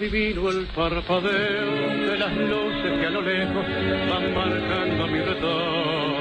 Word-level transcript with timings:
adivino 0.00 0.48
el 0.48 0.64
parpadeo 0.74 2.10
de 2.10 2.18
las 2.18 2.34
luces 2.34 3.00
que 3.00 3.06
a 3.06 3.10
lo 3.10 3.20
lejos 3.20 3.66
van 4.08 4.34
marcando 4.34 5.06
mi 5.08 5.20
retorno. 5.20 6.19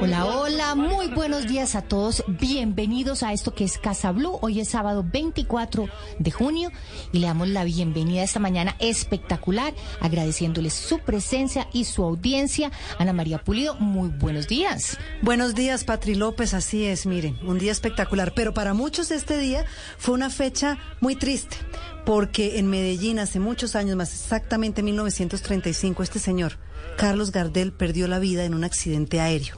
Hola, 0.00 0.24
hola, 0.24 0.74
muy 0.74 1.08
buenos 1.08 1.46
días 1.46 1.74
a 1.74 1.82
todos. 1.82 2.24
Bienvenidos 2.26 3.22
a 3.22 3.32
esto 3.32 3.54
que 3.54 3.64
es 3.64 3.76
Casa 3.76 4.12
Blue. 4.12 4.38
Hoy 4.40 4.60
es 4.60 4.68
sábado 4.68 5.04
24 5.06 5.88
de 6.18 6.30
junio 6.30 6.70
y 7.12 7.18
le 7.18 7.26
damos 7.26 7.48
la 7.48 7.64
bienvenida 7.64 8.22
a 8.22 8.24
esta 8.24 8.40
mañana 8.40 8.76
espectacular, 8.78 9.74
agradeciéndoles 10.00 10.72
su 10.72 11.00
presencia 11.00 11.68
y 11.72 11.84
su 11.84 12.02
audiencia. 12.02 12.70
Ana 12.98 13.12
María 13.12 13.38
Pulido, 13.44 13.74
muy 13.74 14.08
buenos 14.08 14.48
días. 14.48 14.96
Buenos 15.20 15.54
días, 15.54 15.84
Patri 15.84 16.14
López, 16.14 16.54
así 16.54 16.86
es, 16.86 17.04
miren, 17.04 17.38
un 17.42 17.58
día 17.58 17.72
espectacular, 17.72 18.32
pero 18.34 18.54
para 18.54 18.72
muchos 18.72 19.10
este 19.10 19.38
día 19.38 19.66
fue 19.98 20.14
una 20.14 20.30
fecha 20.30 20.78
muy 21.00 21.14
triste, 21.14 21.56
porque 22.06 22.58
en 22.58 22.70
Medellín 22.70 23.18
hace 23.18 23.38
muchos 23.38 23.76
años, 23.76 23.96
más 23.96 24.14
exactamente 24.14 24.82
1935, 24.82 26.02
este 26.02 26.18
señor, 26.18 26.58
Carlos 26.96 27.32
Gardel, 27.32 27.72
perdió 27.72 28.08
la 28.08 28.18
vida 28.18 28.44
en 28.44 28.54
un 28.54 28.64
accidente 28.64 29.20
aéreo. 29.20 29.56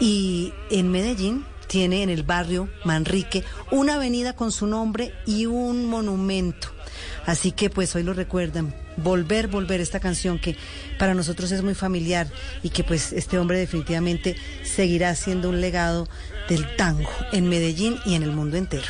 Y 0.00 0.52
en 0.70 0.90
Medellín 0.90 1.44
tiene 1.66 2.02
en 2.02 2.10
el 2.10 2.22
barrio 2.22 2.68
Manrique 2.84 3.44
una 3.70 3.96
avenida 3.96 4.34
con 4.34 4.50
su 4.52 4.66
nombre 4.66 5.12
y 5.26 5.46
un 5.46 5.86
monumento. 5.86 6.68
Así 7.26 7.52
que 7.52 7.68
pues 7.68 7.94
hoy 7.94 8.02
lo 8.02 8.14
recuerdan. 8.14 8.74
Volver, 8.96 9.48
volver 9.48 9.80
esta 9.80 10.00
canción 10.00 10.38
que 10.38 10.56
para 10.98 11.14
nosotros 11.14 11.52
es 11.52 11.62
muy 11.62 11.74
familiar 11.74 12.26
y 12.62 12.70
que 12.70 12.84
pues 12.84 13.12
este 13.12 13.38
hombre 13.38 13.58
definitivamente 13.58 14.34
seguirá 14.64 15.14
siendo 15.14 15.50
un 15.50 15.60
legado 15.60 16.08
del 16.48 16.74
tango 16.76 17.10
en 17.32 17.48
Medellín 17.48 17.96
y 18.06 18.14
en 18.14 18.22
el 18.22 18.32
mundo 18.32 18.56
entero. 18.56 18.88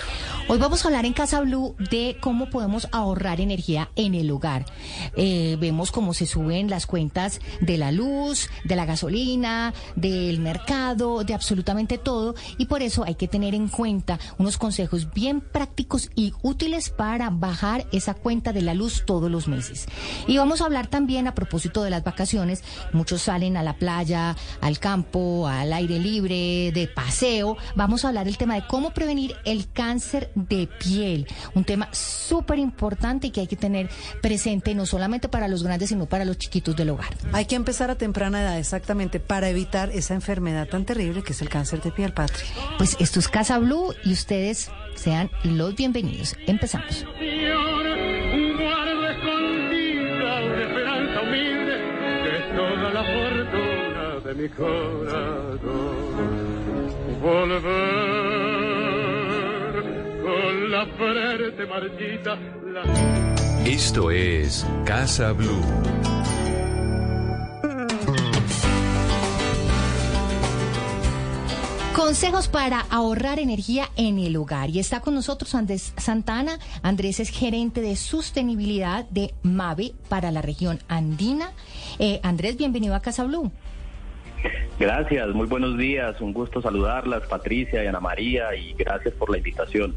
Hoy 0.51 0.57
vamos 0.57 0.83
a 0.83 0.89
hablar 0.89 1.05
en 1.05 1.13
Casa 1.13 1.43
Blue 1.43 1.77
de 1.91 2.17
cómo 2.21 2.49
podemos 2.49 2.89
ahorrar 2.91 3.39
energía 3.39 3.91
en 3.97 4.15
el 4.15 4.31
hogar. 4.31 4.65
Eh, 5.15 5.59
vemos 5.61 5.93
cómo 5.93 6.15
se 6.15 6.25
suben 6.25 6.71
las 6.71 6.87
cuentas 6.87 7.41
de 7.61 7.77
la 7.77 7.93
luz, 7.93 8.49
de 8.65 8.75
la 8.75 8.87
gasolina, 8.87 9.75
del 9.95 10.41
mercado, 10.41 11.23
de 11.23 11.35
absolutamente 11.35 11.99
todo. 11.99 12.35
Y 12.57 12.65
por 12.65 12.81
eso 12.81 13.05
hay 13.05 13.17
que 13.17 13.29
tener 13.29 13.55
en 13.55 13.69
cuenta 13.69 14.19
unos 14.39 14.57
consejos 14.57 15.13
bien 15.13 15.43
prácticos 15.43 16.09
y 16.15 16.33
útiles 16.41 16.89
para 16.89 17.29
bajar 17.29 17.87
esa 17.93 18.15
cuenta 18.15 18.55
de 18.55 18.63
la 18.63 18.73
luz 18.73 19.05
todos 19.05 19.31
los 19.31 19.49
meses. 19.49 19.85
Y 20.27 20.39
vamos 20.39 20.63
a 20.63 20.65
hablar 20.65 20.87
también 20.87 21.27
a 21.27 21.35
propósito 21.35 21.83
de 21.83 21.91
las 21.91 22.05
vacaciones. 22.05 22.65
Muchos 22.95 23.21
salen 23.21 23.59
a 23.59 23.63
la 23.63 23.77
playa, 23.77 24.35
al 24.63 24.79
campo, 24.79 25.47
al 25.47 25.75
aire 25.75 25.99
libre, 25.99 26.73
de 26.73 26.89
paseo. 26.89 27.59
Vamos 27.75 28.07
a 28.07 28.09
hablar 28.09 28.25
del 28.25 28.39
tema 28.39 28.55
de 28.55 28.67
cómo 28.67 28.95
prevenir 28.95 29.37
el 29.45 29.71
cáncer 29.71 30.33
de 30.47 30.69
piel, 30.79 31.27
un 31.55 31.65
tema 31.65 31.89
súper 31.93 32.59
importante 32.59 33.29
y 33.29 33.31
que 33.31 33.41
hay 33.41 33.47
que 33.47 33.57
tener 33.57 33.89
presente 34.23 34.75
no 34.75 34.87
solamente 34.87 35.29
para 35.29 35.49
los 35.49 35.63
grandes, 35.63 35.89
sino 35.89 36.07
para 36.07 36.25
los 36.25 36.39
chiquitos 36.39 36.77
del 36.77 36.91
hogar. 36.91 37.09
Hay 37.33 37.47
que 37.47 37.57
empezar 37.57 37.91
a 37.91 37.97
temprana 37.97 38.43
edad, 38.43 38.59
exactamente, 38.59 39.21
para 39.21 39.49
evitar 39.49 39.91
esa 39.91 40.15
enfermedad 40.15 40.69
tan 40.69 40.85
terrible 40.85 41.23
que 41.23 41.33
es 41.33 41.43
el 41.43 41.49
cáncer 41.49 41.83
de 41.83 41.91
piel, 41.91 42.13
Patri. 42.13 42.45
Pues 42.77 42.97
esto 43.01 43.21
es 43.21 43.29
Casa 43.29 43.59
Blue 43.59 43.95
y 44.05 44.13
ustedes 44.13 44.71
sean 44.95 45.31
los 45.45 45.75
bienvenidos. 45.75 46.37
Empezamos. 46.47 47.05
Guardo 48.59 49.09
escondida 49.09 50.41
una 50.41 50.63
esperanza 50.63 51.21
humilde 51.23 51.77
que 52.25 52.31
es 52.37 52.57
toda 52.57 52.91
la 52.93 53.05
fortuna 53.05 54.21
de 54.25 54.35
mi 54.35 54.49
corazón. 54.49 55.99
Volver 57.23 58.38
la 60.79 60.87
frente 60.87 61.67
marchita. 61.67 62.37
La... 62.73 63.65
Esto 63.65 64.13
es 64.13 64.65
Casa 64.85 65.33
Blue. 65.33 65.61
Consejos 71.97 72.47
para 72.47 72.81
ahorrar 72.91 73.41
energía 73.41 73.89
en 73.97 74.21
el 74.21 74.37
hogar. 74.37 74.71
Y 74.71 74.79
está 74.79 75.01
con 75.01 75.15
nosotros 75.15 75.57
Andrés 75.57 75.93
Santana. 75.97 76.61
Andrés 76.83 77.19
es 77.19 77.31
gerente 77.31 77.81
de 77.81 77.97
sostenibilidad 77.97 79.05
de 79.11 79.35
MAVE 79.43 79.95
para 80.09 80.31
la 80.31 80.43
región 80.43 80.79
andina. 80.87 81.51
Eh, 81.99 82.21
Andrés, 82.23 82.57
bienvenido 82.57 82.95
a 82.95 83.01
Casa 83.01 83.25
Blue. 83.25 83.51
Gracias, 84.79 85.29
muy 85.35 85.47
buenos 85.47 85.77
días, 85.77 86.21
un 86.21 86.33
gusto 86.33 86.63
saludarlas, 86.63 87.27
Patricia 87.27 87.83
y 87.83 87.87
Ana 87.89 87.99
María, 87.99 88.55
y 88.55 88.75
gracias 88.75 89.13
por 89.15 89.29
la 89.29 89.39
invitación. 89.39 89.97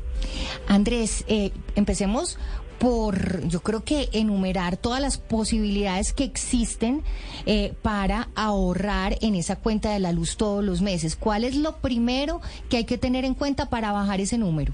Andrés, 0.68 1.24
eh, 1.28 1.52
empecemos 1.75 2.40
por, 2.79 3.47
yo 3.47 3.59
creo 3.59 3.84
que 3.84 4.09
enumerar 4.12 4.75
todas 4.75 5.00
las 5.00 5.19
posibilidades 5.19 6.13
que 6.13 6.24
existen 6.24 7.03
eh, 7.46 7.74
para 7.84 8.29
ahorrar 8.34 9.18
en 9.22 9.35
esa 9.35 9.56
cuenta 9.56 9.94
de 9.94 10.00
la 10.00 10.12
luz 10.12 10.35
todos 10.35 10.63
los 10.63 10.81
meses. 10.81 11.16
¿Cuál 11.16 11.44
es 11.44 11.56
lo 11.56 11.75
primero 11.78 12.41
que 12.69 12.78
hay 12.78 12.85
que 12.85 12.97
tener 12.97 13.23
en 13.23 13.35
cuenta 13.35 13.69
para 13.69 13.91
bajar 13.91 14.19
ese 14.19 14.40
número? 14.40 14.73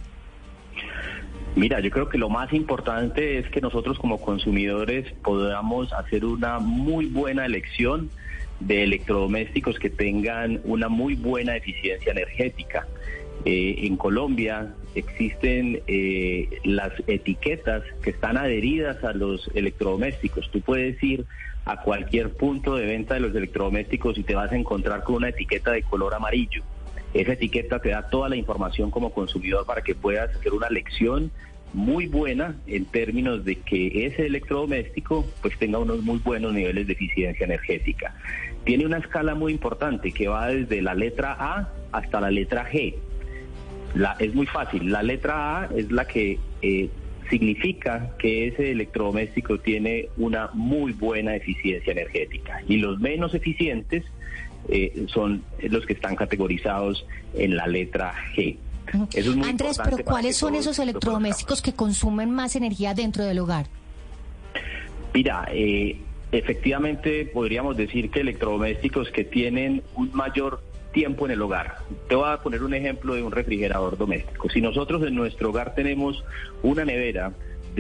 Mira, 1.57 1.81
yo 1.81 1.89
creo 1.89 2.07
que 2.07 2.17
lo 2.17 2.29
más 2.29 2.53
importante 2.53 3.39
es 3.39 3.49
que 3.49 3.59
nosotros 3.59 3.99
como 3.99 4.21
consumidores 4.21 5.11
podamos 5.21 5.91
hacer 5.91 6.23
una 6.23 6.59
muy 6.59 7.07
buena 7.07 7.45
elección 7.45 8.09
de 8.59 8.83
electrodomésticos 8.83 9.77
que 9.79 9.89
tengan 9.89 10.61
una 10.63 10.89
muy 10.89 11.15
buena 11.15 11.55
eficiencia 11.55 12.11
energética. 12.11 12.87
Eh, 13.45 13.75
en 13.85 13.97
Colombia 13.97 14.73
existen 14.95 15.81
eh, 15.87 16.49
las 16.63 16.91
etiquetas 17.05 17.83
que 18.01 18.09
están 18.09 18.35
adheridas 18.37 19.03
a 19.03 19.13
los 19.13 19.49
electrodomésticos. 19.53 20.49
Tú 20.51 20.61
puedes 20.61 21.01
ir 21.03 21.25
a 21.65 21.81
cualquier 21.81 22.33
punto 22.33 22.75
de 22.75 22.85
venta 22.85 23.13
de 23.13 23.19
los 23.19 23.35
electrodomésticos 23.35 24.17
y 24.17 24.23
te 24.23 24.35
vas 24.35 24.51
a 24.51 24.55
encontrar 24.55 25.03
con 25.03 25.15
una 25.15 25.29
etiqueta 25.29 25.71
de 25.71 25.83
color 25.83 26.13
amarillo. 26.13 26.63
Esa 27.13 27.33
etiqueta 27.33 27.79
te 27.79 27.89
da 27.89 28.09
toda 28.09 28.29
la 28.29 28.35
información 28.35 28.89
como 28.89 29.11
consumidor 29.11 29.65
para 29.65 29.81
que 29.81 29.95
puedas 29.95 30.35
hacer 30.35 30.53
una 30.53 30.69
lección 30.69 31.31
muy 31.73 32.07
buena 32.07 32.55
en 32.65 32.85
términos 32.85 33.45
de 33.45 33.55
que 33.57 34.05
ese 34.05 34.25
electrodoméstico 34.25 35.25
pues 35.41 35.57
tenga 35.57 35.79
unos 35.79 36.01
muy 36.03 36.19
buenos 36.19 36.53
niveles 36.53 36.87
de 36.87 36.93
eficiencia 36.93 37.45
energética. 37.45 38.15
Tiene 38.63 38.85
una 38.85 38.97
escala 38.97 39.35
muy 39.35 39.51
importante 39.51 40.11
que 40.11 40.27
va 40.27 40.47
desde 40.47 40.81
la 40.81 40.93
letra 40.93 41.35
A 41.39 41.69
hasta 41.91 42.21
la 42.21 42.31
letra 42.31 42.69
G. 42.69 42.95
Es 44.19 44.35
muy 44.35 44.45
fácil, 44.45 44.91
la 44.91 45.01
letra 45.01 45.61
A 45.61 45.69
es 45.75 45.91
la 45.91 46.05
que 46.05 46.39
eh, 46.61 46.89
significa 47.29 48.11
que 48.19 48.47
ese 48.47 48.71
electrodoméstico 48.71 49.59
tiene 49.59 50.09
una 50.17 50.49
muy 50.53 50.93
buena 50.93 51.35
eficiencia 51.35 51.91
energética 51.93 52.61
y 52.67 52.77
los 52.77 52.99
menos 52.99 53.33
eficientes 53.33 54.03
eh, 54.69 55.05
son 55.07 55.43
los 55.61 55.85
que 55.85 55.93
están 55.93 56.15
categorizados 56.15 57.05
en 57.33 57.55
la 57.55 57.67
letra 57.67 58.13
G. 58.35 58.57
Eso 59.13 59.31
es 59.31 59.35
muy 59.35 59.49
Andrés, 59.49 59.79
pero 59.83 59.97
¿cuáles 60.03 60.37
son 60.37 60.55
esos 60.55 60.79
electrodomésticos 60.79 61.61
que 61.61 61.73
consumen 61.73 62.31
más 62.31 62.55
energía 62.55 62.93
dentro 62.93 63.23
del 63.23 63.39
hogar? 63.39 63.67
Mira, 65.13 65.47
eh, 65.51 65.99
efectivamente 66.31 67.25
podríamos 67.25 67.77
decir 67.77 68.09
que 68.11 68.21
electrodomésticos 68.21 69.09
que 69.09 69.23
tienen 69.23 69.83
un 69.95 70.11
mayor 70.13 70.61
tiempo 70.91 71.25
en 71.25 71.31
el 71.31 71.41
hogar. 71.41 71.79
Te 72.07 72.15
voy 72.15 72.29
a 72.29 72.37
poner 72.37 72.63
un 72.63 72.73
ejemplo 72.73 73.15
de 73.15 73.23
un 73.23 73.31
refrigerador 73.31 73.97
doméstico. 73.97 74.49
Si 74.49 74.61
nosotros 74.61 75.03
en 75.03 75.15
nuestro 75.15 75.49
hogar 75.49 75.75
tenemos 75.75 76.23
una 76.63 76.85
nevera 76.85 77.33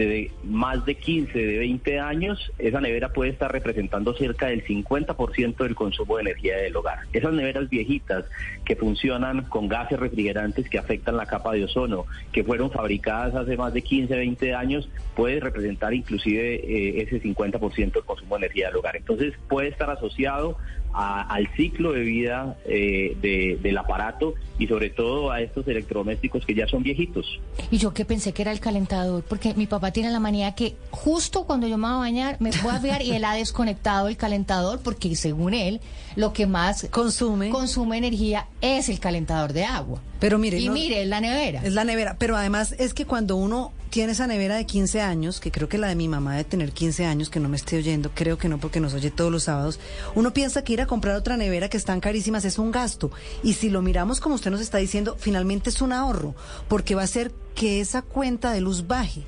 de 0.05 0.31
más 0.43 0.85
de 0.85 0.95
15, 0.95 1.37
de 1.37 1.57
20 1.57 1.99
años, 1.99 2.51
esa 2.59 2.79
nevera 2.79 3.11
puede 3.11 3.31
estar 3.31 3.51
representando 3.51 4.13
cerca 4.13 4.47
del 4.47 4.63
50% 4.63 5.57
del 5.57 5.75
consumo 5.75 6.17
de 6.17 6.21
energía 6.21 6.57
del 6.57 6.75
hogar. 6.75 6.99
Esas 7.13 7.33
neveras 7.33 7.69
viejitas 7.69 8.25
que 8.63 8.75
funcionan 8.75 9.43
con 9.43 9.67
gases 9.67 9.99
refrigerantes 9.99 10.69
que 10.69 10.77
afectan 10.77 11.17
la 11.17 11.25
capa 11.25 11.53
de 11.53 11.63
ozono, 11.63 12.05
que 12.31 12.43
fueron 12.43 12.71
fabricadas 12.71 13.35
hace 13.35 13.57
más 13.57 13.73
de 13.73 13.81
15, 13.81 14.15
20 14.15 14.53
años, 14.53 14.89
puede 15.15 15.39
representar 15.39 15.93
inclusive 15.93 16.55
eh, 16.55 17.01
ese 17.01 17.21
50% 17.21 17.93
del 17.93 18.03
consumo 18.03 18.35
de 18.35 18.45
energía 18.45 18.67
del 18.67 18.77
hogar. 18.77 18.95
Entonces 18.95 19.33
puede 19.47 19.69
estar 19.69 19.89
asociado 19.89 20.57
al 20.97 21.47
ciclo 21.55 21.91
de 21.91 22.01
vida 22.01 22.57
eh, 22.65 23.57
del 23.61 23.77
aparato 23.77 24.33
y 24.57 24.65
sobre 24.65 24.89
todo 24.89 25.31
a 25.31 25.41
estos 25.41 25.67
electrodomésticos 25.67 26.43
que 26.43 26.55
ya 26.55 26.67
son 26.67 26.81
viejitos. 26.81 27.39
Y 27.69 27.77
yo 27.77 27.93
que 27.93 28.03
pensé 28.03 28.33
que 28.33 28.41
era 28.41 28.51
el 28.51 28.59
calentador, 28.59 29.23
porque 29.23 29.53
mi 29.53 29.67
papá 29.67 29.91
tiene 29.91 30.09
la 30.09 30.19
manía 30.19 30.55
que 30.55 30.75
justo 30.89 31.45
cuando 31.45 31.67
yo 31.67 31.77
me 31.77 31.87
voy 31.87 31.95
a 31.95 31.99
bañar 31.99 32.37
me 32.39 32.49
voy 32.63 32.73
a 32.73 32.79
ver 32.79 33.03
y 33.03 33.11
él 33.11 33.25
ha 33.25 33.35
desconectado 33.35 34.07
el 34.07 34.17
calentador 34.17 34.79
porque 34.83 35.15
según 35.15 35.53
él 35.53 35.81
lo 36.15 36.33
que 36.33 36.47
más 36.47 36.87
consume 36.89 37.49
consume 37.49 37.97
energía 37.97 38.47
es 38.61 38.89
el 38.89 38.99
calentador 38.99 39.53
de 39.53 39.65
agua. 39.65 40.01
Pero 40.19 40.39
mire, 40.39 40.57
y 40.59 40.69
mire, 40.69 41.03
es 41.03 41.07
la 41.07 41.21
nevera. 41.21 41.61
Es 41.63 41.73
la 41.73 41.83
nevera, 41.83 42.15
pero 42.17 42.35
además 42.35 42.75
es 42.79 42.93
que 42.93 43.05
cuando 43.05 43.35
uno 43.35 43.71
tiene 43.89 44.11
esa 44.11 44.27
nevera 44.27 44.55
de 44.55 44.65
15 44.65 45.01
años, 45.01 45.39
que 45.39 45.51
creo 45.51 45.69
que 45.69 45.77
la 45.77 45.87
de 45.87 45.95
mi 45.95 46.07
mamá 46.07 46.31
debe 46.31 46.43
tener 46.43 46.71
15 46.71 47.05
años, 47.05 47.29
que 47.29 47.39
no 47.39 47.49
me 47.49 47.55
esté 47.55 47.77
oyendo, 47.77 48.11
creo 48.13 48.37
que 48.37 48.49
no 48.49 48.57
porque 48.57 48.79
nos 48.79 48.93
oye 48.93 49.11
todos 49.11 49.31
los 49.31 49.43
sábados, 49.43 49.79
uno 50.15 50.33
piensa 50.33 50.63
que 50.63 50.73
ir 50.73 50.81
a 50.81 50.87
comprar 50.87 51.15
otra 51.15 51.37
nevera 51.37 51.69
que 51.69 51.77
están 51.77 51.99
carísimas 51.99 52.45
es 52.45 52.57
un 52.59 52.71
gasto. 52.71 53.11
Y 53.43 53.53
si 53.53 53.69
lo 53.69 53.81
miramos 53.81 54.19
como 54.19 54.35
usted 54.35 54.51
nos 54.51 54.61
está 54.61 54.79
diciendo, 54.79 55.15
finalmente 55.19 55.69
es 55.69 55.81
un 55.81 55.93
ahorro, 55.93 56.35
porque 56.67 56.95
va 56.95 57.01
a 57.01 57.05
hacer 57.05 57.31
que 57.55 57.79
esa 57.79 58.01
cuenta 58.01 58.51
de 58.51 58.61
luz 58.61 58.87
baje. 58.87 59.21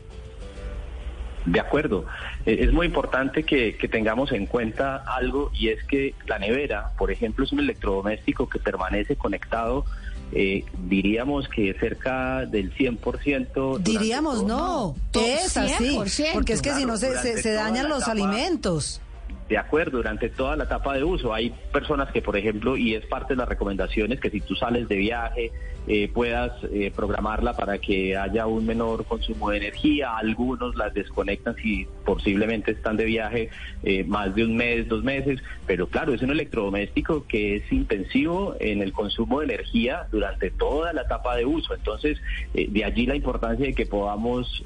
De 1.46 1.60
acuerdo. 1.60 2.06
Eh, 2.46 2.58
Es 2.62 2.74
muy 2.74 2.86
importante 2.88 3.44
que, 3.44 3.76
que 3.78 3.88
tengamos 3.88 4.32
en 4.32 4.46
cuenta 4.46 4.98
algo 4.98 5.52
y 5.54 5.70
es 5.70 5.84
que 5.86 6.14
la 6.28 6.38
nevera, 6.38 6.92
por 6.98 7.12
ejemplo, 7.12 7.46
es 7.46 7.52
un 7.52 7.60
electrodoméstico 7.60 8.50
que 8.50 8.60
permanece 8.60 9.16
conectado, 9.16 9.86
eh, 10.32 10.64
diríamos 10.88 11.48
que 11.48 11.74
cerca 11.80 12.46
del 12.46 12.72
100%. 12.76 13.54
durante 13.54 13.92
Diríamos, 13.92 14.36
todo- 14.40 14.48
no, 14.48 14.96
todo 15.12 15.26
es 15.26 15.58
así, 15.58 15.84
100%. 15.98 16.34
porque 16.34 16.54
es 16.54 16.62
que 16.62 16.74
si 16.76 16.86
no 16.86 16.98
se, 16.98 17.18
se, 17.20 17.42
se 17.42 17.52
dañan 17.54 17.90
los 17.90 18.04
etapa- 18.04 18.12
alimentos. 18.12 19.02
De 19.50 19.58
acuerdo, 19.58 19.98
durante 19.98 20.30
toda 20.30 20.56
la 20.56 20.66
etapa 20.66 20.94
de 20.94 21.04
uso. 21.04 21.34
Hay 21.34 21.52
personas 21.74 22.12
que, 22.12 22.22
por 22.22 22.38
ejemplo, 22.38 22.78
y 22.78 22.94
es 22.94 23.04
parte 23.08 23.34
de 23.34 23.38
las 23.38 23.50
recomendaciones, 23.50 24.20
que 24.20 24.30
si 24.30 24.42
tú 24.42 24.54
sales 24.56 24.88
de 24.88 24.96
viaje, 24.96 25.52
eh, 25.88 26.08
puedas 26.14 26.52
eh, 26.72 26.92
programarla 26.96 27.54
para 27.54 27.80
que 27.80 28.16
haya 28.16 28.46
un 28.46 28.68
menor 28.68 29.06
consumo 29.06 29.50
de 29.50 29.58
energía. 29.58 30.16
Algunos 30.18 30.76
las 30.76 30.94
desconectan 30.94 31.56
si 31.56 31.88
posiblemente 32.06 32.74
están 32.74 32.96
de 32.96 33.06
viaje 33.06 33.50
eh, 33.82 34.04
más 34.04 34.36
de 34.36 34.44
un 34.46 34.56
mes, 34.56 34.88
dos 34.88 35.04
meses. 35.04 35.42
Pero 35.66 35.88
claro, 35.88 36.14
es 36.14 36.22
un 36.22 36.30
electrodoméstico 36.30 37.26
que 37.28 37.56
es 37.56 37.72
intensivo 37.72 38.56
en 38.60 38.84
el 38.84 38.94
consumo 38.94 39.40
de 39.40 39.46
energía 39.46 40.06
durante 40.12 40.52
toda 40.52 40.94
la 40.94 41.02
etapa 41.02 41.36
de 41.36 41.46
uso. 41.46 41.74
Entonces, 41.74 42.22
eh, 42.54 42.68
de 42.70 42.86
allí 42.86 43.08
la 43.08 43.16
importancia 43.16 43.66
de 43.66 43.74
que 43.74 43.88
podamos... 43.88 44.64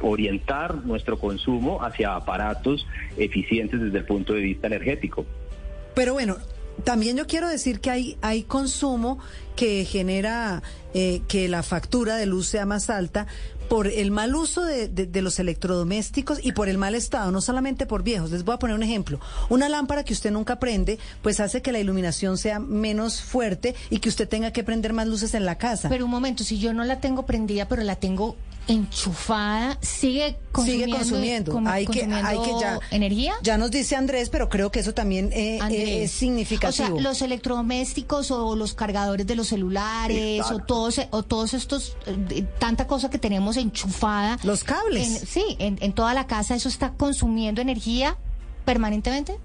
orientar 0.00 0.84
nuestro 0.84 1.18
consumo 1.18 1.82
hacia 1.82 2.14
aparatos 2.14 2.86
eficientes 3.16 3.80
desde 3.80 3.98
el 3.98 4.04
punto 4.04 4.32
de 4.32 4.40
vista 4.40 4.66
energético. 4.66 5.24
Pero 5.94 6.12
bueno, 6.12 6.36
también 6.84 7.16
yo 7.16 7.26
quiero 7.26 7.48
decir 7.48 7.80
que 7.80 7.90
hay, 7.90 8.16
hay 8.20 8.42
consumo 8.42 9.18
que 9.56 9.84
genera 9.84 10.62
eh, 10.94 11.22
que 11.28 11.48
la 11.48 11.62
factura 11.62 12.16
de 12.16 12.26
luz 12.26 12.46
sea 12.48 12.66
más 12.66 12.88
alta 12.90 13.26
por 13.68 13.88
el 13.88 14.12
mal 14.12 14.36
uso 14.36 14.62
de, 14.64 14.86
de- 14.86 15.06
de 15.06 15.22
los 15.22 15.40
electrodomésticos 15.40 16.38
y 16.40 16.52
por 16.52 16.68
el 16.68 16.78
mal 16.78 16.94
estado, 16.94 17.32
no 17.32 17.40
solamente 17.40 17.84
por 17.84 18.04
viejos. 18.04 18.30
Les 18.30 18.44
voy 18.44 18.54
a 18.54 18.58
poner 18.60 18.76
un 18.76 18.84
ejemplo. 18.84 19.18
Una 19.48 19.68
lámpara 19.68 20.04
que 20.04 20.12
usted 20.12 20.30
nunca 20.30 20.60
prende, 20.60 21.00
pues 21.20 21.40
hace 21.40 21.62
que 21.62 21.72
la 21.72 21.80
iluminación 21.80 22.38
sea 22.38 22.60
menos 22.60 23.20
fuerte 23.20 23.74
y 23.90 23.98
que 23.98 24.08
usted 24.08 24.28
tenga 24.28 24.52
que 24.52 24.62
prender 24.62 24.92
más 24.92 25.08
luces 25.08 25.34
en 25.34 25.44
la 25.44 25.58
casa. 25.58 25.88
Pero 25.88 26.04
un 26.04 26.12
momento, 26.12 26.44
si 26.44 26.58
yo 26.60 26.72
no 26.74 26.84
la 26.84 27.00
tengo 27.00 27.26
prendida, 27.26 27.66
pero 27.66 27.82
la 27.82 27.96
tengo 27.96 28.36
enchufada, 28.68 29.78
sigue 29.80 30.36
consumiendo, 30.52 30.86
Sigue 30.86 30.98
consumiendo. 30.98 31.52
como- 31.52 31.68
hay, 31.68 31.86
que, 31.86 32.02
hay 32.04 32.38
que 32.38 32.50
ya. 32.60 32.78
energía. 32.90 33.34
Ya 33.42 33.58
nos 33.58 33.70
dice 33.70 33.94
Andrés, 33.96 34.28
pero 34.30 34.48
creo 34.48 34.70
que 34.70 34.80
eso 34.80 34.92
también 34.94 35.30
eh, 35.32 35.58
Andrés. 35.60 35.80
eh, 35.88 36.02
es 36.04 36.10
significativo. 36.12 36.88
O 36.94 36.96
sea, 36.98 37.02
los 37.02 37.22
electrodomésticos 37.22 38.30
o 38.30 38.56
los 38.56 38.74
cargadores 38.74 39.26
de 39.26 39.34
los 39.36 39.45
celulares 39.48 40.50
o 40.50 40.58
todos 40.60 41.00
o 41.10 41.22
todos 41.22 41.54
estos 41.54 41.96
eh, 42.06 42.46
tanta 42.58 42.86
cosa 42.86 43.10
que 43.10 43.18
tenemos 43.18 43.56
enchufada. 43.56 44.38
Los 44.42 44.64
cables. 44.64 45.22
en- 45.22 45.26
sí, 45.26 45.44
en, 45.58 45.78
en 45.80 45.92
toda 45.92 46.14
la 46.14 46.26
casa 46.26 46.54
eso 46.54 46.68
está 46.68 46.92
consumiendo 46.92 47.60
energía 47.60 48.16
permanentemente. 48.64 49.38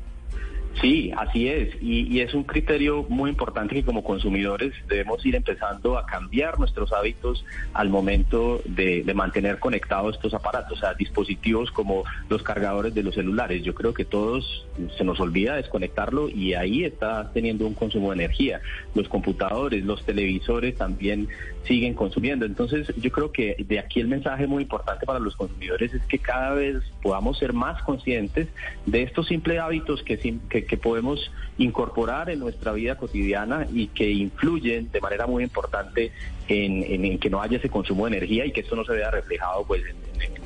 Sí, 0.79 1.12
así 1.18 1.47
es. 1.50 1.75
Y, 1.81 2.07
y 2.07 2.21
es 2.21 2.33
un 2.33 2.44
criterio 2.44 3.06
muy 3.09 3.29
importante 3.29 3.75
que 3.75 3.83
como 3.83 4.03
consumidores 4.03 4.73
debemos 4.88 5.23
ir 5.25 5.35
empezando 5.35 5.97
a 5.97 6.06
cambiar 6.06 6.59
nuestros 6.59 6.94
hábitos 6.94 7.44
al 7.73 7.89
momento 7.89 8.62
de, 8.65 9.03
de 9.03 9.13
mantener 9.13 9.59
conectados 9.59 10.15
estos 10.15 10.33
aparatos, 10.33 10.77
o 10.77 10.81
sea, 10.81 10.94
dispositivos 10.94 11.71
como 11.71 12.03
los 12.29 12.41
cargadores 12.41 12.94
de 12.94 13.03
los 13.03 13.15
celulares. 13.15 13.63
Yo 13.63 13.75
creo 13.75 13.94
que 13.94 14.06
todos 14.06 14.65
se 14.97 15.03
nos 15.03 15.19
olvida 15.19 15.56
desconectarlo 15.56 16.29
y 16.29 16.53
ahí 16.53 16.85
está 16.85 17.31
teniendo 17.33 17.67
un 17.67 17.74
consumo 17.74 18.09
de 18.09 18.24
energía. 18.24 18.62
Los 18.95 19.09
computadores, 19.09 19.83
los 19.83 20.03
televisores 20.06 20.77
también 20.77 21.27
siguen 21.63 21.93
consumiendo. 21.93 22.45
Entonces, 22.45 22.91
yo 22.97 23.11
creo 23.11 23.31
que 23.31 23.55
de 23.67 23.79
aquí 23.79 23.99
el 23.99 24.07
mensaje 24.07 24.47
muy 24.47 24.63
importante 24.63 25.05
para 25.05 25.19
los 25.19 25.35
consumidores 25.35 25.93
es 25.93 26.01
que 26.03 26.19
cada 26.19 26.53
vez 26.53 26.77
podamos 27.01 27.37
ser 27.37 27.53
más 27.53 27.81
conscientes 27.83 28.47
de 28.85 29.03
estos 29.03 29.27
simples 29.27 29.59
hábitos 29.59 30.03
que, 30.03 30.17
que 30.49 30.77
podemos 30.77 31.31
incorporar 31.57 32.29
en 32.29 32.39
nuestra 32.39 32.71
vida 32.71 32.95
cotidiana 32.95 33.67
y 33.71 33.87
que 33.87 34.09
influyen 34.09 34.91
de 34.91 35.01
manera 35.01 35.27
muy 35.27 35.43
importante 35.43 36.11
en, 36.51 36.83
en- 36.83 37.06
en 37.06 37.19
que 37.19 37.30
no 37.30 37.42
haya 37.42 37.57
ese 37.57 37.69
consumo 37.69 38.06
de 38.06 38.18
energía 38.18 38.45
y 38.45 38.51
que 38.51 38.62
esto 38.62 38.75
no 38.75 38.83
se 38.83 38.94
vea 38.94 39.09
reflejado 39.12 39.63
pues 39.65 39.81
en, 39.86 39.95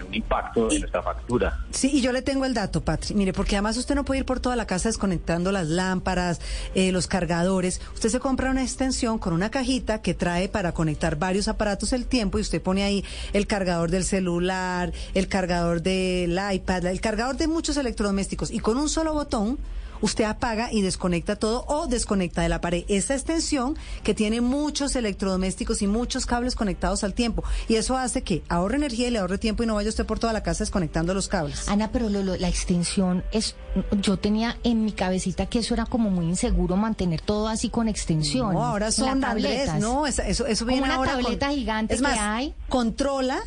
un 0.05 0.13
impacto 0.13 0.71
en 0.71 0.79
nuestra 0.81 1.01
factura. 1.01 1.59
Sí, 1.71 1.89
y 1.93 2.01
yo 2.01 2.11
le 2.13 2.21
tengo 2.21 2.45
el 2.45 2.53
dato, 2.53 2.81
Patri. 2.81 3.13
Mire, 3.15 3.33
porque 3.33 3.55
además 3.55 3.75
usted 3.77 3.95
no 3.95 4.05
puede 4.05 4.19
ir 4.21 4.25
por 4.25 4.39
toda 4.39 4.55
la 4.55 4.65
casa 4.67 4.87
desconectando 4.89 5.51
las 5.51 5.67
lámparas, 5.67 6.39
eh, 6.75 6.91
los 6.91 7.07
cargadores. 7.07 7.81
Usted 7.93 8.09
se 8.09 8.19
compra 8.19 8.51
una 8.51 8.61
extensión 8.63 9.17
con 9.19 9.33
una 9.33 9.49
cajita 9.51 10.01
que 10.01 10.13
trae 10.13 10.47
para 10.47 10.73
conectar 10.73 11.17
varios 11.17 11.47
aparatos 11.47 11.91
el 11.91 12.05
tiempo 12.05 12.37
y 12.37 12.41
usted 12.41 12.61
pone 12.61 12.83
ahí 12.83 13.03
el 13.33 13.47
cargador 13.47 13.89
del 13.91 14.03
celular, 14.05 14.93
el 15.13 15.27
cargador 15.27 15.81
del 15.81 16.39
iPad, 16.53 16.85
el 16.85 17.01
cargador 17.01 17.35
de 17.37 17.47
muchos 17.47 17.75
electrodomésticos. 17.77 18.51
Y 18.51 18.59
con 18.59 18.77
un 18.77 18.87
solo 18.89 19.13
botón 19.13 19.57
usted 20.01 20.23
apaga 20.25 20.71
y 20.71 20.81
desconecta 20.81 21.35
todo 21.35 21.65
o 21.67 21.87
desconecta 21.87 22.41
de 22.41 22.49
la 22.49 22.61
pared. 22.61 22.83
Esa 22.87 23.13
extensión 23.15 23.77
que 24.03 24.13
tiene 24.13 24.41
muchos 24.41 24.95
electrodomésticos 24.95 25.81
y 25.81 25.87
muchos 25.87 26.25
cables 26.25 26.55
conectados 26.55 27.03
al 27.03 27.13
tiempo. 27.13 27.43
Y 27.67 27.75
eso 27.75 27.97
hace 27.97 28.23
que 28.23 28.43
ahorre 28.49 28.75
energía 28.77 29.07
y 29.07 29.11
le 29.11 29.19
ahorre 29.19 29.37
tiempo 29.37 29.63
y 29.63 29.65
no 29.65 29.75
vaya 29.75 29.89
usted 29.89 30.05
por 30.05 30.19
toda 30.19 30.33
la 30.33 30.43
casa 30.43 30.63
desconectando 30.63 31.13
los 31.13 31.27
cables. 31.27 31.67
Ana, 31.67 31.91
pero 31.91 32.09
lo- 32.09 32.23
lo- 32.23 32.35
la 32.37 32.47
extensión 32.49 33.23
es, 33.31 33.55
yo 34.01 34.17
tenía 34.17 34.57
en 34.63 34.83
mi 34.85 34.91
cabecita 34.91 35.45
que 35.45 35.59
eso 35.59 35.73
era 35.73 35.85
como 35.85 36.09
muy 36.09 36.25
inseguro 36.25 36.75
mantener 36.77 37.21
todo 37.21 37.47
así 37.47 37.69
con 37.69 37.87
extensión. 37.87 38.53
No, 38.53 38.63
ahora 38.65 38.91
son 38.91 39.23
Andrés, 39.23 39.43
tabletas. 39.67 39.79
no, 39.79 40.07
esa- 40.07 40.27
eso, 40.27 40.45
eso 40.45 40.65
Como 40.65 40.73
viene 40.75 40.85
una 40.87 40.95
ahora 40.95 41.13
con- 41.13 41.23
tableta 41.23 41.49
gigante 41.51 41.95
es 41.95 42.01
que 42.01 42.07
hay. 42.07 42.53
controla 42.69 43.39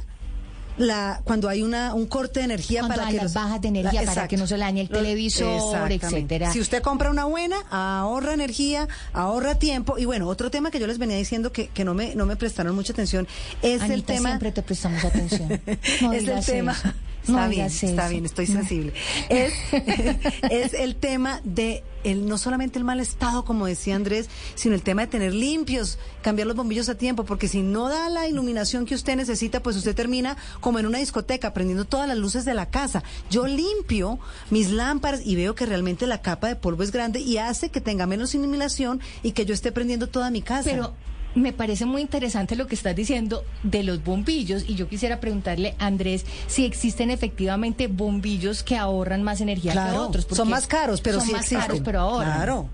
la 0.78 1.20
cuando 1.24 1.48
hay 1.48 1.62
una 1.62 1.94
un 1.94 2.06
corte 2.06 2.40
de 2.40 2.44
energía 2.44 2.80
Cuando 2.80 2.96
para 2.96 3.08
hay 3.08 3.16
que 3.16 3.22
las 3.22 3.34
bajas 3.34 3.60
de 3.60 3.68
energía, 3.68 4.00
para 4.00 4.12
exacto. 4.12 4.28
que 4.30 4.36
no 4.36 4.46
se 4.46 4.56
le 4.56 4.64
dañe 4.64 4.80
el 4.80 4.88
televisor, 4.88 5.92
etcétera. 5.92 6.52
Si 6.52 6.60
usted 6.60 6.82
compra 6.82 7.10
una 7.10 7.24
buena, 7.24 7.56
ahorra 7.70 8.34
energía, 8.34 8.88
ahorra 9.12 9.56
tiempo 9.56 9.98
y 9.98 10.04
bueno, 10.04 10.28
otro 10.28 10.50
tema 10.50 10.70
que 10.70 10.78
yo 10.78 10.86
les 10.86 10.98
venía 10.98 11.16
diciendo 11.16 11.52
que, 11.52 11.68
que 11.68 11.84
no 11.84 11.94
me 11.94 12.14
no 12.14 12.26
me 12.26 12.36
prestaron 12.36 12.74
mucha 12.74 12.92
atención 12.92 13.26
es 13.62 13.82
el 13.82 14.04
tema 14.04 14.30
siempre 14.30 14.52
te 14.52 14.62
prestamos 14.62 15.04
atención. 15.04 15.60
No 16.00 16.12
es 16.12 16.28
el 16.28 16.44
tema. 16.44 16.72
eso. 16.72 16.92
Está 17.28 17.44
No 17.44 17.48
bien, 17.50 17.66
está 17.66 17.86
eso. 17.86 18.08
bien, 18.10 18.24
estoy 18.24 18.46
sensible. 18.58 18.92
Es, 19.28 19.52
es 20.50 20.74
el 20.74 20.96
tema 20.96 21.40
de 21.44 21.84
el, 22.04 22.26
no 22.28 22.38
solamente 22.38 22.78
el 22.78 22.84
mal 22.84 23.00
estado, 23.00 23.44
como 23.44 23.66
decía 23.66 23.96
Andrés, 23.96 24.28
sino 24.54 24.74
el 24.74 24.82
tema 24.82 25.02
de 25.02 25.08
tener 25.08 25.34
limpios, 25.34 25.98
cambiar 26.22 26.46
los 26.46 26.56
bombillos 26.56 26.88
a 26.88 26.94
tiempo, 26.96 27.24
porque 27.24 27.48
si 27.48 27.60
no 27.62 27.88
da 27.88 28.08
la 28.08 28.28
iluminación 28.28 28.86
que 28.86 28.94
usted 28.94 29.16
necesita, 29.16 29.62
pues 29.62 29.76
usted 29.76 29.94
termina 29.96 30.36
como 30.60 30.78
en 30.78 30.86
una 30.86 30.98
discoteca, 30.98 31.52
prendiendo 31.52 31.84
todas 31.84 32.06
las 32.08 32.16
luces 32.16 32.44
de 32.44 32.54
la 32.54 32.70
casa. 32.70 33.02
Yo 33.30 33.46
limpio 33.46 34.18
mis 34.50 34.70
lámparas 34.70 35.20
y 35.24 35.34
veo 35.36 35.54
que 35.54 35.66
realmente 35.66 36.06
la 36.06 36.22
capa 36.22 36.48
de 36.48 36.56
polvo 36.56 36.82
es 36.82 36.92
grande 36.92 37.20
y 37.20 37.38
hace 37.38 37.70
que 37.70 37.80
tenga 37.80 38.06
menos 38.06 38.34
iluminación 38.34 39.00
y 39.22 39.32
que 39.32 39.44
yo 39.44 39.52
esté 39.54 39.72
prendiendo 39.72 40.06
toda 40.06 40.30
mi 40.30 40.40
casa. 40.40 40.70
Pero 40.70 40.94
me 41.38 41.52
parece 41.52 41.86
muy 41.86 42.02
interesante 42.02 42.56
lo 42.56 42.66
que 42.66 42.74
estás 42.74 42.94
diciendo 42.94 43.44
de 43.62 43.82
los 43.82 44.02
bombillos 44.04 44.68
y 44.68 44.74
yo 44.74 44.88
quisiera 44.88 45.20
preguntarle 45.20 45.74
a 45.78 45.86
Andrés 45.86 46.26
si 46.46 46.64
existen 46.64 47.10
efectivamente 47.10 47.86
bombillos 47.86 48.62
que 48.62 48.76
ahorran 48.76 49.22
más 49.22 49.40
energía 49.40 49.72
que 49.72 49.98
otros. 49.98 50.24
porque 50.24 50.36
son 50.36 50.50
más 50.50 50.66
caros, 50.66 51.00
pero 51.00 51.18
son 51.18 51.26
sí 51.26 51.32
más 51.32 51.42
existen. 51.42 51.66
caros, 51.66 51.82
pero 51.84 52.00
ahorran. 52.00 52.36
Claro. 52.36 52.68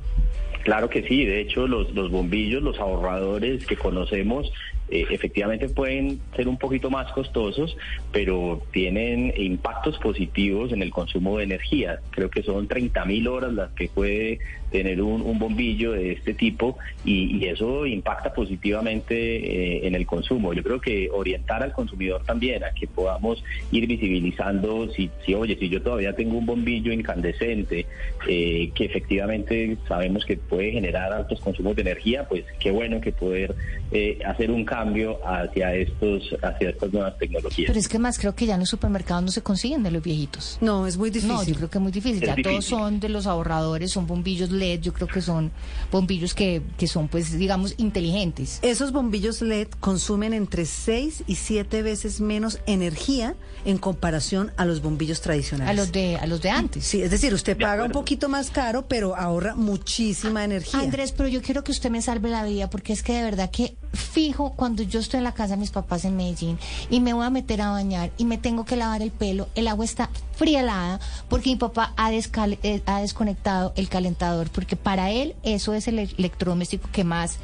Claro 0.64 0.88
que 0.88 1.06
sí, 1.06 1.26
de 1.26 1.42
hecho 1.42 1.66
los, 1.66 1.94
los 1.94 2.11
bombillos, 2.11 2.62
los 2.62 2.78
ahorradores 2.78 3.66
que 3.66 3.76
conocemos, 3.76 4.50
eh, 4.88 5.06
efectivamente 5.11 5.68
pueden 5.68 6.21
ser 6.37 6.47
un 6.47 6.59
poquito 6.59 6.90
más 6.90 7.11
costosos, 7.12 7.76
pero 8.12 8.62
tienen 8.73 9.33
impactos 9.37 9.99
positivos 9.99 10.73
en 10.73 10.83
el 10.83 10.90
consumo 10.90 11.38
de 11.38 11.44
energía. 11.44 12.00
Creo 12.11 12.30
que 12.30 12.42
son 12.42 12.68
30 12.68 13.04
mil 13.04 13.28
horas 13.28 13.52
las 13.52 13.73
que 13.73 13.88
puede 13.88 14.38
tener 14.75 15.00
un, 15.00 15.23
un 15.23 15.38
bombillo 15.38 15.93
de 15.93 16.11
este 16.11 16.35
tipo 16.35 16.76
y, 17.04 17.37
y 17.37 17.47
eso 17.47 17.87
impacta 17.87 18.33
positivamente 18.35 19.14
eh, 19.14 19.87
en 19.87 19.95
el 19.95 20.04
consumo. 20.04 20.52
Yo 20.52 20.64
creo 20.64 20.81
que 20.81 21.09
orientar 21.12 21.62
al 21.62 21.73
consumidor 21.73 22.25
también 22.25 22.64
a 22.64 22.73
que 22.73 22.88
podamos 22.88 23.45
ir 23.71 23.87
visibilizando 23.87 24.90
si, 24.90 25.11
si 25.25 25.33
oye, 25.33 25.57
si 25.61 25.69
yo 25.69 25.81
todavía 25.81 26.16
tengo 26.16 26.37
un 26.38 26.45
bombillo 26.45 26.93
incandescente 26.93 27.87
eh, 28.26 28.73
que 28.75 28.85
efectivamente 28.85 29.76
sabemos 29.87 30.25
que 30.25 30.38
puede 30.38 30.73
generar 30.73 31.12
altos 31.12 31.40
consumos 31.40 31.76
de 31.76 31.83
energía, 31.83 32.26
pues 32.28 32.45
qué 32.59 32.73
bueno 32.73 33.00
que 33.00 33.12
poder 33.12 33.54
eh, 33.93 34.19
hacer 34.26 34.50
un 34.50 34.64
cambio 34.64 35.21
hacia 35.25 35.73
estos 35.76 36.35
hacia 36.43 36.71
estas 36.71 36.93
nuevas 36.93 37.16
tecnologías. 37.16 37.69
Pero 37.69 37.78
es 37.78 37.87
que 37.87 38.00
más 38.00 38.19
creo 38.19 38.35
que 38.35 38.47
ya 38.47 38.54
en 38.54 38.61
los 38.61 38.71
supermercados 38.71 39.23
no 39.23 39.31
se 39.31 39.43
consiguen 39.43 39.85
de 39.85 39.93
los 39.93 40.02
viejitos. 40.02 40.59
No, 40.61 40.85
es 40.88 40.97
muy 40.97 41.11
difícil. 41.11 41.28
No, 41.28 41.45
yo 41.45 41.54
creo 41.54 41.71
que 41.71 41.78
es 41.78 41.83
muy 41.83 41.93
difícil. 41.93 42.25
Es 42.25 42.35
ya 42.35 42.43
todos 42.43 42.64
son 42.64 42.99
de 42.99 43.09
los 43.09 43.28
ahorradores, 43.28 43.93
son 43.93 44.09
bombillos 44.09 44.50
LED, 44.50 44.63
yo 44.83 44.92
creo 44.92 45.09
que 45.09 45.21
son 45.21 45.50
bombillos 45.90 46.35
que, 46.35 46.62
que 46.78 46.87
son, 46.87 47.09
pues, 47.09 47.37
digamos, 47.38 47.75
inteligentes. 47.78 48.59
Esos 48.62 48.92
bombillos 48.92 49.42
LED 49.42 49.68
consumen 49.80 50.33
entre 50.33 50.64
6 50.64 51.25
y 51.26 51.37
7 51.37 51.83
veces 51.83 52.21
menos 52.21 52.59
energía 52.66 53.35
en 53.64 53.78
comparación 53.78 54.52
a 54.56 54.64
los 54.64 54.83
bombillos 54.83 55.21
tradicionales. 55.21 55.71
A 55.71 55.75
los 55.75 55.92
de, 55.92 56.16
a 56.16 56.26
los 56.26 56.42
de 56.42 56.50
antes. 56.50 56.85
Sí, 56.85 57.02
es 57.02 57.11
decir, 57.11 57.33
usted 57.33 57.56
De 57.56 57.64
paga 57.64 57.85
un 57.85 57.92
poquito 57.92 58.28
más 58.28 58.50
caro, 58.50 58.87
pero 58.88 59.16
ahorra 59.16 59.54
muchísima 59.54 60.44
energía. 60.44 60.80
Andrés, 60.80 61.12
pero 61.12 61.28
yo 61.28 61.42
quiero 61.42 61.64
que 61.64 61.73
usted 61.73 61.90
me 61.90 62.02
salve 62.02 62.28
la 62.30 62.44
vida 62.44 62.68
porque 62.71 62.92
es 62.92 63.02
que 63.02 63.14
de 63.14 63.23
verdad 63.23 63.50
que 63.50 63.76
fijo 63.92 64.52
cuando 64.56 64.83
yo 64.83 65.00
estoy 65.00 65.18
en 65.18 65.25
la 65.25 65.33
casa 65.33 65.54
de 65.54 65.61
mis 65.61 65.71
papás 65.71 66.04
en 66.04 66.16
Medellín 66.16 66.59
y 66.90 67.00
me 67.00 67.12
voy 67.12 67.25
a 67.25 67.30
meter 67.30 67.62
a 67.62 67.71
bañar 67.71 68.11
y 68.18 68.25
me 68.25 68.38
tengo 68.38 68.64
que 68.64 68.76
lavar 68.76 69.02
el 69.02 69.11
pelo, 69.11 69.49
el 69.54 69.68
agua 69.68 69.85
está 69.85 70.11
fría 70.37 70.61
helada 70.61 71.00
porque 71.28 71.50
mi 71.50 71.56
papá 71.56 71.92
ha, 71.97 72.12
eh, 72.12 72.83
ha 72.87 73.00
desconectado 73.00 73.73
el 73.76 73.88
calentador 73.88 74.50
porque 74.54 74.76
para 74.76 75.11
él 75.11 75.34
eso 75.42 75.75
es 75.75 75.88
el 75.88 75.99
e- 75.99 76.08
electrodoméstico 76.18 76.88
que 76.92 77.04
más 77.04 77.38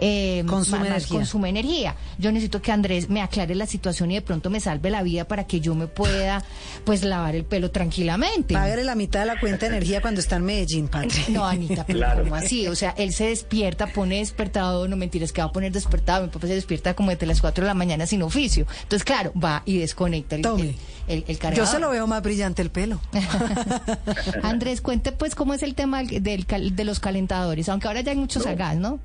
eh, 0.00 0.42
Consume 0.48 0.78
más 0.80 0.88
energía. 0.88 1.16
consume 1.18 1.48
energía. 1.50 1.94
Yo 2.18 2.32
necesito 2.32 2.60
que 2.60 2.72
Andrés 2.72 3.08
me 3.08 3.22
aclare 3.22 3.54
la 3.54 3.64
situación 3.66 4.10
y 4.10 4.14
de 4.16 4.22
pronto 4.22 4.50
me 4.50 4.58
salve 4.58 4.90
la 4.90 5.04
vida 5.04 5.24
para 5.24 5.46
que 5.46 5.60
yo 5.60 5.76
me 5.76 5.86
pueda 5.86 6.42
pues 6.84 7.04
lavar 7.04 7.36
el 7.36 7.44
pelo 7.44 7.70
tranquilamente. 7.70 8.54
Págale 8.54 8.82
la 8.82 8.96
mitad 8.96 9.20
de 9.20 9.26
la 9.26 9.38
cuenta 9.38 9.66
de 9.68 9.76
energía 9.76 10.00
cuando 10.00 10.20
está 10.20 10.34
en 10.36 10.44
Medellín, 10.46 10.88
padre. 10.88 11.10
No, 11.28 11.44
Anita, 11.46 11.84
pero 11.86 12.00
Claro. 12.00 12.24
¿cómo 12.24 12.34
así? 12.34 12.66
O 12.66 12.74
sea, 12.74 12.90
él 12.98 13.12
se 13.12 13.26
despierta, 13.28 13.86
pone 13.86 14.16
despertado, 14.18 14.88
no 14.88 14.96
mentiras, 14.96 15.30
que 15.32 15.40
va 15.42 15.46
a 15.48 15.52
poner 15.52 15.70
despertado. 15.70 16.24
Mi 16.24 16.30
papá 16.32 16.48
se 16.48 16.54
despierta 16.54 16.94
como 16.94 17.10
desde 17.10 17.26
las 17.26 17.40
4 17.40 17.62
de 17.62 17.68
la 17.68 17.74
mañana 17.74 18.04
sin 18.06 18.22
oficio. 18.22 18.66
Entonces, 18.82 19.04
claro, 19.04 19.32
va 19.38 19.62
y 19.64 19.78
desconecta 19.78 20.34
el, 20.34 20.42
Tome. 20.42 20.62
el, 20.70 20.74
el- 21.08 21.24
el 21.28 21.38
Yo 21.54 21.66
se 21.66 21.78
lo 21.78 21.90
veo 21.90 22.06
más 22.06 22.22
brillante 22.22 22.62
el 22.62 22.70
pelo. 22.70 23.00
Andrés, 24.42 24.80
cuente 24.80 25.12
pues 25.12 25.34
cómo 25.34 25.54
es 25.54 25.62
el 25.62 25.74
tema 25.74 26.02
del, 26.02 26.46
de 26.46 26.84
los 26.84 27.00
calentadores, 27.00 27.68
aunque 27.68 27.88
ahora 27.88 28.00
ya 28.00 28.12
hay 28.12 28.18
muchos 28.18 28.46
a 28.46 28.54
gas, 28.54 28.76
¿no? 28.76 29.00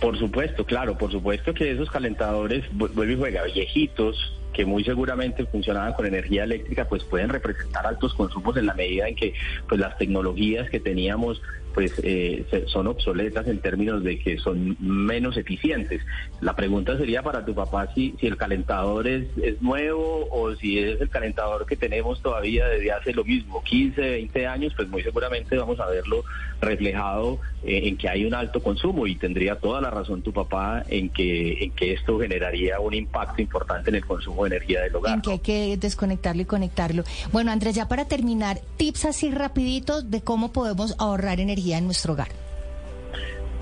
Por 0.00 0.18
supuesto, 0.18 0.66
claro, 0.66 0.98
por 0.98 1.10
supuesto 1.10 1.54
que 1.54 1.72
esos 1.72 1.90
calentadores, 1.90 2.64
vu- 2.72 2.92
vuelve 2.94 3.14
y 3.14 3.16
juega, 3.16 3.42
viejitos, 3.44 4.14
que 4.52 4.64
muy 4.66 4.84
seguramente 4.84 5.44
funcionaban 5.46 5.92
con 5.94 6.06
energía 6.06 6.44
eléctrica, 6.44 6.86
pues 6.86 7.02
pueden 7.04 7.28
representar 7.30 7.86
altos 7.86 8.14
consumos 8.14 8.56
en 8.56 8.66
la 8.66 8.74
medida 8.74 9.08
en 9.08 9.14
que 9.16 9.34
pues 9.68 9.80
las 9.80 9.96
tecnologías 9.98 10.68
que 10.70 10.80
teníamos 10.80 11.40
pues 11.76 11.92
eh, 12.02 12.46
son 12.68 12.86
obsoletas 12.86 13.46
en 13.48 13.58
términos 13.58 14.02
de 14.02 14.18
que 14.18 14.38
son 14.38 14.78
menos 14.80 15.36
eficientes. 15.36 16.00
La 16.40 16.56
pregunta 16.56 16.96
sería 16.96 17.22
para 17.22 17.44
tu 17.44 17.54
papá 17.54 17.92
si, 17.94 18.14
si 18.18 18.28
el 18.28 18.38
calentador 18.38 19.06
es, 19.06 19.26
es 19.42 19.60
nuevo 19.60 20.26
o 20.30 20.56
si 20.56 20.78
es 20.78 20.98
el 21.02 21.10
calentador 21.10 21.66
que 21.66 21.76
tenemos 21.76 22.22
todavía 22.22 22.66
desde 22.66 22.92
hace 22.92 23.12
lo 23.12 23.24
mismo, 23.24 23.62
15, 23.62 24.00
20 24.00 24.46
años, 24.46 24.72
pues 24.74 24.88
muy 24.88 25.02
seguramente 25.02 25.54
vamos 25.58 25.78
a 25.78 25.90
verlo 25.90 26.24
reflejado 26.62 27.40
eh, 27.62 27.82
en 27.88 27.98
que 27.98 28.08
hay 28.08 28.24
un 28.24 28.32
alto 28.32 28.62
consumo 28.62 29.06
y 29.06 29.16
tendría 29.16 29.56
toda 29.56 29.82
la 29.82 29.90
razón 29.90 30.22
tu 30.22 30.32
papá 30.32 30.82
en 30.88 31.10
que, 31.10 31.62
en 31.62 31.72
que 31.72 31.92
esto 31.92 32.18
generaría 32.18 32.80
un 32.80 32.94
impacto 32.94 33.42
importante 33.42 33.90
en 33.90 33.96
el 33.96 34.06
consumo 34.06 34.44
de 34.44 34.56
energía 34.56 34.80
del 34.80 34.96
hogar. 34.96 35.16
En 35.16 35.20
que 35.20 35.30
hay 35.32 35.38
que 35.40 35.76
desconectarlo 35.76 36.40
y 36.40 36.46
conectarlo. 36.46 37.04
Bueno, 37.32 37.52
Andrés, 37.52 37.74
ya 37.74 37.86
para 37.86 38.06
terminar, 38.06 38.62
tips 38.78 39.04
así 39.04 39.30
rapiditos 39.30 40.10
de 40.10 40.22
cómo 40.22 40.52
podemos 40.52 40.94
ahorrar 40.98 41.38
energía 41.38 41.65
en 41.72 41.86
nuestro 41.86 42.12
hogar. 42.14 42.28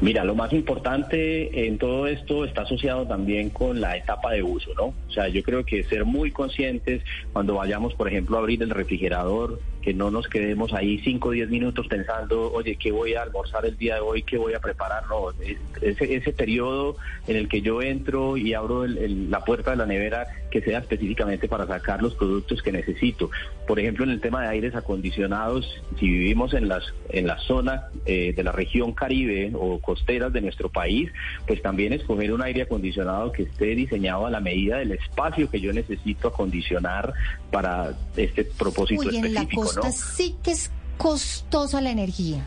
Mira, 0.01 0.25
lo 0.25 0.35
más 0.35 0.53
importante 0.53 1.67
en 1.67 1.79
todo 1.79 2.09
esto 2.09 2.45
está 2.45 2.63
asociado 2.63 3.07
también 3.07 3.49
con 3.51 3.81
la 3.81 3.97
etapa 3.97 4.33
de 4.33 4.43
uso, 4.43 4.71
¿no? 4.77 4.87
O 4.87 5.11
sea, 5.13 5.29
yo 5.29 5.43
creo 5.43 5.65
que 5.65 5.85
ser 5.85 6.05
muy 6.05 6.33
conscientes 6.33 7.03
cuando 7.33 7.55
vayamos, 7.55 7.95
por 7.95 8.09
ejemplo, 8.09 8.37
a 8.37 8.41
abrir 8.41 8.61
el 8.63 8.71
refrigerador, 8.71 9.61
que 9.83 9.95
no 9.95 10.11
nos 10.11 10.27
quedemos 10.29 10.73
ahí 10.73 10.99
5 11.05 11.29
o 11.29 11.33
10 11.33 11.49
minutos 11.49 11.87
pensando, 11.89 12.53
oye, 12.53 12.77
¿qué 12.77 12.91
voy 12.91 13.15
a 13.15 13.23
almorzar 13.23 13.67
el 13.67 13.77
día 13.77 13.95
de 13.97 14.01
hoy? 14.01 14.23
¿Qué 14.23 14.37
voy 14.37 14.55
a 14.55 14.59
preparar? 14.59 15.05
No, 15.09 15.31
es- 15.43 15.59
ese, 15.81 16.15
ese 16.17 16.33
periodo 16.33 16.97
en 17.29 17.37
el 17.37 17.49
que 17.49 17.61
yo 17.61 17.81
entro 17.81 18.37
y 18.37 18.53
abro 18.55 18.85
el- 18.85 19.31
la 19.31 19.45
puerta 19.45 19.71
de 19.73 19.77
la 19.77 19.87
nevera 19.87 20.27
que 20.51 20.61
sea 20.63 20.79
específicamente 20.79 21.49
para 21.49 21.67
sacar 21.67 22.03
los 22.03 22.15
productos 22.15 22.63
que 22.63 22.73
necesito. 22.73 23.31
Por 23.67 23.81
ejemplo, 23.81 24.05
en 24.05 24.11
el 24.11 24.21
tema 24.21 24.43
de 24.43 24.49
aires 24.49 24.75
acondicionados, 24.75 25.67
si 25.99 26.07
vivimos 26.07 26.53
en 26.55 26.69
las 26.69 26.83
en 27.09 27.27
la 27.27 27.39
zona 27.39 27.89
eh, 28.05 28.33
de 28.35 28.45
la 28.45 28.53
región 28.53 28.93
Caribe 28.93 29.53
o 29.55 29.79
costeras 29.81 30.33
de 30.33 30.41
nuestro 30.41 30.69
país, 30.69 31.11
pues 31.47 31.63
también 31.63 31.93
escoger 31.93 32.33
un 32.33 32.43
aire 32.43 32.63
acondicionado 32.63 33.33
que 33.33 33.45
esté 33.45 33.75
diseñado 33.75 34.27
a 34.27 34.31
la 34.31 34.41
medida 34.41 34.79
del 34.79 34.93
espacio 34.93 35.51
que 35.51 35.61
yo 35.61 35.73
necesito 35.73 36.29
acondicionar 36.29 37.13
para 37.51 37.95
este 38.17 38.45
propósito 38.45 39.09
Uy, 39.09 39.17
en 39.17 39.35
la 39.35 39.41
específico, 39.41 39.63
costa 39.63 39.89
¿no? 39.89 39.93
sí 39.93 40.37
que 40.43 40.53
es 40.53 40.71
costosa 40.99 41.81
la 41.81 41.91
energía. 41.91 42.47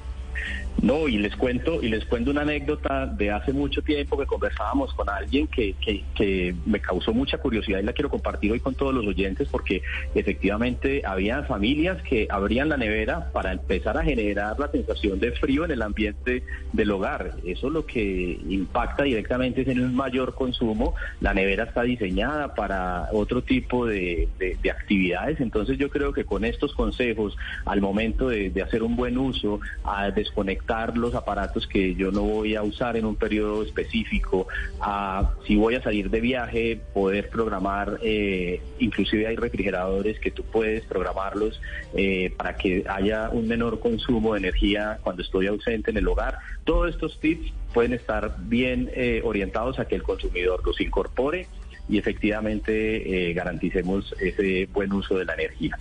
No, 0.82 1.08
y 1.08 1.18
les 1.18 1.36
cuento, 1.36 1.82
y 1.82 1.90
les 1.90 2.06
cuento 2.06 2.30
una 2.30 2.42
anécdota 2.42 3.08
de 3.08 3.32
hace 3.32 3.52
mucho 3.52 3.82
tiempo 3.82 4.16
que 4.16 4.28
conversábamos 4.28 4.94
con 4.94 5.10
alguien 5.10 5.48
que, 5.48 5.74
que, 5.82 6.04
que 6.14 6.56
me 6.68 6.80
causó 6.80 7.14
mucha 7.14 7.40
curiosidad 7.40 7.80
y 7.80 7.84
la 7.84 7.94
quiero 7.94 8.10
compartir 8.12 8.52
hoy 8.52 8.60
con 8.60 8.76
todos 8.76 8.94
los 8.94 9.06
oyentes 9.08 9.48
porque 9.50 9.82
efectivamente 10.14 11.02
había 11.04 11.42
familias 11.44 12.00
que 12.04 12.28
abrían 12.30 12.70
la 12.70 12.78
nevera 12.78 13.32
para 13.34 13.54
empezar 13.54 13.98
a 13.98 14.04
generar 14.04 14.60
la 14.60 14.70
sensación 14.70 15.20
de 15.20 15.32
frío 15.32 15.66
en 15.66 15.72
el 15.72 15.82
ambiente 15.82 16.44
del 16.74 16.92
hogar. 16.92 17.34
Eso 17.44 17.72
lo 17.72 17.86
que 17.88 18.40
impacta 18.48 19.04
directamente 19.04 19.62
es 19.64 19.68
en 19.70 19.82
un 19.84 19.96
mayor 19.96 20.36
consumo. 20.36 20.94
La 21.22 21.34
nevera 21.34 21.64
está 21.64 21.82
diseñada 21.82 22.54
para 22.54 23.10
otro 23.14 23.42
tipo 23.42 23.88
de, 23.88 24.28
de- 24.38 24.58
de 24.62 24.72
actividades. 24.72 25.42
Entonces 25.42 25.80
yo 25.80 25.90
creo 25.90 26.14
que 26.14 26.24
con 26.24 26.46
estos 26.46 26.76
consejos, 26.76 27.36
al 27.66 27.82
momento 27.82 28.30
de, 28.30 28.52
de 28.52 28.62
hacer 28.62 28.84
un 28.84 28.96
buen 28.96 29.18
uso, 29.18 29.60
a 29.84 30.12
desconectar 30.12 30.67
los 30.96 31.16
aparatos 31.16 31.66
que 31.66 31.96
yo 31.96 32.12
no 32.12 32.22
voy 32.24 32.56
a 32.56 32.64
usar 32.64 32.98
en 32.98 33.06
un 33.06 33.16
periodo 33.16 33.64
específico, 33.64 34.48
a 34.82 35.32
si 35.46 35.56
voy 35.56 35.76
a 35.76 35.82
salir 35.82 36.10
de 36.10 36.20
viaje, 36.20 36.82
poder 36.94 37.30
programar, 37.30 38.00
eh, 38.04 38.62
inclusive 38.80 39.28
hay 39.28 39.36
refrigeradores 39.36 40.20
que 40.20 40.32
tú 40.32 40.44
puedes 40.44 40.84
programarlos 40.86 41.62
eh, 41.96 42.34
para 42.38 42.58
que 42.58 42.84
haya 42.88 43.30
un 43.30 43.48
menor 43.48 43.80
consumo 43.80 44.34
de 44.34 44.40
energía 44.40 45.00
cuando 45.04 45.22
estoy 45.22 45.48
ausente 45.48 45.92
en 45.92 45.98
el 45.98 46.08
hogar. 46.08 46.38
Todos 46.66 46.90
estos 46.90 47.20
tips 47.20 47.52
pueden 47.74 47.94
estar 47.94 48.36
bien 48.40 48.90
eh, 48.94 49.22
orientados 49.24 49.80
a 49.80 49.86
que 49.86 49.96
el 49.96 50.04
consumidor 50.04 50.62
los 50.66 50.82
incorpore 50.82 51.48
y 51.90 51.98
efectivamente 51.98 53.30
eh, 53.30 53.34
garanticemos 53.34 54.14
ese 54.20 54.68
buen 54.74 54.92
uso 54.92 55.18
de 55.18 55.26
la 55.26 55.34
energía. 55.34 55.78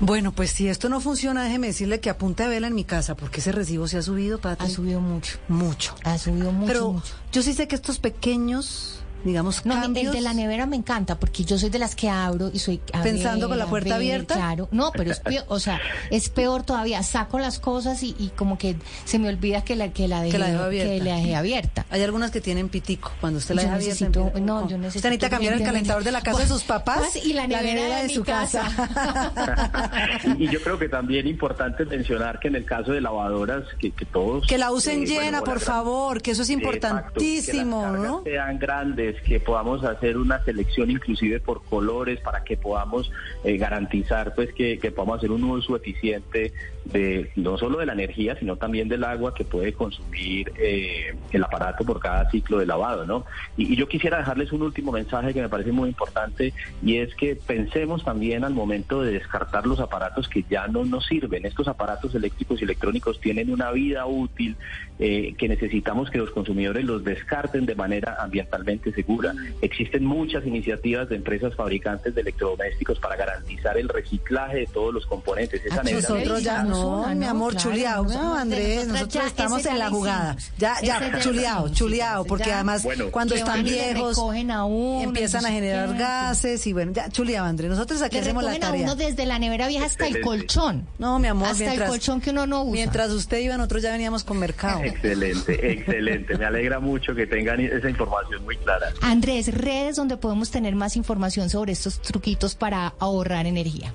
Bueno, 0.00 0.32
pues 0.32 0.50
si 0.50 0.68
esto 0.68 0.88
no 0.88 1.00
funciona, 1.00 1.44
déjeme 1.44 1.68
decirle 1.68 2.00
que 2.00 2.10
apunte 2.10 2.42
a 2.42 2.48
vela 2.48 2.66
en 2.66 2.74
mi 2.74 2.84
casa, 2.84 3.14
porque 3.16 3.40
ese 3.40 3.52
recibo 3.52 3.86
se 3.86 3.98
ha 3.98 4.02
subido, 4.02 4.38
Patri. 4.40 4.66
Ha 4.66 4.70
subido 4.70 5.00
mucho. 5.00 5.38
mucho. 5.48 5.94
Ha 6.04 6.18
subido 6.18 6.52
mucho. 6.52 6.66
Pero 6.66 6.92
mucho. 6.92 7.14
yo 7.32 7.42
sí 7.42 7.54
sé 7.54 7.68
que 7.68 7.76
estos 7.76 7.98
pequeños, 7.98 9.03
digamos, 9.24 9.64
No, 9.66 9.74
cambios... 9.74 10.06
el 10.06 10.12
de 10.12 10.20
la 10.20 10.34
nevera 10.34 10.66
me 10.66 10.76
encanta 10.76 11.18
porque 11.18 11.44
yo 11.44 11.58
soy 11.58 11.70
de 11.70 11.78
las 11.78 11.94
que 11.96 12.08
abro 12.08 12.50
y 12.52 12.58
soy 12.58 12.80
a 12.92 13.02
¿Pensando 13.02 13.48
ver, 13.48 13.50
con 13.50 13.58
la 13.58 13.66
puerta 13.66 13.88
ver, 13.90 13.96
abierta? 13.96 14.34
Claro, 14.34 14.68
no, 14.70 14.92
pero 14.92 15.10
es 15.10 15.20
peor, 15.20 15.44
o 15.48 15.58
sea, 15.58 15.80
es 16.10 16.28
peor 16.30 16.62
todavía. 16.62 17.02
Saco 17.02 17.38
las 17.38 17.58
cosas 17.58 18.02
y, 18.02 18.14
y 18.18 18.28
como 18.36 18.58
que 18.58 18.76
se 19.04 19.18
me 19.18 19.28
olvida 19.28 19.62
que 19.64 19.76
la 19.76 19.88
que 19.92 20.08
la 20.08 20.20
dejé, 20.22 20.32
Que 20.32 20.38
la 20.38 20.64
abierta. 20.64 20.92
que 20.92 21.00
la 21.10 21.16
dejé 21.16 21.36
abierta. 21.36 21.86
Hay 21.90 22.02
algunas 22.02 22.30
que 22.30 22.40
tienen 22.40 22.68
pitico. 22.68 23.10
Cuando 23.20 23.38
usted 23.38 23.54
la 23.54 23.62
Yo 23.62 23.68
deja 23.68 23.76
abierta, 23.76 24.04
necesito- 24.06 24.20
empieza- 24.28 24.40
no, 24.46 24.68
yo 24.68 24.78
necesito 24.78 24.98
Usted 24.98 25.08
necesita 25.10 25.30
cambiar 25.30 25.54
el 25.54 25.62
calentador 25.62 26.04
de 26.04 26.12
la 26.12 26.20
casa 26.20 26.38
de 26.40 26.46
sus 26.48 26.62
papás 26.64 26.98
Pues, 27.12 27.24
y 27.26 27.32
la 27.32 27.46
nevera 27.46 28.02
de 28.02 28.08
su 28.10 28.24
casa. 28.24 28.62
y 30.38 30.48
yo 30.48 30.60
creo 30.62 30.78
que 30.78 30.88
también 30.88 31.26
importante 31.26 31.84
mencionar 31.84 32.38
que 32.40 32.48
en 32.48 32.56
el 32.56 32.64
caso 32.64 32.92
de 32.92 33.00
lavadoras, 33.00 33.64
que, 33.78 33.90
que 33.92 34.04
todos... 34.04 34.46
que 34.46 34.58
la 34.58 34.70
usen 34.72 35.02
eh, 35.02 35.06
llena, 35.06 35.22
bueno, 35.22 35.38
por 35.40 35.54
gran- 35.54 35.60
favor, 35.60 36.22
que 36.22 36.32
eso 36.32 36.42
es 36.42 36.50
Exacto, 36.50 36.68
importantísimo, 36.76 37.80
que 37.80 37.86
las 37.86 37.92
cargas 37.92 38.10
¿no? 38.10 38.22
sean 38.24 38.58
grandes, 38.58 39.13
que 39.22 39.40
podamos 39.40 39.84
hacer 39.84 40.16
una 40.16 40.42
selección 40.44 40.90
inclusive 40.90 41.40
por 41.40 41.64
colores 41.64 42.20
para 42.20 42.44
que 42.44 42.56
podamos 42.56 43.10
eh, 43.44 43.56
garantizar 43.56 44.34
pues 44.34 44.52
que, 44.52 44.78
podamos 44.94 45.18
hacer 45.18 45.30
un 45.30 45.44
uso 45.44 45.76
eficiente 45.76 46.52
de 46.84 47.30
no 47.36 47.56
solo 47.56 47.78
de 47.78 47.86
la 47.86 47.94
energía, 47.94 48.36
sino 48.38 48.56
también 48.56 48.88
del 48.88 49.04
agua 49.04 49.34
que 49.34 49.44
puede 49.44 49.72
consumir 49.72 50.52
eh, 50.56 51.14
el 51.32 51.42
aparato 51.42 51.84
por 51.84 52.00
cada 52.00 52.30
ciclo 52.30 52.58
de 52.58 52.66
lavado, 52.66 53.06
¿no? 53.06 53.24
Y 53.56 53.74
yo 53.76 53.88
quisiera 53.88 54.18
dejarles 54.18 54.52
un 54.52 54.62
último 54.62 54.92
mensaje 54.92 55.32
que 55.32 55.40
me 55.40 55.48
parece 55.48 55.72
muy 55.72 55.88
importante 55.88 56.52
y 56.82 56.98
es 56.98 57.14
que 57.14 57.36
pensemos 57.36 58.04
también 58.04 58.44
al 58.44 58.54
momento 58.54 59.02
de 59.02 59.12
descartar 59.12 59.66
los 59.66 59.80
aparatos 59.80 60.28
que 60.28 60.44
ya 60.48 60.68
no 60.68 60.84
nos 60.84 61.06
sirven. 61.06 61.46
Estos 61.46 61.68
aparatos 61.68 62.14
eléctricos 62.14 62.60
y 62.60 62.64
electrónicos 62.64 63.20
tienen 63.20 63.50
una 63.50 63.70
vida 63.72 64.06
útil 64.06 64.56
eh, 64.98 65.34
que 65.36 65.48
necesitamos 65.48 66.08
que 66.10 66.18
los 66.18 66.30
consumidores 66.30 66.84
los 66.84 67.02
descarten 67.02 67.66
de 67.66 67.74
manera 67.74 68.16
ambientalmente 68.20 68.92
segura. 68.92 69.34
Existen 69.60 70.04
muchas 70.04 70.46
iniciativas 70.46 71.08
de 71.08 71.16
empresas 71.16 71.54
fabricantes 71.56 72.14
de 72.14 72.20
electrodomésticos 72.20 72.98
para 73.00 73.16
garantizar 73.16 73.76
el 73.76 73.88
reciclaje 73.88 74.58
de 74.58 74.66
todos 74.66 74.94
los 74.94 75.04
componentes. 75.06 75.64
Esa 75.64 75.80
Ah, 75.80 75.82
nevera 75.82 76.08
nosotros 76.08 76.42
ya 76.42 76.62
no, 76.62 77.06
mi 77.14 77.24
amor, 77.26 77.52
claro, 77.54 77.70
chuleado. 77.70 78.02
nosotros- 78.04 78.24
No, 78.24 78.34
Andrés, 78.36 78.86
nosotros 78.88 79.24
estamos 79.26 79.66
en 79.66 79.78
la 79.78 79.90
jugada. 79.90 80.36
Ya, 80.58 80.76
ya, 80.82 81.18
chuleado, 81.20 81.68
chuleado, 81.70 82.24
porque 82.24 82.46
ya- 82.50 82.54
además 82.56 82.82
Bueno. 82.84 83.10
cuando 83.10 83.34
están 83.34 83.64
viejos 83.64 84.16
recogen 84.16 84.50
a 84.50 84.64
uno, 84.64 85.02
empiezan 85.02 85.42
no 85.42 85.48
a 85.48 85.50
generar 85.50 85.92
qué. 85.92 85.98
gases 85.98 86.66
y 86.66 86.72
bueno, 86.72 86.92
ya, 86.92 87.08
chuleado, 87.08 87.46
Andrés. 87.46 87.70
Nosotros 87.70 88.00
aquí 88.02 88.16
Le 88.16 88.22
hacemos 88.22 88.44
la 88.44 88.50
recogen 88.50 88.64
a 88.64 88.70
tarea. 88.70 88.84
uno 88.84 88.96
desde 88.96 89.26
la 89.26 89.38
nevera 89.38 89.66
vieja 89.68 89.86
hasta 89.86 90.06
el 90.06 90.16
Excelente. 90.16 90.44
colchón. 90.46 90.86
No, 90.98 91.18
mi 91.18 91.26
amor, 91.28 91.48
Hasta 91.48 91.64
mientras, 91.64 91.88
el 91.88 91.90
colchón 91.90 92.20
que 92.20 92.30
uno 92.30 92.46
no 92.46 92.62
usa. 92.62 92.72
mientras 92.72 93.10
usted 93.10 93.38
iba, 93.40 93.56
nosotros 93.56 93.82
ya 93.82 93.90
veníamos 93.92 94.22
con 94.24 94.38
mercado. 94.38 94.83
Excelente, 94.84 95.72
excelente. 95.72 96.36
Me 96.36 96.44
alegra 96.44 96.80
mucho 96.80 97.14
que 97.14 97.26
tengan 97.26 97.60
esa 97.60 97.88
información 97.88 98.44
muy 98.44 98.56
clara. 98.56 98.88
Andrés, 99.02 99.52
redes 99.54 99.96
donde 99.96 100.16
podemos 100.16 100.50
tener 100.50 100.74
más 100.74 100.96
información 100.96 101.50
sobre 101.50 101.72
estos 101.72 102.00
truquitos 102.00 102.54
para 102.54 102.94
ahorrar 102.98 103.46
energía. 103.46 103.92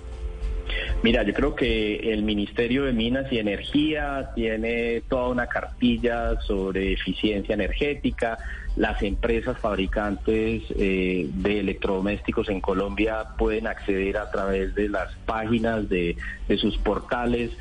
Mira, 1.02 1.24
yo 1.24 1.34
creo 1.34 1.56
que 1.56 2.12
el 2.12 2.24
Ministerio 2.24 2.84
de 2.84 2.94
Minas 2.94 3.32
y 3.32 3.40
Energía 3.40 4.32
tiene 4.36 5.02
toda 5.08 5.30
una 5.30 5.48
cartilla 5.48 6.40
sobre 6.42 6.94
eficiencia 6.94 7.56
energética. 7.56 8.38
Las 8.80 9.04
empresas 9.04 9.58
fabricantes 9.60 10.64
eh, 10.70 11.30
de 11.34 11.60
electrodomésticos 11.60 12.48
en 12.48 12.62
Colombia 12.62 13.26
pueden 13.38 13.68
acceder 13.68 14.16
a 14.16 14.32
través 14.32 14.74
de 14.74 14.88
las 14.88 15.14
páginas 15.26 15.90
de, 15.90 16.16
de 16.48 16.58
sus 16.58 16.78
portales. 16.78 17.52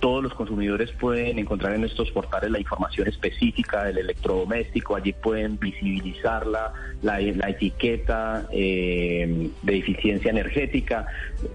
Todos 0.00 0.22
los 0.22 0.34
consumidores 0.34 0.92
pueden 0.92 1.38
encontrar 1.38 1.72
en 1.76 1.84
estos 1.84 2.10
portales 2.10 2.50
la 2.50 2.60
información 2.60 3.08
específica 3.08 3.84
del 3.84 3.96
electrodoméstico. 3.96 4.94
Allí 4.96 5.14
pueden 5.14 5.58
visibilizar 5.58 6.46
la, 6.46 6.74
la, 7.00 7.22
la 7.22 7.48
etiqueta 7.48 8.46
eh, 8.52 9.48
de 9.62 9.76
eficiencia 9.78 10.30
energética. 10.30 11.06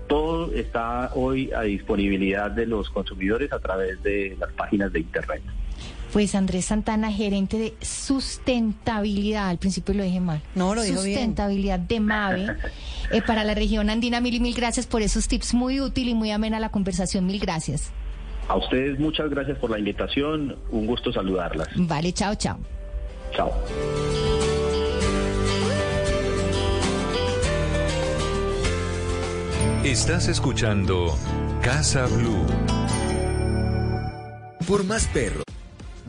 Todo 0.07 0.51
está 0.51 1.11
hoy 1.13 1.51
a 1.55 1.61
disponibilidad 1.61 2.49
de 2.49 2.65
los 2.65 2.89
consumidores 2.89 3.53
a 3.53 3.59
través 3.59 4.01
de 4.01 4.35
las 4.39 4.51
páginas 4.53 4.91
de 4.91 5.01
Internet. 5.01 5.43
Pues 6.13 6.35
Andrés 6.35 6.65
Santana, 6.65 7.11
gerente 7.11 7.57
de 7.57 7.73
sustentabilidad, 7.81 9.47
al 9.47 9.57
principio 9.57 9.93
lo 9.93 10.03
dije 10.03 10.19
mal. 10.19 10.41
No, 10.55 10.75
lo 10.75 10.81
dijo 10.81 11.01
bien. 11.01 11.15
Sustentabilidad 11.15 11.79
de 11.79 11.99
MAVE 12.01 12.47
eh, 13.11 13.21
para 13.21 13.45
la 13.45 13.53
región 13.53 13.89
andina. 13.89 14.19
Mil 14.19 14.35
y 14.35 14.39
mil 14.41 14.53
gracias 14.53 14.87
por 14.87 15.01
esos 15.01 15.29
tips, 15.29 15.53
muy 15.53 15.79
útil 15.79 16.09
y 16.09 16.13
muy 16.13 16.31
amena 16.31 16.59
la 16.59 16.69
conversación. 16.69 17.25
Mil 17.25 17.39
gracias. 17.39 17.91
A 18.49 18.57
ustedes 18.57 18.99
muchas 18.99 19.29
gracias 19.29 19.57
por 19.59 19.69
la 19.69 19.79
invitación. 19.79 20.57
Un 20.71 20.85
gusto 20.85 21.13
saludarlas. 21.13 21.69
Vale, 21.75 22.11
chao, 22.11 22.35
chao. 22.35 22.57
Chao. 23.33 23.53
Estás 29.85 30.27
escuchando 30.27 31.17
Casa 31.61 32.05
Blue. 32.05 32.45
Por 34.67 34.83
más 34.83 35.07
perro. 35.07 35.41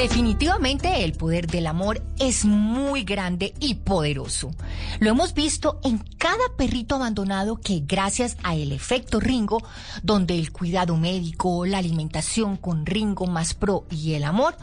Definitivamente 0.00 1.04
el 1.04 1.12
poder 1.12 1.46
del 1.46 1.66
amor 1.66 2.02
es 2.18 2.46
muy 2.46 3.04
grande 3.04 3.52
y 3.60 3.74
poderoso. 3.74 4.50
Lo 4.98 5.10
hemos 5.10 5.34
visto 5.34 5.78
en 5.84 5.98
cada 5.98 6.56
perrito 6.56 6.94
abandonado 6.94 7.60
que 7.60 7.82
gracias 7.86 8.38
a 8.42 8.54
el 8.54 8.72
efecto 8.72 9.20
Ringo, 9.20 9.62
donde 10.02 10.38
el 10.38 10.52
cuidado 10.52 10.96
médico, 10.96 11.66
la 11.66 11.76
alimentación 11.76 12.56
con 12.56 12.86
Ringo 12.86 13.26
más 13.26 13.52
Pro 13.52 13.84
y 13.90 14.14
el 14.14 14.24
amor, 14.24 14.56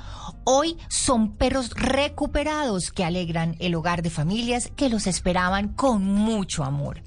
hoy 0.44 0.76
son 0.88 1.34
perros 1.36 1.70
recuperados 1.76 2.92
que 2.92 3.06
alegran 3.06 3.58
el 3.60 3.76
hogar 3.76 4.02
de 4.02 4.10
familias 4.10 4.72
que 4.76 4.90
los 4.90 5.06
esperaban 5.06 5.68
con 5.68 6.04
mucho 6.04 6.64
amor. 6.64 7.04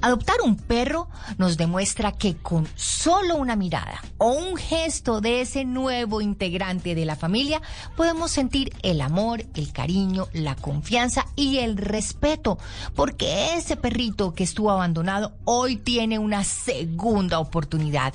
Adoptar 0.00 0.36
un 0.44 0.56
perro 0.56 1.08
nos 1.38 1.56
demuestra 1.56 2.12
que 2.12 2.36
con 2.36 2.66
solo 2.74 3.36
una 3.36 3.56
mirada 3.56 4.02
o 4.18 4.32
un 4.32 4.56
gesto 4.56 5.20
de 5.20 5.40
ese 5.40 5.64
nuevo 5.64 6.20
integrante 6.20 6.94
de 6.94 7.04
la 7.04 7.16
familia 7.16 7.60
podemos 7.96 8.30
sentir 8.30 8.74
el 8.82 9.00
amor, 9.00 9.44
el 9.54 9.72
cariño, 9.72 10.28
la 10.32 10.54
confianza 10.54 11.26
y 11.36 11.58
el 11.58 11.76
respeto, 11.76 12.58
porque 12.94 13.56
ese 13.56 13.76
perrito 13.76 14.34
que 14.34 14.44
estuvo 14.44 14.70
abandonado 14.70 15.34
hoy 15.44 15.76
tiene 15.76 16.18
una 16.18 16.44
segunda 16.44 17.38
oportunidad, 17.38 18.14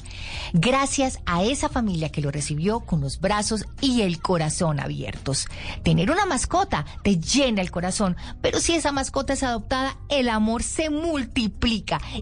gracias 0.54 1.20
a 1.26 1.44
esa 1.44 1.70
familia 1.70 2.10
que 2.10 2.22
lo 2.22 2.32
recibió 2.32 2.82
con 2.82 3.02
los 3.02 3.20
brazos 3.20 3.66
y 3.82 4.02
el 4.02 4.22
corazón 4.22 4.80
abiertos. 4.80 5.48
Tener 5.84 6.12
una 6.12 6.26
mascota 6.26 6.86
te 7.04 7.20
llena 7.20 7.62
el 7.62 7.72
corazón, 7.72 8.18
pero 8.42 8.60
si 8.60 8.74
esa 8.74 8.92
mascota 8.92 9.34
es 9.34 9.44
adoptada, 9.44 9.98
el 10.10 10.30
amor 10.30 10.64
se 10.64 10.90
multiplica 10.90 11.27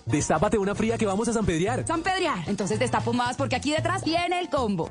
Destápate 0.07 0.59
una 0.59 0.75
fría 0.75 0.97
que 0.97 1.07
vamos 1.07 1.29
a 1.29 1.33
San 1.33 1.45
Pedriar. 1.45 1.87
San 1.87 2.03
Pedriar. 2.03 2.39
Entonces 2.47 2.79
destapo 2.79 3.13
más 3.13 3.37
porque 3.37 3.57
aquí 3.57 3.71
detrás 3.71 4.05
viene 4.05 4.41
el 4.41 4.49
combo. 4.49 4.91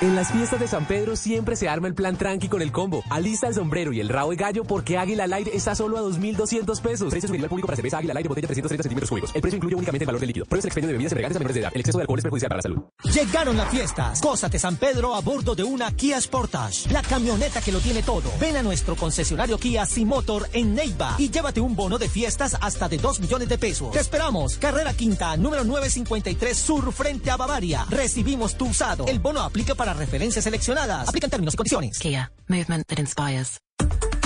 En 0.00 0.14
las 0.14 0.30
fiestas 0.30 0.60
de 0.60 0.68
San 0.68 0.86
Pedro 0.86 1.16
siempre 1.16 1.56
se 1.56 1.68
arma 1.68 1.88
el 1.88 1.94
plan 1.94 2.16
tranqui 2.16 2.48
con 2.48 2.62
el 2.62 2.70
combo. 2.70 3.02
Alista 3.10 3.48
el 3.48 3.54
sombrero 3.54 3.92
y 3.92 3.98
el 3.98 4.08
rabo 4.08 4.30
de 4.30 4.36
gallo 4.36 4.62
porque 4.62 4.96
Águila 4.96 5.24
al 5.24 5.32
aire 5.32 5.50
está 5.56 5.74
solo 5.74 5.98
a 5.98 6.02
2.200 6.02 6.80
pesos. 6.80 7.10
Precio 7.10 7.26
sugerido 7.26 7.46
al 7.46 7.48
público 7.48 7.66
para 7.66 7.74
cerveza 7.74 7.98
Águila 7.98 8.12
al 8.12 8.18
aire 8.18 8.28
botella 8.28 8.46
330 8.46 8.82
centímetros 8.84 9.10
cúbicos. 9.10 9.34
El 9.34 9.40
precio 9.40 9.56
incluye 9.56 9.74
únicamente 9.74 10.04
el 10.04 10.06
valor 10.06 10.20
del 10.20 10.28
líquido. 10.28 10.46
Pruebes 10.46 10.66
el 10.66 10.68
expendio 10.68 10.86
de 10.86 10.92
bebidas 10.92 11.10
embriagantes 11.10 11.36
a 11.36 11.40
menores 11.40 11.54
de 11.54 11.60
edad. 11.62 11.70
El 11.74 11.80
exceso 11.80 11.98
de 11.98 12.02
alcohol 12.02 12.18
es 12.18 12.22
perjudicial 12.22 12.48
para 12.48 12.58
la 12.58 12.62
salud. 12.62 12.82
Llegaron 13.12 13.56
las 13.56 13.70
fiestas. 13.70 14.20
Gózate 14.20 14.60
San 14.60 14.76
Pedro 14.76 15.16
a 15.16 15.20
bordo 15.20 15.56
de 15.56 15.64
una 15.64 15.90
Kia 15.90 16.20
Sportage. 16.20 16.92
La 16.92 17.02
camioneta 17.02 17.60
que 17.60 17.72
lo 17.72 17.80
tiene 17.80 18.04
todo. 18.04 18.30
Ven 18.38 18.56
a 18.56 18.62
nuestro 18.62 18.94
concesionario 18.94 19.58
Kia 19.58 19.84
Motor 20.04 20.48
en 20.52 20.76
Neiva 20.76 21.16
y 21.18 21.28
llévate 21.28 21.60
un 21.60 21.74
bono 21.74 21.98
de 21.98 22.08
fiestas 22.08 22.56
hasta 22.60 22.88
de 22.88 22.98
2 22.98 23.18
millones 23.18 23.48
de 23.48 23.58
pesos. 23.58 23.90
Te 23.90 23.98
esperamos. 23.98 24.58
Carrera 24.58 24.94
Quinta, 24.94 25.36
número 25.36 25.64
953 25.64 26.56
Sur, 26.56 26.92
frente 26.92 27.32
a 27.32 27.36
Bavaria. 27.36 27.84
Recibimos 27.90 28.54
tu 28.54 28.66
usado. 28.66 29.04
El 29.08 29.18
bono 29.18 29.40
aplica 29.40 29.74
para 29.74 29.87
referencias 29.96 30.44
seleccionadas. 30.44 31.08
Aplican 31.08 31.30
términos 31.30 31.54
y 31.54 31.56
condiciones. 31.56 31.98
Kia, 31.98 32.30
movement 32.48 32.86
that 32.88 32.98
inspires. 32.98 33.58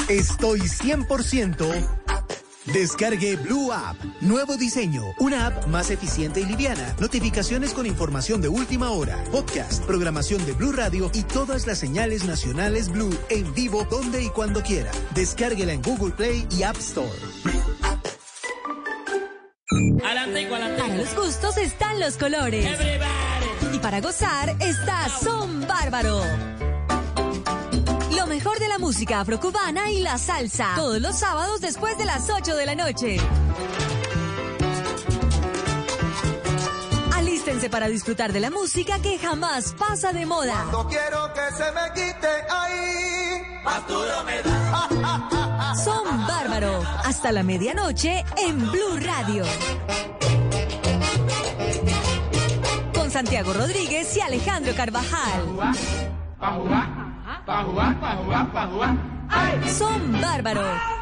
Estoy 0.08 0.60
100%. 0.60 1.88
Descargue 2.66 3.36
Blue 3.36 3.72
App. 3.72 3.96
Nuevo 4.20 4.56
diseño. 4.56 5.04
Una 5.18 5.46
app 5.46 5.66
más 5.66 5.90
eficiente 5.90 6.40
y 6.40 6.44
liviana. 6.44 6.94
Notificaciones 7.00 7.72
con 7.72 7.86
información 7.86 8.40
de 8.40 8.48
última 8.48 8.90
hora. 8.90 9.22
Podcast, 9.32 9.84
programación 9.84 10.44
de 10.46 10.52
Blue 10.52 10.72
Radio 10.72 11.10
y 11.14 11.22
todas 11.22 11.66
las 11.66 11.78
señales 11.78 12.24
nacionales 12.24 12.88
Blue 12.88 13.16
en 13.30 13.52
vivo 13.54 13.84
donde 13.90 14.22
y 14.22 14.28
cuando 14.28 14.62
quiera. 14.62 14.90
Descárguela 15.14 15.72
en 15.72 15.82
Google 15.82 16.14
Play 16.14 16.46
y 16.50 16.62
App 16.62 16.76
Store. 16.76 17.10
Para 20.00 20.26
los 20.26 21.14
gustos 21.14 21.56
están 21.56 21.98
los 21.98 22.16
colores. 22.16 22.66
Y 23.72 23.78
para 23.78 24.00
gozar 24.00 24.54
está 24.60 25.08
Son 25.08 25.66
Bárbaro. 25.66 26.20
Lo 28.14 28.26
mejor 28.26 28.58
de 28.58 28.68
la 28.68 28.78
música 28.78 29.20
afrocubana 29.20 29.90
y 29.90 30.00
la 30.00 30.18
salsa. 30.18 30.74
Todos 30.76 31.00
los 31.00 31.18
sábados 31.18 31.60
después 31.60 31.96
de 31.96 32.04
las 32.04 32.28
8 32.28 32.54
de 32.54 32.66
la 32.66 32.74
noche. 32.74 33.16
Alístense 37.14 37.70
para 37.70 37.88
disfrutar 37.88 38.32
de 38.32 38.40
la 38.40 38.50
música 38.50 39.00
que 39.00 39.18
jamás 39.18 39.74
pasa 39.78 40.12
de 40.12 40.26
moda. 40.26 40.66
No 40.70 40.86
quiero 40.86 41.32
que 41.32 41.56
se 41.56 41.72
me 41.72 41.92
quite 41.94 42.28
ahí. 42.50 43.42
Me 44.26 44.42
da. 44.42 45.74
Son 45.82 46.26
Bárbaro. 46.26 46.82
Hasta 47.04 47.32
la 47.32 47.42
medianoche 47.42 48.24
en 48.36 48.70
Blue 48.70 48.98
Radio. 49.00 49.44
Santiago 53.22 53.52
Rodríguez 53.52 54.16
y 54.16 54.20
Alejandro 54.20 54.74
Carvajal. 54.74 55.56
pa' 56.40 56.52
jugar, 56.54 56.88
pa' 57.46 58.16
jugar, 58.16 58.52
pa' 58.52 58.66
jugar. 58.66 58.96
Son 59.68 60.20
bárbaros. 60.20 61.01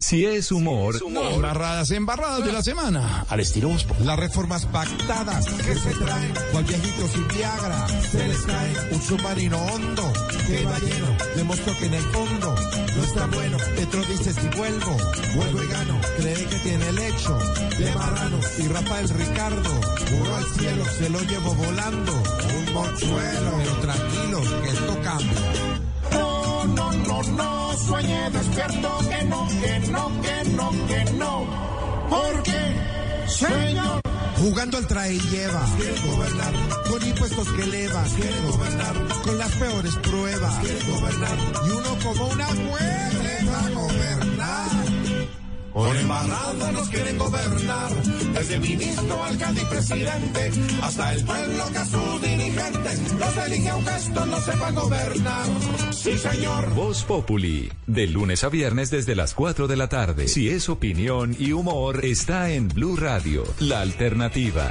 Si 0.00 0.24
es 0.24 0.52
humor, 0.52 0.94
Embarradas, 1.04 1.90
embarradas 1.90 2.44
de 2.44 2.52
la 2.52 2.62
semana. 2.62 3.26
Al 3.28 3.40
estilo 3.40 3.68
Bospo. 3.68 3.96
Las 4.04 4.16
reformas 4.16 4.64
pactadas 4.66 5.44
que 5.44 5.74
se 5.74 5.90
traen, 5.94 6.34
cual 6.52 6.64
viejitos 6.64 7.10
sin 7.10 7.26
Viagra, 7.26 7.88
se 7.88 8.28
les 8.28 8.42
cae 8.42 8.92
un 8.92 9.02
submarino 9.02 9.58
hondo 9.58 10.12
que 10.46 10.64
va 10.64 10.78
lleno. 10.78 11.16
Demostró 11.34 11.76
que 11.78 11.86
en 11.86 11.94
el 11.94 12.02
fondo 12.04 12.54
no 12.96 13.02
está 13.02 13.26
bueno. 13.26 13.58
Petro 13.74 14.00
dice 14.04 14.32
si 14.32 14.48
vuelvo, 14.56 14.96
vuelvo 15.34 15.62
y 15.64 15.66
gano. 15.66 16.00
Cree 16.18 16.46
que 16.46 16.58
tiene 16.60 16.88
el 16.88 16.98
hecho 17.00 17.36
de 17.76 17.94
marrano. 17.96 18.38
Y 18.56 18.68
Rafael 18.68 19.08
Ricardo, 19.08 19.80
juró 20.10 20.36
al 20.36 20.44
cielo, 20.54 20.84
se 20.96 21.10
lo 21.10 21.20
llevó 21.22 21.54
volando. 21.54 22.12
Un 22.12 22.72
mochuelo, 22.72 23.52
pero 23.58 23.74
tranquilos, 23.80 24.48
que 24.62 24.68
esto 24.68 25.00
cambia. 25.02 26.37
No, 26.78 26.92
no, 26.92 27.22
no, 27.22 27.76
sueñe 27.76 28.30
despierto 28.30 28.98
que 29.10 29.24
no, 29.24 29.48
que 29.48 29.78
no, 29.90 30.22
que 30.22 30.50
no, 30.50 30.70
que 30.86 31.04
no. 31.14 31.46
Porque, 32.08 33.26
señor. 33.26 34.00
Jugando 34.38 34.78
al 34.78 34.86
trae 34.86 35.14
y 35.14 35.18
lleva. 35.18 35.66
Gobernar. 36.06 36.54
Con 36.88 37.04
impuestos 37.04 37.48
que 37.48 37.62
eleva. 37.64 38.04
Gobernar. 38.50 38.94
Con 39.24 39.38
las 39.38 39.50
peores 39.56 39.96
pruebas. 39.96 40.54
Gobernar. 40.86 41.38
Y 41.66 41.70
uno 41.70 41.98
como 42.04 42.28
una 42.28 42.46
gobernar. 42.46 43.87
Por 45.72 45.96
embarrada 45.96 46.72
nos 46.72 46.88
quieren 46.88 47.18
gobernar, 47.18 47.90
desde 48.34 48.58
ministro, 48.58 49.22
alcalde 49.22 49.62
y 49.62 49.64
presidente, 49.66 50.50
hasta 50.82 51.14
el 51.14 51.24
pueblo 51.24 51.64
que 51.72 51.78
a 51.78 51.84
sus 51.84 52.22
dirigentes 52.22 53.12
los 53.12 53.36
elige 53.46 53.68
aunque 53.68 53.90
no 54.26 54.40
sepa 54.40 54.70
gobernar. 54.72 55.46
Sí, 55.92 56.18
señor. 56.18 56.74
Voz 56.74 57.04
Populi, 57.04 57.70
de 57.86 58.06
lunes 58.06 58.44
a 58.44 58.48
viernes 58.48 58.90
desde 58.90 59.14
las 59.14 59.34
4 59.34 59.66
de 59.66 59.76
la 59.76 59.88
tarde. 59.88 60.28
Si 60.28 60.48
es 60.48 60.68
opinión 60.68 61.36
y 61.38 61.52
humor, 61.52 62.04
está 62.04 62.50
en 62.50 62.68
Blue 62.68 62.96
Radio, 62.96 63.44
la 63.60 63.80
alternativa. 63.80 64.70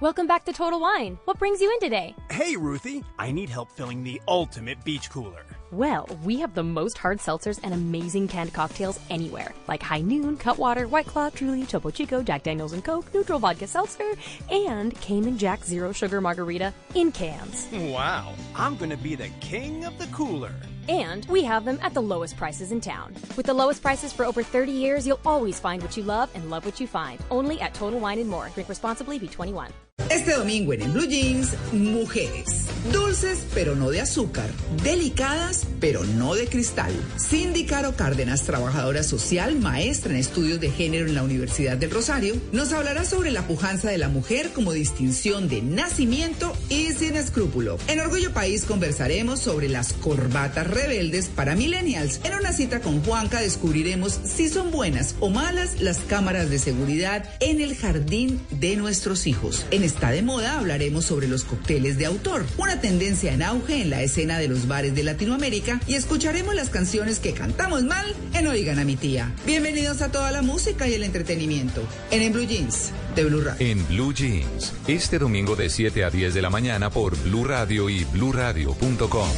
Welcome 0.00 0.26
back 0.26 0.46
to 0.46 0.52
Total 0.52 0.80
Wine. 0.80 1.18
What 1.26 1.38
brings 1.38 1.60
you 1.60 1.70
in 1.70 1.78
today? 1.78 2.14
Hey, 2.30 2.56
Ruthie. 2.56 3.04
I 3.18 3.32
need 3.32 3.50
help 3.50 3.70
filling 3.72 4.02
the 4.02 4.18
ultimate 4.26 4.82
beach 4.82 5.10
cooler. 5.10 5.44
Well, 5.72 6.08
we 6.24 6.40
have 6.40 6.54
the 6.54 6.64
most 6.64 6.98
hard 6.98 7.18
seltzers 7.18 7.60
and 7.62 7.72
amazing 7.72 8.26
canned 8.26 8.52
cocktails 8.52 8.98
anywhere, 9.08 9.54
like 9.68 9.80
High 9.80 10.00
Noon, 10.00 10.36
Cutwater, 10.36 10.88
White 10.88 11.06
Claw, 11.06 11.30
Truly, 11.30 11.64
Topo 11.64 11.90
Chico, 11.90 12.24
Jack 12.24 12.42
Daniels 12.42 12.72
and 12.72 12.84
Coke, 12.84 13.14
Neutral 13.14 13.38
Vodka 13.38 13.68
Seltzer, 13.68 14.14
and 14.50 15.00
Cayman 15.00 15.38
Jack 15.38 15.62
Zero 15.62 15.92
Sugar 15.92 16.20
Margarita 16.20 16.74
in 16.96 17.12
cans. 17.12 17.68
Wow. 17.72 18.34
I'm 18.56 18.76
going 18.78 18.90
to 18.90 18.96
be 18.96 19.14
the 19.14 19.28
king 19.40 19.84
of 19.84 19.96
the 19.96 20.08
cooler. 20.08 20.52
And 20.88 21.24
we 21.26 21.44
have 21.44 21.64
them 21.64 21.78
at 21.82 21.94
the 21.94 22.02
lowest 22.02 22.36
prices 22.36 22.72
in 22.72 22.80
town. 22.80 23.14
With 23.36 23.46
the 23.46 23.54
lowest 23.54 23.80
prices 23.80 24.12
for 24.12 24.24
over 24.24 24.42
30 24.42 24.72
years, 24.72 25.06
you'll 25.06 25.20
always 25.24 25.60
find 25.60 25.80
what 25.82 25.96
you 25.96 26.02
love 26.02 26.30
and 26.34 26.50
love 26.50 26.64
what 26.64 26.80
you 26.80 26.88
find. 26.88 27.20
Only 27.30 27.60
at 27.60 27.74
Total 27.74 28.00
Wine 28.00 28.18
and 28.18 28.28
More. 28.28 28.48
Drink 28.48 28.68
responsibly, 28.68 29.20
be 29.20 29.28
21. 29.28 29.72
Este 30.08 30.32
domingo 30.32 30.72
en 30.72 30.82
el 30.82 30.90
Blue 30.90 31.06
Jeans, 31.06 31.50
mujeres. 31.72 32.60
Dulces, 32.92 33.40
pero 33.52 33.76
no 33.76 33.90
de 33.90 34.00
azúcar. 34.00 34.48
Delicadas, 34.82 35.66
pero 35.80 36.04
no 36.04 36.34
de 36.34 36.46
cristal. 36.46 36.92
Cindy 37.18 37.64
Caro 37.64 37.94
Cárdenas, 37.94 38.44
trabajadora 38.44 39.02
social, 39.02 39.56
maestra 39.56 40.12
en 40.12 40.18
estudios 40.18 40.60
de 40.60 40.70
género 40.70 41.06
en 41.06 41.14
la 41.14 41.22
Universidad 41.22 41.76
del 41.76 41.90
Rosario, 41.90 42.36
nos 42.52 42.72
hablará 42.72 43.04
sobre 43.04 43.30
la 43.32 43.46
pujanza 43.46 43.90
de 43.90 43.98
la 43.98 44.08
mujer 44.08 44.50
como 44.54 44.72
distinción 44.72 45.48
de 45.48 45.60
nacimiento 45.60 46.56
y 46.70 46.92
sin 46.92 47.16
escrúpulo. 47.16 47.78
En 47.86 48.00
Orgullo 48.00 48.32
País 48.32 48.64
conversaremos 48.64 49.40
sobre 49.40 49.68
las 49.68 49.92
corbatas 49.92 50.66
rebeldes 50.66 51.28
para 51.28 51.54
millennials. 51.54 52.20
En 52.24 52.34
una 52.34 52.52
cita 52.52 52.80
con 52.80 53.02
Juanca 53.04 53.40
descubriremos 53.40 54.20
si 54.24 54.48
son 54.48 54.70
buenas 54.70 55.16
o 55.20 55.28
malas 55.28 55.80
las 55.82 55.98
cámaras 55.98 56.48
de 56.48 56.58
seguridad 56.58 57.28
en 57.40 57.60
el 57.60 57.76
jardín 57.76 58.40
de 58.50 58.76
nuestros 58.76 59.26
hijos. 59.26 59.66
En 59.70 59.84
Está 59.90 60.12
de 60.12 60.22
moda 60.22 60.56
hablaremos 60.56 61.04
sobre 61.04 61.26
los 61.26 61.42
cócteles 61.42 61.98
de 61.98 62.06
autor, 62.06 62.46
una 62.58 62.80
tendencia 62.80 63.32
en 63.32 63.42
auge 63.42 63.82
en 63.82 63.90
la 63.90 64.02
escena 64.02 64.38
de 64.38 64.46
los 64.46 64.68
bares 64.68 64.94
de 64.94 65.02
Latinoamérica 65.02 65.80
y 65.88 65.94
escucharemos 65.94 66.54
las 66.54 66.70
canciones 66.70 67.18
que 67.18 67.32
cantamos 67.32 67.82
mal 67.82 68.14
en 68.32 68.46
Oigan 68.46 68.78
a 68.78 68.84
mi 68.84 68.94
tía. 68.94 69.34
Bienvenidos 69.44 70.00
a 70.00 70.12
toda 70.12 70.30
la 70.30 70.42
música 70.42 70.86
y 70.86 70.94
el 70.94 71.02
entretenimiento 71.02 71.82
en 72.12 72.22
En 72.22 72.32
Blue 72.32 72.46
Jeans 72.46 72.92
de 73.16 73.24
Blue 73.24 73.40
Radio. 73.40 73.66
En 73.66 73.84
Blue 73.88 74.14
Jeans, 74.14 74.72
este 74.86 75.18
domingo 75.18 75.56
de 75.56 75.68
7 75.68 76.04
a 76.04 76.10
10 76.10 76.34
de 76.34 76.42
la 76.42 76.50
mañana 76.50 76.88
por 76.90 77.20
Blue 77.24 77.42
Radio 77.42 77.90
y 77.90 78.04
bluradio.com. 78.04 79.28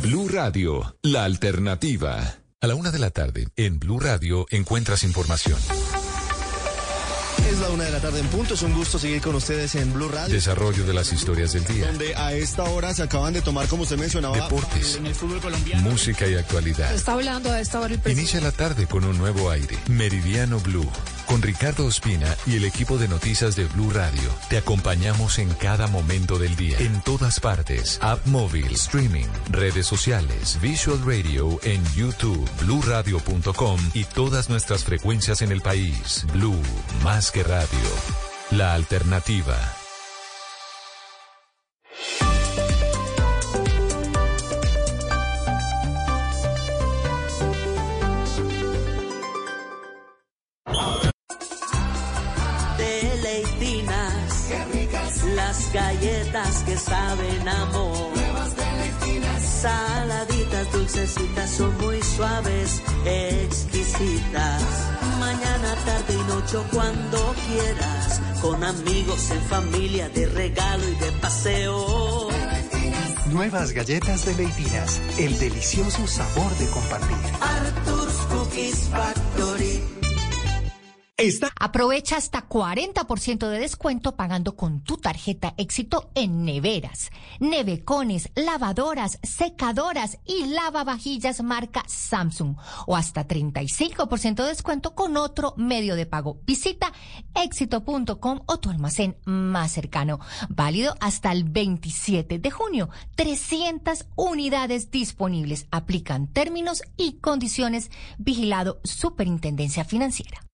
Blue 0.00 0.28
Radio, 0.28 0.96
la 1.02 1.24
alternativa. 1.24 2.36
A 2.60 2.66
la 2.68 2.76
una 2.76 2.92
de 2.92 3.00
la 3.00 3.10
tarde, 3.10 3.48
en 3.56 3.80
Blue 3.80 3.98
Radio 3.98 4.46
encuentras 4.50 5.02
información. 5.02 5.58
Es 7.54 7.60
la 7.60 7.70
una 7.70 7.84
de 7.84 7.92
la 7.92 8.00
tarde 8.00 8.18
en 8.18 8.26
punto. 8.26 8.54
Es 8.54 8.62
un 8.62 8.74
gusto 8.74 8.98
seguir 8.98 9.22
con 9.22 9.36
ustedes 9.36 9.76
en 9.76 9.92
Blue 9.92 10.08
Radio. 10.08 10.34
Desarrollo 10.34 10.84
de 10.84 10.92
las 10.92 11.12
historias 11.12 11.52
del 11.52 11.64
día. 11.66 11.86
Donde 11.86 12.12
a 12.16 12.32
esta 12.32 12.64
hora 12.64 12.92
se 12.92 13.04
acaban 13.04 13.32
de 13.32 13.42
tomar, 13.42 13.68
como 13.68 13.84
usted 13.84 13.96
mencionaba, 13.96 14.34
Deportes. 14.34 14.96
en 14.96 15.06
el 15.06 15.14
fútbol 15.14 15.40
colombiano. 15.40 15.88
Música 15.88 16.26
y 16.26 16.34
actualidad. 16.34 16.92
Está 16.92 17.12
hablando 17.12 17.52
a 17.52 17.60
esta 17.60 17.78
hora 17.78 17.94
el 17.94 18.00
presidente. 18.00 18.22
Inicia 18.22 18.40
la 18.40 18.50
tarde 18.50 18.88
con 18.88 19.04
un 19.04 19.16
nuevo 19.18 19.50
aire. 19.50 19.78
Meridiano 19.88 20.58
Blue. 20.58 20.90
Con 21.26 21.42
Ricardo 21.42 21.86
Ospina 21.86 22.36
y 22.46 22.56
el 22.56 22.64
equipo 22.64 22.98
de 22.98 23.08
noticias 23.08 23.56
de 23.56 23.64
Blue 23.66 23.90
Radio. 23.90 24.30
Te 24.48 24.58
acompañamos 24.58 25.38
en 25.38 25.48
cada 25.54 25.86
momento 25.86 26.38
del 26.38 26.54
día. 26.56 26.78
En 26.78 27.00
todas 27.02 27.40
partes. 27.40 27.98
App 28.02 28.24
móvil, 28.26 28.66
streaming, 28.72 29.26
redes 29.50 29.86
sociales, 29.86 30.58
Visual 30.60 31.00
Radio 31.04 31.58
en 31.62 31.82
YouTube, 31.94 32.48
bluradio.com 32.60 33.80
y 33.94 34.04
todas 34.04 34.48
nuestras 34.48 34.84
frecuencias 34.84 35.42
en 35.42 35.52
el 35.52 35.60
país. 35.60 36.26
Blue, 36.32 36.60
más 37.02 37.30
que 37.30 37.42
radio. 37.42 37.68
La 38.50 38.74
alternativa. 38.74 39.83
Amigos, 68.80 69.30
en 69.30 69.42
familia, 69.42 70.08
de 70.08 70.26
regalo 70.26 70.88
y 70.88 70.94
de 70.96 71.12
paseo. 71.20 72.28
Nuevas 73.32 73.72
galletas 73.72 74.24
de 74.24 74.34
Leitinas, 74.34 75.00
el 75.18 75.38
delicioso 75.38 76.06
sabor 76.06 76.56
de 76.58 76.66
compartir. 76.68 77.16
Arthur's 77.40 78.16
Cookies 78.28 78.88
Factory. 78.90 79.93
Aprovecha 81.60 82.16
hasta 82.16 82.48
40% 82.48 83.48
de 83.48 83.60
descuento 83.60 84.16
pagando 84.16 84.56
con 84.56 84.82
tu 84.82 84.96
tarjeta 84.96 85.54
éxito 85.56 86.10
en 86.16 86.44
neveras, 86.44 87.10
nevecones, 87.38 88.30
lavadoras, 88.34 89.20
secadoras 89.22 90.18
y 90.24 90.46
lavavajillas 90.46 91.40
marca 91.44 91.84
Samsung 91.86 92.56
o 92.88 92.96
hasta 92.96 93.28
35% 93.28 94.42
de 94.42 94.48
descuento 94.48 94.96
con 94.96 95.16
otro 95.16 95.54
medio 95.56 95.94
de 95.94 96.06
pago. 96.06 96.40
Visita 96.44 96.92
éxito.com 97.36 98.40
o 98.46 98.58
tu 98.58 98.70
almacén 98.70 99.16
más 99.24 99.70
cercano. 99.70 100.18
Válido 100.48 100.96
hasta 100.98 101.30
el 101.30 101.44
27 101.44 102.40
de 102.40 102.50
junio. 102.50 102.90
300 103.14 104.06
unidades 104.16 104.90
disponibles. 104.90 105.68
Aplican 105.70 106.26
términos 106.26 106.82
y 106.96 107.20
condiciones. 107.20 107.92
Vigilado 108.18 108.80
Superintendencia 108.82 109.84
Financiera. 109.84 110.44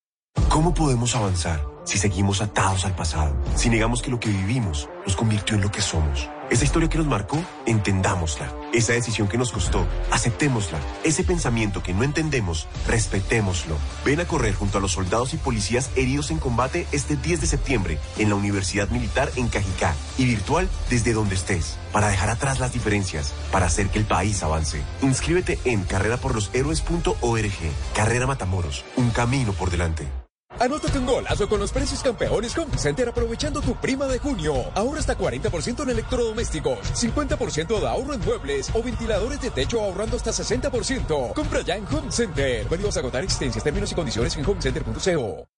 ¿Cómo 0.50 0.74
podemos 0.74 1.14
avanzar 1.14 1.64
si 1.84 1.96
seguimos 1.96 2.42
atados 2.42 2.84
al 2.84 2.96
pasado? 2.96 3.36
Si 3.54 3.70
negamos 3.70 4.02
que 4.02 4.10
lo 4.10 4.18
que 4.18 4.30
vivimos 4.30 4.88
nos 5.06 5.14
convirtió 5.14 5.54
en 5.54 5.62
lo 5.62 5.70
que 5.70 5.80
somos. 5.80 6.28
Esa 6.50 6.64
historia 6.64 6.88
que 6.88 6.98
nos 6.98 7.06
marcó, 7.06 7.38
entendámosla. 7.66 8.52
Esa 8.72 8.92
decisión 8.92 9.28
que 9.28 9.38
nos 9.38 9.52
costó, 9.52 9.86
aceptémosla. 10.10 10.80
Ese 11.04 11.22
pensamiento 11.22 11.84
que 11.84 11.94
no 11.94 12.02
entendemos, 12.02 12.66
respetémoslo. 12.88 13.76
Ven 14.04 14.18
a 14.18 14.24
correr 14.24 14.54
junto 14.56 14.78
a 14.78 14.80
los 14.80 14.90
soldados 14.90 15.34
y 15.34 15.36
policías 15.36 15.88
heridos 15.94 16.32
en 16.32 16.38
combate 16.38 16.88
este 16.90 17.14
10 17.14 17.42
de 17.42 17.46
septiembre 17.46 18.00
en 18.18 18.28
la 18.28 18.34
Universidad 18.34 18.88
Militar 18.88 19.30
en 19.36 19.46
Cajicá 19.46 19.94
y 20.18 20.24
virtual 20.24 20.68
desde 20.90 21.12
donde 21.12 21.36
estés, 21.36 21.76
para 21.92 22.08
dejar 22.08 22.28
atrás 22.28 22.58
las 22.58 22.72
diferencias, 22.72 23.32
para 23.52 23.66
hacer 23.66 23.88
que 23.88 24.00
el 24.00 24.04
país 24.04 24.42
avance. 24.42 24.82
Inscríbete 25.00 25.60
en 25.64 25.84
carreraporloshéroes.org. 25.84 27.72
Carrera 27.94 28.26
Matamoros, 28.26 28.84
un 28.96 29.10
camino 29.10 29.52
por 29.52 29.70
delante. 29.70 30.19
Anótate 30.60 30.98
un 30.98 31.06
golazo 31.06 31.48
con 31.48 31.58
los 31.58 31.72
precios 31.72 32.02
campeones 32.02 32.56
Home 32.58 32.76
Center 32.76 33.08
aprovechando 33.08 33.62
tu 33.62 33.74
prima 33.76 34.06
de 34.06 34.18
junio. 34.18 34.70
Ahora 34.74 35.00
hasta 35.00 35.16
40% 35.16 35.84
en 35.84 35.88
electrodomésticos, 35.88 36.78
50% 36.92 37.80
de 37.80 37.88
ahorro 37.88 38.12
en 38.12 38.20
muebles 38.20 38.70
o 38.74 38.82
ventiladores 38.82 39.40
de 39.40 39.50
techo 39.50 39.80
ahorrando 39.80 40.18
hasta 40.18 40.32
60%. 40.32 41.32
Compra 41.32 41.62
ya 41.62 41.76
en 41.76 41.86
Home 41.86 42.12
Center. 42.12 42.68
Válidos 42.68 42.94
a 42.98 43.00
agotar 43.00 43.24
existencias, 43.24 43.64
términos 43.64 43.90
y 43.90 43.94
condiciones 43.94 44.36
en 44.36 44.44
homecenter.co 44.44 45.49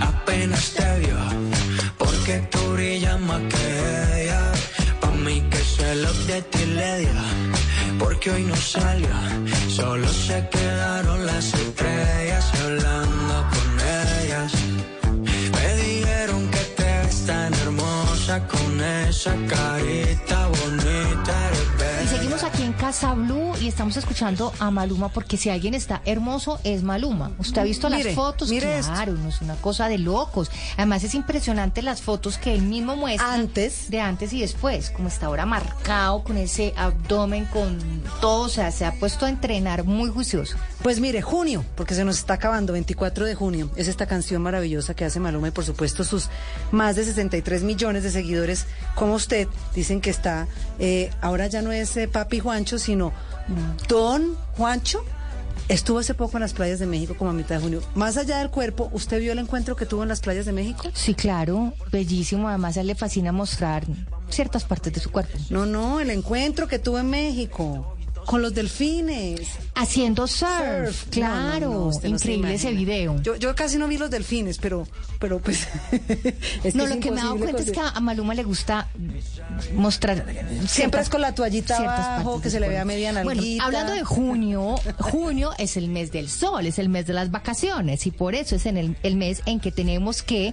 Apenas 0.00 0.72
te 0.72 0.98
vio, 1.00 1.18
porque 1.98 2.38
tú 2.50 2.58
brillas 2.74 3.20
más 3.20 3.40
que 3.52 4.22
ella. 4.22 4.52
Pa' 5.00 5.10
mí 5.10 5.40
que 5.50 5.58
se 5.58 5.94
lo 5.96 6.12
de 6.26 6.42
ti 6.42 6.64
le 6.66 6.98
dio, 7.00 7.20
porque 7.98 8.30
hoy 8.30 8.42
no 8.44 8.56
salió, 8.56 9.08
solo 9.68 10.08
se 10.08 10.48
quedaron 10.48 10.55
y 23.66 23.68
estamos 23.68 23.96
escuchando 23.96 24.52
a 24.60 24.70
Maluma 24.70 25.08
porque 25.08 25.36
si 25.36 25.50
alguien 25.50 25.74
está 25.74 26.00
hermoso 26.04 26.60
es 26.62 26.84
Maluma. 26.84 27.32
¿Usted 27.38 27.62
ha 27.62 27.64
visto 27.64 27.90
Mire, 27.90 28.04
las 28.04 28.14
fotos? 28.14 28.48
mire 28.48 28.78
esto. 28.78 28.92
claro, 28.92 29.12
no 29.14 29.28
es 29.28 29.40
una 29.40 29.56
cosa 29.56 29.88
de 29.88 29.98
locos. 29.98 30.52
Además 30.76 31.02
es 31.02 31.14
impresionante 31.16 31.82
las 31.82 32.00
fotos 32.00 32.38
que 32.38 32.54
él 32.54 32.62
mismo 32.62 32.94
muestra 32.94 33.32
Antes. 33.34 33.90
de 33.90 34.00
antes 34.00 34.32
y 34.32 34.40
después, 34.40 34.90
como 34.90 35.08
está 35.08 35.26
ahora 35.26 35.46
marcado 35.46 36.22
con 36.22 36.36
ese 36.36 36.74
abdomen 36.76 37.46
con 37.46 37.78
todo, 38.20 38.42
o 38.42 38.48
sea, 38.48 38.70
se 38.70 38.84
ha 38.84 38.92
puesto 38.92 39.26
a 39.26 39.30
entrenar 39.30 39.82
muy 39.82 40.10
juicioso. 40.10 40.56
Pues 40.82 41.00
mire, 41.00 41.22
junio, 41.22 41.64
porque 41.74 41.94
se 41.94 42.04
nos 42.04 42.18
está 42.18 42.34
acabando, 42.34 42.72
24 42.72 43.24
de 43.24 43.34
junio, 43.34 43.70
es 43.76 43.88
esta 43.88 44.06
canción 44.06 44.42
maravillosa 44.42 44.94
que 44.94 45.04
hace 45.04 45.18
Maluma 45.18 45.48
y 45.48 45.50
por 45.50 45.64
supuesto 45.64 46.04
sus 46.04 46.28
más 46.70 46.96
de 46.96 47.04
63 47.04 47.62
millones 47.62 48.02
de 48.02 48.10
seguidores 48.10 48.66
como 48.94 49.14
usted 49.14 49.48
dicen 49.74 50.00
que 50.00 50.10
está, 50.10 50.46
eh, 50.78 51.10
ahora 51.20 51.46
ya 51.46 51.62
no 51.62 51.72
es 51.72 51.96
eh, 51.96 52.08
Papi 52.08 52.38
Juancho, 52.38 52.78
sino 52.78 53.12
Don 53.88 54.36
Juancho. 54.56 55.04
Estuvo 55.68 55.98
hace 55.98 56.14
poco 56.14 56.36
en 56.36 56.42
las 56.42 56.52
playas 56.52 56.78
de 56.78 56.86
México 56.86 57.16
como 57.18 57.30
a 57.30 57.32
mitad 57.32 57.56
de 57.56 57.62
junio. 57.62 57.82
Más 57.96 58.16
allá 58.16 58.38
del 58.38 58.50
cuerpo, 58.50 58.88
¿usted 58.92 59.18
vio 59.18 59.32
el 59.32 59.40
encuentro 59.40 59.74
que 59.74 59.84
tuvo 59.84 60.04
en 60.04 60.08
las 60.08 60.20
playas 60.20 60.46
de 60.46 60.52
México? 60.52 60.84
Sí, 60.94 61.14
claro, 61.14 61.72
bellísimo. 61.90 62.48
Además, 62.48 62.76
a 62.76 62.82
él 62.82 62.86
le 62.86 62.94
fascina 62.94 63.32
mostrar 63.32 63.84
ciertas 64.28 64.64
partes 64.64 64.92
de 64.92 65.00
su 65.00 65.10
cuerpo. 65.10 65.36
No, 65.50 65.66
no, 65.66 65.98
el 65.98 66.10
encuentro 66.10 66.68
que 66.68 66.78
tuvo 66.78 67.00
en 67.00 67.10
México 67.10 67.95
con 68.26 68.42
los 68.42 68.52
delfines. 68.54 69.40
Haciendo 69.74 70.26
surf, 70.26 70.48
Surf. 70.86 71.04
claro. 71.10 71.90
No, 72.02 72.08
Increíble 72.08 72.54
ese 72.54 72.72
video. 72.72 73.20
Yo, 73.22 73.36
yo 73.36 73.54
casi 73.54 73.78
no 73.78 73.88
vi 73.88 73.98
los 73.98 74.10
delfines, 74.10 74.58
pero, 74.58 74.86
pero 75.18 75.38
pues. 75.38 75.66
es 76.64 76.74
no, 76.74 76.84
es 76.84 76.90
lo 76.94 77.00
que 77.00 77.10
me 77.10 77.20
he 77.20 77.22
dado 77.22 77.36
cuenta 77.36 77.62
es 77.62 77.70
que 77.70 77.80
a 77.80 78.00
Maluma 78.00 78.34
le 78.34 78.42
gusta 78.42 78.88
mostrar. 79.74 80.24
Siempre 80.26 80.68
ciertas- 80.68 81.02
es 81.02 81.08
con 81.08 81.20
la 81.20 81.34
toallita 81.34 81.76
abajo, 81.78 82.40
que 82.40 82.50
se 82.50 82.60
le 82.60 82.68
vea 82.68 82.84
media 82.84 83.22
Bueno, 83.22 83.42
hablando 83.60 83.92
de 83.92 84.02
junio, 84.04 84.74
junio 84.98 85.52
es 85.58 85.76
el 85.76 85.88
mes 85.88 86.10
del 86.12 86.28
sol, 86.28 86.66
es 86.66 86.78
el 86.78 86.88
mes 86.88 87.06
de 87.06 87.12
las 87.12 87.30
vacaciones 87.30 88.06
y 88.06 88.10
por 88.10 88.34
eso 88.34 88.56
es 88.56 88.66
en 88.66 88.76
el, 88.76 88.96
el 89.02 89.16
mes 89.16 89.42
en 89.46 89.60
que 89.60 89.70
tenemos 89.72 90.22
que 90.22 90.52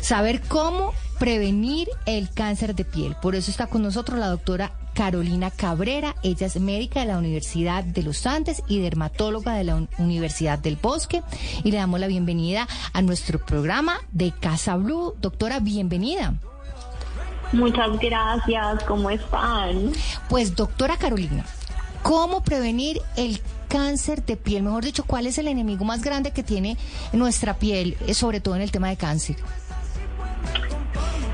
saber 0.00 0.40
cómo 0.42 0.92
prevenir 1.18 1.88
el 2.06 2.30
cáncer 2.30 2.74
de 2.74 2.84
piel. 2.84 3.16
Por 3.20 3.34
eso 3.34 3.50
está 3.50 3.66
con 3.66 3.82
nosotros 3.82 4.18
la 4.18 4.28
doctora 4.28 4.72
Carolina 4.98 5.52
Cabrera. 5.52 6.16
Ella 6.24 6.48
es 6.48 6.58
médica 6.60 6.98
de 7.00 7.06
la 7.06 7.18
Universidad 7.18 7.84
de 7.84 8.02
los 8.02 8.26
Andes 8.26 8.64
y 8.66 8.80
dermatóloga 8.80 9.54
de 9.54 9.62
la 9.62 9.76
Un- 9.76 9.88
Universidad 9.98 10.58
del 10.58 10.74
Bosque. 10.74 11.22
Y 11.62 11.70
le 11.70 11.76
damos 11.76 12.00
la 12.00 12.08
bienvenida 12.08 12.66
a 12.92 13.00
nuestro 13.00 13.38
programa 13.38 14.00
de 14.10 14.32
Casa 14.32 14.74
Blue. 14.74 15.14
Doctora, 15.20 15.60
bienvenida. 15.60 16.34
Muchas 17.52 17.96
gracias, 18.00 18.82
¿cómo 18.88 19.08
están? 19.10 19.92
Pues 20.28 20.56
doctora 20.56 20.96
Carolina, 20.96 21.44
¿cómo 22.02 22.42
prevenir 22.42 23.00
el 23.16 23.40
cáncer 23.68 24.26
de 24.26 24.36
piel? 24.36 24.64
Mejor 24.64 24.84
dicho, 24.84 25.04
¿cuál 25.06 25.28
es 25.28 25.38
el 25.38 25.46
enemigo 25.46 25.84
más 25.84 26.02
grande 26.02 26.32
que 26.32 26.42
tiene 26.42 26.76
nuestra 27.12 27.54
piel, 27.54 27.96
eh, 28.08 28.14
sobre 28.14 28.40
todo 28.40 28.56
en 28.56 28.62
el 28.62 28.72
tema 28.72 28.88
de 28.88 28.96
cáncer? 28.96 29.36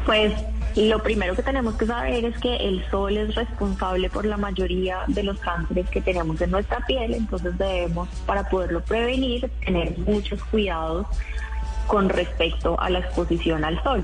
Pues 0.05 0.35
lo 0.77 1.03
primero 1.03 1.37
que 1.37 1.43
tenemos 1.43 1.75
que 1.77 1.87
saber 1.87 2.25
es 2.25 2.37
que 2.39 2.57
el 2.57 2.85
sol 2.91 3.17
es 3.17 3.35
responsable 3.35 4.11
por 4.11 4.25
la 4.27 4.37
mayoría 4.37 4.99
de 5.07 5.23
los 5.23 5.39
cánceres 5.39 5.89
que 5.91 6.01
tenemos 6.01 6.41
en 6.41 6.51
nuestra 6.51 6.85
piel, 6.87 7.15
entonces 7.15 7.57
debemos, 7.57 8.09
para 8.27 8.49
poderlo 8.49 8.83
prevenir, 8.83 9.51
tener 9.65 9.97
muchos 10.01 10.43
cuidados 10.45 11.07
con 11.87 12.09
respecto 12.09 12.79
a 12.81 12.91
la 12.91 12.99
exposición 13.01 13.65
al 13.65 13.81
sol. 13.83 14.03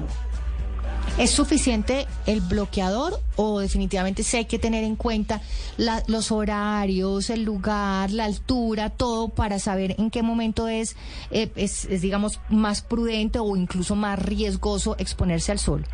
¿Es 1.19 1.31
suficiente 1.31 2.07
el 2.27 2.41
bloqueador 2.41 3.19
o 3.37 3.59
definitivamente 3.59 4.23
sí 4.23 4.37
hay 4.37 4.45
que 4.45 4.59
tener 4.61 4.85
en 4.85 4.95
cuenta 4.97 5.41
la- 5.77 6.03
los 6.07 6.31
horarios, 6.31 7.31
el 7.31 7.43
lugar, 7.43 8.11
la 8.13 8.27
altura, 8.27 8.91
todo 8.91 9.29
para 9.29 9.59
saber 9.59 9.97
en 9.99 10.11
qué 10.11 10.23
momento 10.23 10.69
es, 10.69 10.97
eh, 11.33 11.51
es, 11.57 11.85
es, 11.87 12.01
digamos, 12.03 12.39
más 12.49 12.81
prudente 12.83 13.39
o 13.41 13.57
incluso 13.57 13.97
más 13.97 14.19
riesgoso 14.21 14.95
exponerse 14.99 15.51
al 15.53 15.59
sol? 15.59 15.85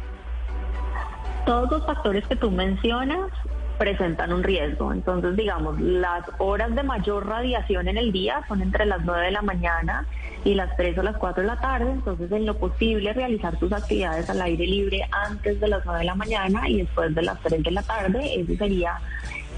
Todos 1.47 1.71
los 1.71 1.87
factores 1.87 2.27
que 2.27 2.37
tú 2.37 2.51
mencionas 2.51 3.31
presentan 3.79 4.33
un 4.33 4.43
riesgo. 4.43 4.93
Entonces, 4.93 5.37
digamos, 5.37 5.81
las 5.81 6.25
horas 6.39 6.75
de 6.75 6.83
mayor 6.83 7.27
radiación 7.27 7.89
en 7.89 7.99
el 7.99 8.13
día 8.13 8.43
son 8.49 8.63
entre 8.63 8.85
las 8.87 9.05
9 9.05 9.27
de 9.27 9.31
la 9.31 9.43
mañana 9.43 10.07
y 10.45 10.55
las 10.55 10.77
3 10.77 10.99
o 10.99 11.03
las 11.03 11.17
4 11.17 11.43
de 11.43 11.49
la 11.49 11.61
tarde. 11.61 11.91
Entonces, 11.91 12.31
en 12.33 12.47
lo 12.47 12.57
posible, 12.57 13.13
realizar 13.13 13.57
tus 13.59 13.73
actividades 13.73 14.29
al 14.29 14.43
aire 14.43 14.67
libre 14.67 15.03
antes 15.11 15.61
de 15.61 15.69
las 15.69 15.85
9 15.85 16.01
de 16.01 16.07
la 16.07 16.15
mañana 16.15 16.69
y 16.69 16.79
después 16.79 17.15
de 17.15 17.23
las 17.23 17.41
3 17.41 17.63
de 17.63 17.71
la 17.71 17.83
tarde. 17.83 18.41
Ese 18.41 18.57
sería 18.57 18.99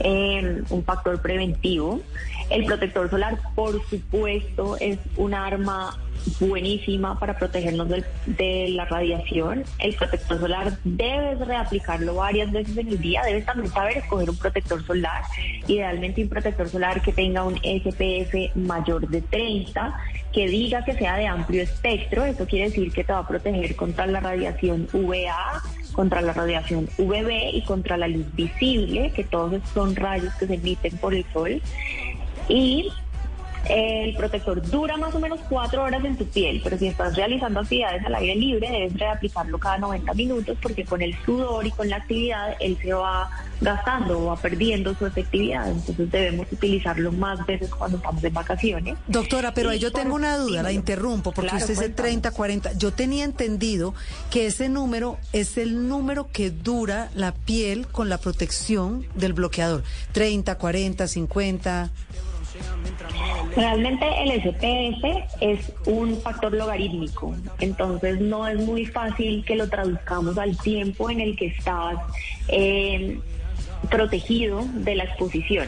eh, 0.00 0.62
un 0.70 0.84
factor 0.84 1.20
preventivo. 1.20 2.00
El 2.50 2.64
protector 2.64 3.10
solar, 3.10 3.38
por 3.54 3.82
supuesto, 3.88 4.76
es 4.80 4.98
un 5.16 5.34
arma 5.34 5.98
buenísima 6.40 7.18
para 7.18 7.38
protegernos 7.38 7.88
del- 7.88 8.04
de 8.26 8.68
la 8.70 8.84
radiación. 8.86 9.64
El 9.78 9.94
protector 9.94 10.38
solar 10.40 10.78
debes 10.84 11.38
reaplicarlo 11.46 12.14
varias 12.16 12.50
veces 12.50 12.76
en 12.76 12.88
el 12.88 13.00
día. 13.00 13.22
Debes 13.24 13.44
también 13.46 13.70
saber 13.72 13.98
escoger 13.98 14.28
un 14.30 14.36
protector 14.36 14.84
solar. 14.84 15.22
Idealmente 15.66 16.22
un 16.22 16.28
protector 16.28 16.68
solar 16.68 17.00
que 17.02 17.12
tenga 17.12 17.44
un 17.44 17.56
SPF 17.62 18.50
mayor 18.56 19.08
de 19.08 19.20
30, 19.22 19.96
que 20.32 20.48
diga 20.48 20.84
que 20.84 20.92
sea 20.94 21.16
de 21.16 21.26
amplio 21.26 21.62
espectro. 21.62 22.24
Eso 22.24 22.46
quiere 22.46 22.68
decir 22.68 22.92
que 22.92 23.04
te 23.04 23.12
va 23.12 23.20
a 23.20 23.28
proteger 23.28 23.76
contra 23.76 24.06
la 24.06 24.20
radiación 24.20 24.88
UVA, 24.92 25.62
contra 25.92 26.20
la 26.20 26.32
radiación 26.32 26.88
UVB 26.98 27.50
y 27.54 27.62
contra 27.64 27.96
la 27.96 28.08
luz 28.08 28.26
visible, 28.34 29.10
que 29.14 29.24
todos 29.24 29.60
son 29.72 29.96
rayos 29.96 30.32
que 30.34 30.46
se 30.46 30.54
emiten 30.54 30.96
por 30.98 31.14
el 31.14 31.24
sol. 31.32 31.60
Y 32.48 32.90
el 33.68 34.14
protector 34.16 34.62
dura 34.70 34.96
más 34.96 35.14
o 35.14 35.20
menos 35.20 35.40
cuatro 35.48 35.82
horas 35.82 36.04
en 36.04 36.16
tu 36.16 36.24
piel, 36.26 36.60
pero 36.62 36.78
si 36.78 36.86
estás 36.86 37.16
realizando 37.16 37.60
actividades 37.60 38.04
al 38.04 38.14
aire 38.14 38.34
libre 38.34 38.70
debes 38.70 38.98
reaplicarlo 38.98 39.58
cada 39.58 39.78
90 39.78 40.14
minutos 40.14 40.56
porque 40.62 40.84
con 40.84 41.02
el 41.02 41.14
sudor 41.24 41.66
y 41.66 41.70
con 41.72 41.88
la 41.88 41.96
actividad 41.96 42.56
él 42.60 42.78
se 42.80 42.92
va 42.94 43.28
gastando 43.60 44.20
o 44.20 44.24
va 44.26 44.36
perdiendo 44.36 44.94
su 44.94 45.04
efectividad. 45.06 45.68
Entonces 45.70 46.10
debemos 46.10 46.46
utilizarlo 46.50 47.12
más 47.12 47.44
veces 47.44 47.68
cuando 47.70 47.96
estamos 47.98 48.22
en 48.22 48.32
vacaciones. 48.32 48.98
Doctora, 49.08 49.52
pero 49.52 49.70
ahí 49.70 49.78
yo 49.78 49.92
tengo 49.92 50.14
una 50.14 50.38
duda, 50.38 50.62
la 50.62 50.72
interrumpo, 50.72 51.32
porque 51.32 51.50
Claro, 51.50 51.64
usted 51.64 51.74
dice 51.74 51.86
cuéntame. 51.86 52.08
30, 52.08 52.30
40. 52.30 52.72
Yo 52.74 52.92
tenía 52.92 53.24
entendido 53.24 53.94
que 54.30 54.46
ese 54.46 54.68
número 54.68 55.18
es 55.32 55.58
el 55.58 55.88
número 55.88 56.28
que 56.32 56.50
dura 56.50 57.10
la 57.14 57.32
piel 57.32 57.88
con 57.88 58.08
la 58.08 58.18
protección 58.18 59.04
del 59.14 59.32
bloqueador. 59.32 59.82
30, 60.12 60.56
40, 60.56 61.06
50. 61.08 61.90
Realmente 63.56 64.06
el 64.22 64.40
SPF 64.40 65.34
es 65.40 65.72
un 65.86 66.20
factor 66.20 66.52
logarítmico, 66.52 67.34
entonces 67.58 68.20
no 68.20 68.46
es 68.46 68.58
muy 68.60 68.86
fácil 68.86 69.44
que 69.44 69.56
lo 69.56 69.68
traduzcamos 69.68 70.38
al 70.38 70.56
tiempo 70.58 71.10
en 71.10 71.20
el 71.20 71.36
que 71.36 71.46
estás 71.46 71.96
eh, 72.48 73.18
protegido 73.90 74.64
de 74.74 74.94
la 74.94 75.04
exposición. 75.04 75.66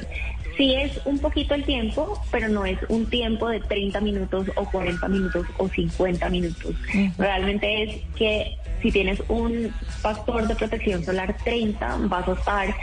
Sí 0.57 0.75
es 0.75 1.01
un 1.05 1.19
poquito 1.19 1.55
el 1.55 1.65
tiempo, 1.65 2.21
pero 2.31 2.49
no 2.49 2.67
es 2.67 2.79
un 2.89 3.07
tiempo 3.07 3.49
de 3.49 3.61
30 3.61 4.01
minutos 4.01 4.49
o 4.57 4.71
40 4.71 5.09
minutos 5.09 5.47
o 5.57 5.69
50 5.69 6.29
minutos. 6.29 6.75
Realmente 7.17 7.83
es 7.83 7.97
que 8.15 8.59
si 8.83 8.93
tienes 8.93 9.23
un 9.29 9.73
factor 10.03 10.47
de 10.47 10.55
protección 10.55 11.03
solar 11.03 11.37
30, 11.45 11.97
vas 12.03 12.29
a 12.29 12.33
estar 12.33 12.75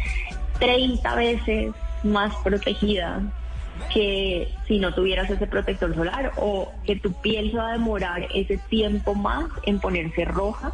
30 0.60 1.16
veces 1.16 1.72
más 2.04 2.34
protegida 2.44 3.22
que 3.94 4.48
si 4.68 4.80
no 4.80 4.94
tuvieras 4.94 5.30
ese 5.30 5.48
protector 5.48 5.94
solar 5.96 6.34
o 6.38 6.74
que 6.86 6.98
tu 6.98 7.14
piel 7.14 7.52
se 7.52 7.58
va 7.58 7.70
a 7.70 7.74
demorar 7.74 8.28
ese 8.34 8.58
tiempo 8.70 9.16
más 9.16 9.46
en 9.64 9.80
ponerse 9.80 10.26
roja 10.26 10.74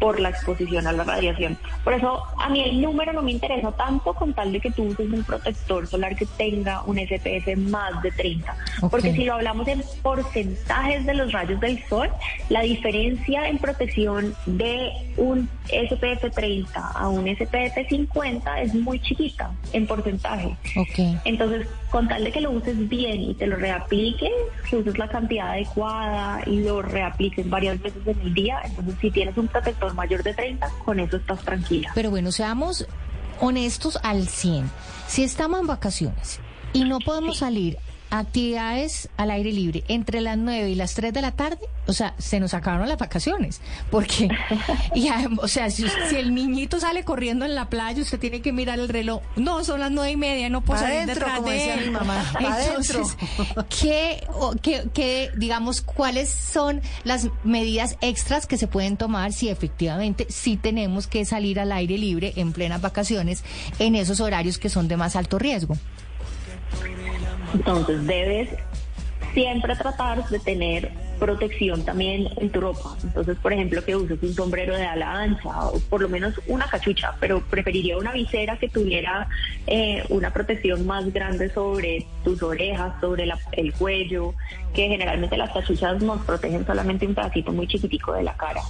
por 0.00 0.18
la 0.18 0.30
exposición 0.30 0.86
a 0.86 0.92
la 0.92 1.04
radiación. 1.04 1.56
Por 1.84 1.92
eso 1.92 2.24
a 2.38 2.48
mí 2.48 2.62
el 2.62 2.80
número 2.80 3.12
no 3.12 3.22
me 3.22 3.32
interesa 3.32 3.70
tanto 3.72 4.14
con 4.14 4.32
tal 4.32 4.50
de 4.50 4.60
que 4.60 4.70
tú 4.70 4.84
uses 4.84 5.12
un 5.12 5.22
protector 5.22 5.86
solar 5.86 6.16
que 6.16 6.26
tenga 6.26 6.82
un 6.82 6.98
SPF 6.98 7.56
más 7.56 8.02
de 8.02 8.10
30. 8.10 8.56
Porque 8.90 9.12
si 9.12 9.24
lo 9.24 9.34
hablamos 9.34 9.68
en 9.68 9.82
porcentajes 10.02 11.04
de 11.04 11.14
los 11.14 11.32
rayos 11.32 11.60
del 11.60 11.82
sol, 11.84 12.08
la 12.48 12.62
diferencia 12.62 13.48
en 13.48 13.58
protección 13.58 14.34
de 14.46 14.90
un 15.16 15.48
SPF 15.66 16.34
30 16.34 16.80
a 16.80 17.08
un 17.08 17.26
SPF 17.28 17.88
50 17.88 18.62
es 18.62 18.74
muy 18.74 18.98
chiquita 19.00 19.50
en 19.72 19.86
porcentaje. 19.86 20.56
Ok. 20.76 21.20
Entonces, 21.24 21.66
con 21.90 22.08
tal 22.08 22.24
de 22.24 22.32
que 22.32 22.40
lo 22.40 22.52
uses 22.52 22.88
bien 22.88 23.20
y 23.20 23.34
te 23.34 23.46
lo 23.46 23.56
reapliques, 23.56 24.30
que 24.68 24.76
uses 24.76 24.96
la 24.96 25.08
cantidad 25.08 25.50
adecuada 25.50 26.42
y 26.46 26.62
lo 26.62 26.82
reapliques 26.82 27.48
varias 27.48 27.80
veces 27.82 28.06
en 28.06 28.20
el 28.20 28.34
día, 28.34 28.60
entonces 28.64 28.94
si 29.00 29.10
tienes 29.10 29.36
un 29.36 29.48
protector 29.48 29.89
mayor 29.94 30.22
de 30.22 30.34
30, 30.34 30.68
con 30.84 31.00
eso 31.00 31.16
estás 31.16 31.40
tranquila. 31.40 31.90
Pero 31.94 32.10
bueno, 32.10 32.32
seamos 32.32 32.86
honestos 33.40 33.98
al 34.02 34.28
100. 34.28 34.70
Si 35.06 35.24
estamos 35.24 35.60
en 35.60 35.66
vacaciones 35.66 36.40
y 36.72 36.84
no 36.84 36.98
podemos 36.98 37.38
salir 37.38 37.76
a 37.76 37.89
actividades 38.10 39.08
al 39.16 39.30
aire 39.30 39.52
libre 39.52 39.84
entre 39.88 40.20
las 40.20 40.36
9 40.36 40.70
y 40.70 40.74
las 40.74 40.94
3 40.94 41.12
de 41.12 41.22
la 41.22 41.32
tarde, 41.32 41.58
o 41.86 41.92
sea, 41.92 42.14
se 42.18 42.40
nos 42.40 42.54
acabaron 42.54 42.88
las 42.88 42.98
vacaciones. 42.98 43.60
Porque, 43.90 44.28
y, 44.94 45.08
o 45.40 45.48
sea, 45.48 45.70
si, 45.70 45.86
si 46.08 46.16
el 46.16 46.34
niñito 46.34 46.80
sale 46.80 47.04
corriendo 47.04 47.44
en 47.44 47.54
la 47.54 47.68
playa, 47.68 48.02
usted 48.02 48.18
tiene 48.18 48.42
que 48.42 48.52
mirar 48.52 48.78
el 48.78 48.88
reloj. 48.88 49.22
No, 49.36 49.64
son 49.64 49.80
las 49.80 49.90
nueve 49.90 50.12
y 50.12 50.16
media, 50.16 50.48
no 50.48 50.60
puedo 50.60 50.80
salir 50.80 50.96
adentro, 50.98 51.14
detrás 51.14 51.36
como 51.38 51.48
de 51.50 51.54
decía 51.56 51.74
él. 51.74 51.84
mi 51.86 51.90
mamá, 51.92 52.32
Entonces, 52.40 53.16
¿qué, 53.80 54.24
o- 54.34 54.54
qué, 54.60 54.84
qué, 54.92 55.30
digamos, 55.36 55.80
cuáles 55.80 56.28
son 56.30 56.80
las 57.04 57.28
medidas 57.44 57.96
extras 58.00 58.46
que 58.46 58.56
se 58.58 58.66
pueden 58.66 58.96
tomar 58.96 59.32
si 59.32 59.48
efectivamente 59.48 60.26
sí 60.28 60.56
tenemos 60.56 61.06
que 61.06 61.24
salir 61.24 61.60
al 61.60 61.72
aire 61.72 61.98
libre 61.98 62.32
en 62.36 62.52
plenas 62.52 62.80
vacaciones 62.80 63.42
en 63.78 63.94
esos 63.94 64.20
horarios 64.20 64.58
que 64.58 64.68
son 64.68 64.88
de 64.88 64.96
más 64.96 65.16
alto 65.16 65.38
riesgo? 65.38 65.76
Entonces 67.54 68.06
debes 68.06 68.48
siempre 69.34 69.76
tratar 69.76 70.28
de 70.28 70.38
tener 70.40 70.90
protección 71.20 71.84
también 71.84 72.28
en 72.38 72.50
tu 72.50 72.60
ropa. 72.62 72.96
Entonces, 73.04 73.36
por 73.38 73.52
ejemplo, 73.52 73.84
que 73.84 73.94
uses 73.94 74.18
un 74.22 74.32
sombrero 74.32 74.74
de 74.74 74.84
ala 74.86 75.12
ancha 75.20 75.66
o 75.66 75.78
por 75.90 76.00
lo 76.00 76.08
menos 76.08 76.34
una 76.46 76.66
cachucha, 76.66 77.14
pero 77.20 77.40
preferiría 77.42 77.98
una 77.98 78.12
visera 78.12 78.56
que 78.58 78.68
tuviera 78.70 79.28
eh, 79.66 80.02
una 80.08 80.32
protección 80.32 80.86
más 80.86 81.12
grande 81.12 81.50
sobre 81.52 82.06
tus 82.24 82.42
orejas, 82.42 82.94
sobre 83.00 83.26
la- 83.26 83.38
el 83.52 83.72
cuello, 83.74 84.34
que 84.74 84.88
generalmente 84.88 85.36
las 85.36 85.50
cachuchas 85.50 86.02
nos 86.02 86.22
protegen 86.24 86.64
solamente 86.66 87.06
un 87.06 87.14
pedacito 87.14 87.52
muy 87.52 87.66
chiquitico 87.68 88.14
de 88.14 88.22
la 88.22 88.34
cara. 88.36 88.62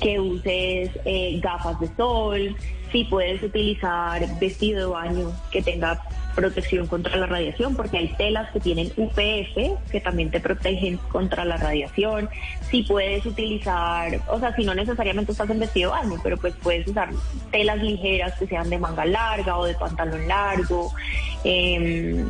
Que 0.00 0.20
uses 0.20 0.90
eh, 1.06 1.40
gafas 1.42 1.80
de 1.80 1.88
sol, 1.96 2.54
si 2.92 3.04
puedes 3.04 3.42
utilizar 3.42 4.22
vestido 4.38 4.80
de 4.80 4.86
baño 4.86 5.32
que 5.50 5.62
tenga 5.62 6.00
protección 6.34 6.86
contra 6.86 7.16
la 7.16 7.26
radiación, 7.26 7.76
porque 7.76 7.98
hay 7.98 8.08
telas 8.16 8.50
que 8.52 8.60
tienen 8.60 8.92
UPF 8.96 9.90
que 9.90 10.00
también 10.00 10.30
te 10.30 10.40
protegen 10.40 10.98
contra 11.10 11.44
la 11.44 11.56
radiación. 11.56 12.28
Si 12.70 12.82
puedes 12.82 13.24
utilizar, 13.26 14.20
o 14.28 14.38
sea, 14.38 14.54
si 14.54 14.64
no 14.64 14.74
necesariamente 14.74 15.32
estás 15.32 15.50
en 15.50 15.60
vestido 15.60 15.92
de 15.92 15.98
baño, 15.98 16.20
pero 16.22 16.36
pues 16.36 16.54
puedes 16.62 16.86
usar 16.86 17.10
telas 17.50 17.78
ligeras 17.82 18.34
que 18.38 18.46
sean 18.46 18.68
de 18.70 18.78
manga 18.78 19.04
larga 19.04 19.56
o 19.58 19.64
de 19.64 19.74
pantalón 19.74 20.26
largo. 20.28 20.92
Em, 21.44 22.26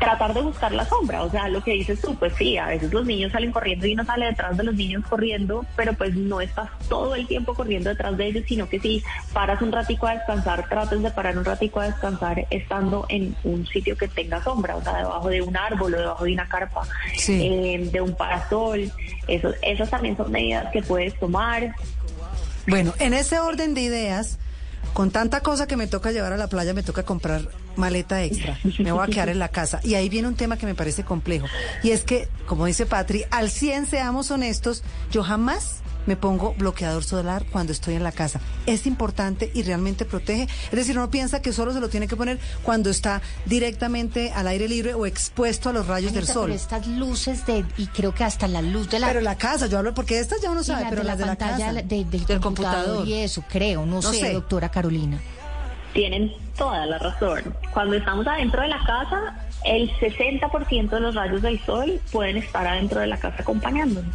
tratar 0.00 0.32
de 0.32 0.40
buscar 0.40 0.72
la 0.72 0.86
sombra, 0.86 1.22
o 1.22 1.30
sea, 1.30 1.46
lo 1.48 1.62
que 1.62 1.72
dices 1.72 2.00
tú, 2.00 2.14
pues 2.16 2.32
sí, 2.38 2.56
a 2.56 2.68
veces 2.68 2.90
los 2.90 3.04
niños 3.04 3.32
salen 3.32 3.52
corriendo 3.52 3.86
y 3.86 3.92
uno 3.92 4.04
sale 4.04 4.26
detrás 4.26 4.56
de 4.56 4.64
los 4.64 4.74
niños 4.74 5.04
corriendo, 5.06 5.64
pero 5.76 5.92
pues 5.92 6.16
no 6.16 6.40
estás 6.40 6.70
todo 6.88 7.14
el 7.14 7.26
tiempo 7.26 7.54
corriendo 7.54 7.90
detrás 7.90 8.16
de 8.16 8.26
ellos, 8.26 8.44
sino 8.48 8.66
que 8.66 8.80
si 8.80 9.04
paras 9.34 9.60
un 9.60 9.70
ratico 9.70 10.06
a 10.06 10.14
descansar, 10.14 10.66
trates 10.70 11.02
de 11.02 11.10
parar 11.10 11.36
un 11.36 11.44
ratico 11.44 11.80
a 11.80 11.84
descansar 11.84 12.46
estando 12.48 13.04
en 13.10 13.36
un 13.44 13.66
sitio 13.66 13.94
que 13.96 14.08
tenga 14.08 14.42
sombra, 14.42 14.76
o 14.76 14.82
sea, 14.82 14.96
debajo 14.96 15.28
de 15.28 15.42
un 15.42 15.54
árbol 15.54 15.94
o 15.94 15.98
debajo 15.98 16.24
de 16.24 16.32
una 16.32 16.48
carpa, 16.48 16.82
eh, 17.28 17.90
de 17.92 18.00
un 18.00 18.16
parasol, 18.16 18.90
eso, 19.28 19.52
esas 19.60 19.90
también 19.90 20.16
son 20.16 20.32
medidas 20.32 20.72
que 20.72 20.82
puedes 20.82 21.14
tomar. 21.20 21.74
Bueno, 22.66 22.94
en 23.00 23.12
ese 23.12 23.38
orden 23.38 23.74
de 23.74 23.82
ideas, 23.82 24.38
con 24.94 25.10
tanta 25.10 25.42
cosa 25.42 25.66
que 25.66 25.76
me 25.76 25.86
toca 25.86 26.10
llevar 26.10 26.32
a 26.32 26.38
la 26.38 26.48
playa, 26.48 26.72
me 26.72 26.82
toca 26.82 27.02
comprar 27.02 27.42
maleta 27.80 28.22
extra. 28.22 28.58
Me 28.78 28.92
voy 28.92 29.02
a 29.02 29.06
quedar 29.08 29.28
en 29.28 29.38
la 29.40 29.48
casa. 29.48 29.80
Y 29.82 29.94
ahí 29.94 30.08
viene 30.08 30.28
un 30.28 30.36
tema 30.36 30.56
que 30.56 30.66
me 30.66 30.74
parece 30.76 31.04
complejo. 31.04 31.46
Y 31.82 31.90
es 31.90 32.04
que, 32.04 32.28
como 32.46 32.66
dice 32.66 32.86
Patri, 32.86 33.24
al 33.30 33.50
100 33.50 33.86
seamos 33.86 34.30
honestos, 34.30 34.82
yo 35.10 35.22
jamás 35.24 35.76
me 36.06 36.16
pongo 36.16 36.54
bloqueador 36.54 37.04
solar 37.04 37.44
cuando 37.52 37.72
estoy 37.72 37.94
en 37.94 38.02
la 38.02 38.10
casa. 38.10 38.40
Es 38.64 38.86
importante 38.86 39.50
y 39.54 39.62
realmente 39.62 40.06
protege. 40.06 40.44
Es 40.44 40.70
decir, 40.70 40.96
uno 40.96 41.10
piensa 41.10 41.42
que 41.42 41.52
solo 41.52 41.74
se 41.74 41.80
lo 41.80 41.90
tiene 41.90 42.08
que 42.08 42.16
poner 42.16 42.38
cuando 42.62 42.88
está 42.88 43.20
directamente 43.44 44.32
al 44.32 44.48
aire 44.48 44.66
libre 44.66 44.94
o 44.94 45.04
expuesto 45.04 45.68
a 45.68 45.72
los 45.74 45.86
rayos 45.86 46.14
del 46.14 46.26
sol. 46.26 46.44
Pero 46.46 46.54
estas 46.54 46.86
luces 46.86 47.44
de, 47.46 47.66
y 47.76 47.86
creo 47.88 48.14
que 48.14 48.24
hasta 48.24 48.48
la 48.48 48.62
luz 48.62 48.88
de 48.88 48.98
la... 48.98 49.08
Pero 49.08 49.20
la 49.20 49.36
casa, 49.36 49.66
yo 49.66 49.76
hablo 49.78 49.92
porque 49.92 50.18
estas 50.18 50.40
ya 50.40 50.50
uno 50.50 50.64
sabe, 50.64 50.86
pero 50.88 51.02
de 51.02 51.08
las 51.08 51.18
la 51.18 51.24
de 51.26 51.30
la 51.32 51.36
pantalla 51.38 51.66
casa. 51.66 51.72
de- 51.82 52.04
del, 52.04 52.10
Del 52.10 52.40
computador, 52.40 52.40
computador. 52.40 53.06
y 53.08 53.12
eso, 53.14 53.44
creo, 53.48 53.84
no, 53.84 54.00
No 54.00 54.10
sé, 54.10 54.20
sé. 54.20 54.32
doctora 54.32 54.70
Carolina. 54.70 55.20
Tienen 55.92 56.32
toda 56.56 56.86
la 56.86 56.98
razón. 56.98 57.54
Cuando 57.72 57.96
estamos 57.96 58.26
adentro 58.26 58.62
de 58.62 58.68
la 58.68 58.78
casa, 58.84 59.36
el 59.64 59.90
60% 59.98 60.88
de 60.88 61.00
los 61.00 61.14
rayos 61.14 61.42
del 61.42 61.58
sol 61.60 62.00
pueden 62.12 62.36
estar 62.36 62.66
adentro 62.66 63.00
de 63.00 63.06
la 63.06 63.18
casa 63.18 63.36
acompañándonos. 63.40 64.14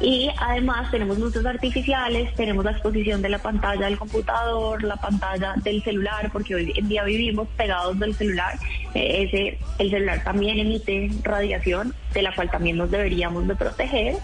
Y 0.00 0.30
además 0.38 0.90
tenemos 0.90 1.18
luces 1.18 1.46
artificiales, 1.46 2.34
tenemos 2.34 2.64
la 2.64 2.72
exposición 2.72 3.22
de 3.22 3.28
la 3.28 3.38
pantalla 3.38 3.86
del 3.86 3.98
computador, 3.98 4.82
la 4.82 4.96
pantalla 4.96 5.54
del 5.62 5.82
celular, 5.84 6.30
porque 6.32 6.56
hoy 6.56 6.72
en 6.74 6.88
día 6.88 7.04
vivimos 7.04 7.46
pegados 7.56 7.98
del 7.98 8.14
celular. 8.14 8.58
Eh, 8.94 9.28
ese, 9.28 9.58
el 9.78 9.90
celular 9.90 10.24
también 10.24 10.58
emite 10.58 11.10
radiación, 11.22 11.94
de 12.14 12.22
la 12.22 12.34
cual 12.34 12.50
también 12.50 12.76
nos 12.76 12.90
deberíamos 12.90 13.46
de 13.46 13.54
proteger. 13.54 14.16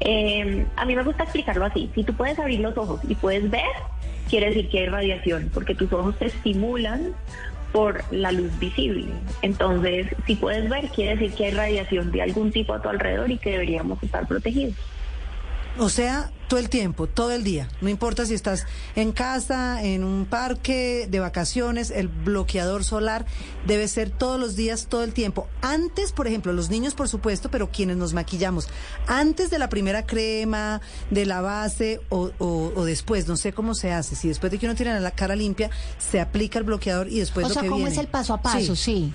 Eh, 0.00 0.66
a 0.76 0.84
mí 0.84 0.94
me 0.94 1.02
gusta 1.02 1.24
explicarlo 1.24 1.64
así. 1.64 1.90
Si 1.94 2.04
tú 2.04 2.14
puedes 2.14 2.38
abrir 2.38 2.60
los 2.60 2.76
ojos 2.78 3.00
y 3.08 3.16
puedes 3.16 3.50
ver, 3.50 3.62
quiere 4.28 4.48
decir 4.48 4.68
que 4.68 4.80
hay 4.80 4.86
radiación, 4.86 5.50
porque 5.52 5.74
tus 5.74 5.92
ojos 5.92 6.16
te 6.18 6.26
estimulan 6.26 7.14
por 7.72 8.02
la 8.10 8.32
luz 8.32 8.56
visible. 8.58 9.06
Entonces, 9.42 10.06
si 10.26 10.36
puedes 10.36 10.68
ver, 10.68 10.88
quiere 10.88 11.16
decir 11.16 11.32
que 11.36 11.46
hay 11.46 11.50
radiación 11.52 12.10
de 12.10 12.22
algún 12.22 12.50
tipo 12.50 12.72
a 12.72 12.80
tu 12.80 12.88
alrededor 12.88 13.30
y 13.30 13.38
que 13.38 13.50
deberíamos 13.50 14.02
estar 14.02 14.26
protegidos. 14.26 14.74
O 15.78 15.88
sea, 15.88 16.30
todo 16.48 16.58
el 16.58 16.68
tiempo, 16.70 17.06
todo 17.06 17.30
el 17.32 17.44
día. 17.44 17.68
No 17.80 17.88
importa 17.88 18.24
si 18.26 18.34
estás 18.34 18.66
en 18.96 19.12
casa, 19.12 19.82
en 19.82 20.02
un 20.02 20.24
parque, 20.26 21.06
de 21.10 21.20
vacaciones, 21.20 21.90
el 21.90 22.08
bloqueador 22.08 22.84
solar 22.84 23.26
debe 23.66 23.86
ser 23.88 24.10
todos 24.10 24.40
los 24.40 24.56
días, 24.56 24.86
todo 24.88 25.04
el 25.04 25.12
tiempo. 25.12 25.46
Antes, 25.62 26.12
por 26.12 26.26
ejemplo, 26.26 26.52
los 26.52 26.70
niños, 26.70 26.94
por 26.94 27.08
supuesto, 27.08 27.50
pero 27.50 27.70
quienes 27.70 27.96
nos 27.98 28.14
maquillamos, 28.14 28.68
antes 29.06 29.50
de 29.50 29.58
la 29.58 29.68
primera 29.68 30.06
crema, 30.06 30.80
de 31.10 31.26
la 31.26 31.40
base 31.42 32.00
o, 32.08 32.30
o- 32.38 32.72
o 32.74 32.84
después, 32.84 33.28
no 33.28 33.36
sé 33.36 33.52
cómo 33.52 33.74
se 33.74 33.92
hace. 33.92 34.16
Si 34.16 34.28
después 34.28 34.50
de 34.50 34.58
que 34.58 34.66
uno 34.66 34.74
tiene 34.74 34.98
la 35.00 35.10
cara 35.10 35.36
limpia, 35.36 35.70
se 35.98 36.20
aplica 36.20 36.58
el 36.58 36.64
bloqueador 36.64 37.08
y 37.08 37.18
después 37.20 37.44
o 37.44 37.48
lo 37.48 37.54
sea, 37.54 37.62
que 37.62 37.68
¿cómo 37.68 37.78
viene. 37.84 37.92
es 37.92 37.98
el 37.98 38.08
paso 38.08 38.32
a 38.34 38.40
paso? 38.42 38.74
Sí. 38.74 39.12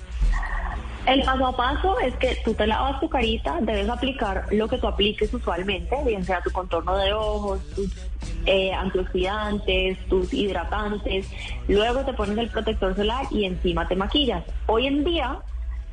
El 1.06 1.22
paso 1.24 1.46
a 1.46 1.56
paso 1.56 2.00
es 2.00 2.16
que 2.16 2.38
tú 2.46 2.54
te 2.54 2.66
lavas 2.66 3.00
tu 3.02 3.10
carita, 3.10 3.60
debes 3.62 3.90
aplicar 3.90 4.46
lo 4.52 4.70
que 4.70 4.78
tú 4.78 4.88
apliques 4.88 5.34
usualmente, 5.34 5.98
bien 6.06 6.24
sea 6.24 6.42
tu 6.42 6.50
contorno 6.52 6.96
de 6.98 7.12
ojos, 7.12 7.60
tus 7.76 7.92
eh, 8.46 8.74
antioxidantes, 8.74 9.98
tus 10.08 10.34
hidratantes, 10.34 11.30
luego 11.68 12.02
te 12.06 12.14
pones 12.14 12.38
el 12.38 12.50
protector 12.50 12.96
solar 12.96 13.26
y 13.32 13.44
encima 13.44 13.88
te 13.88 13.98
maquillas. 13.98 14.46
Hoy 14.68 14.88
en 14.88 15.04
día 15.04 15.40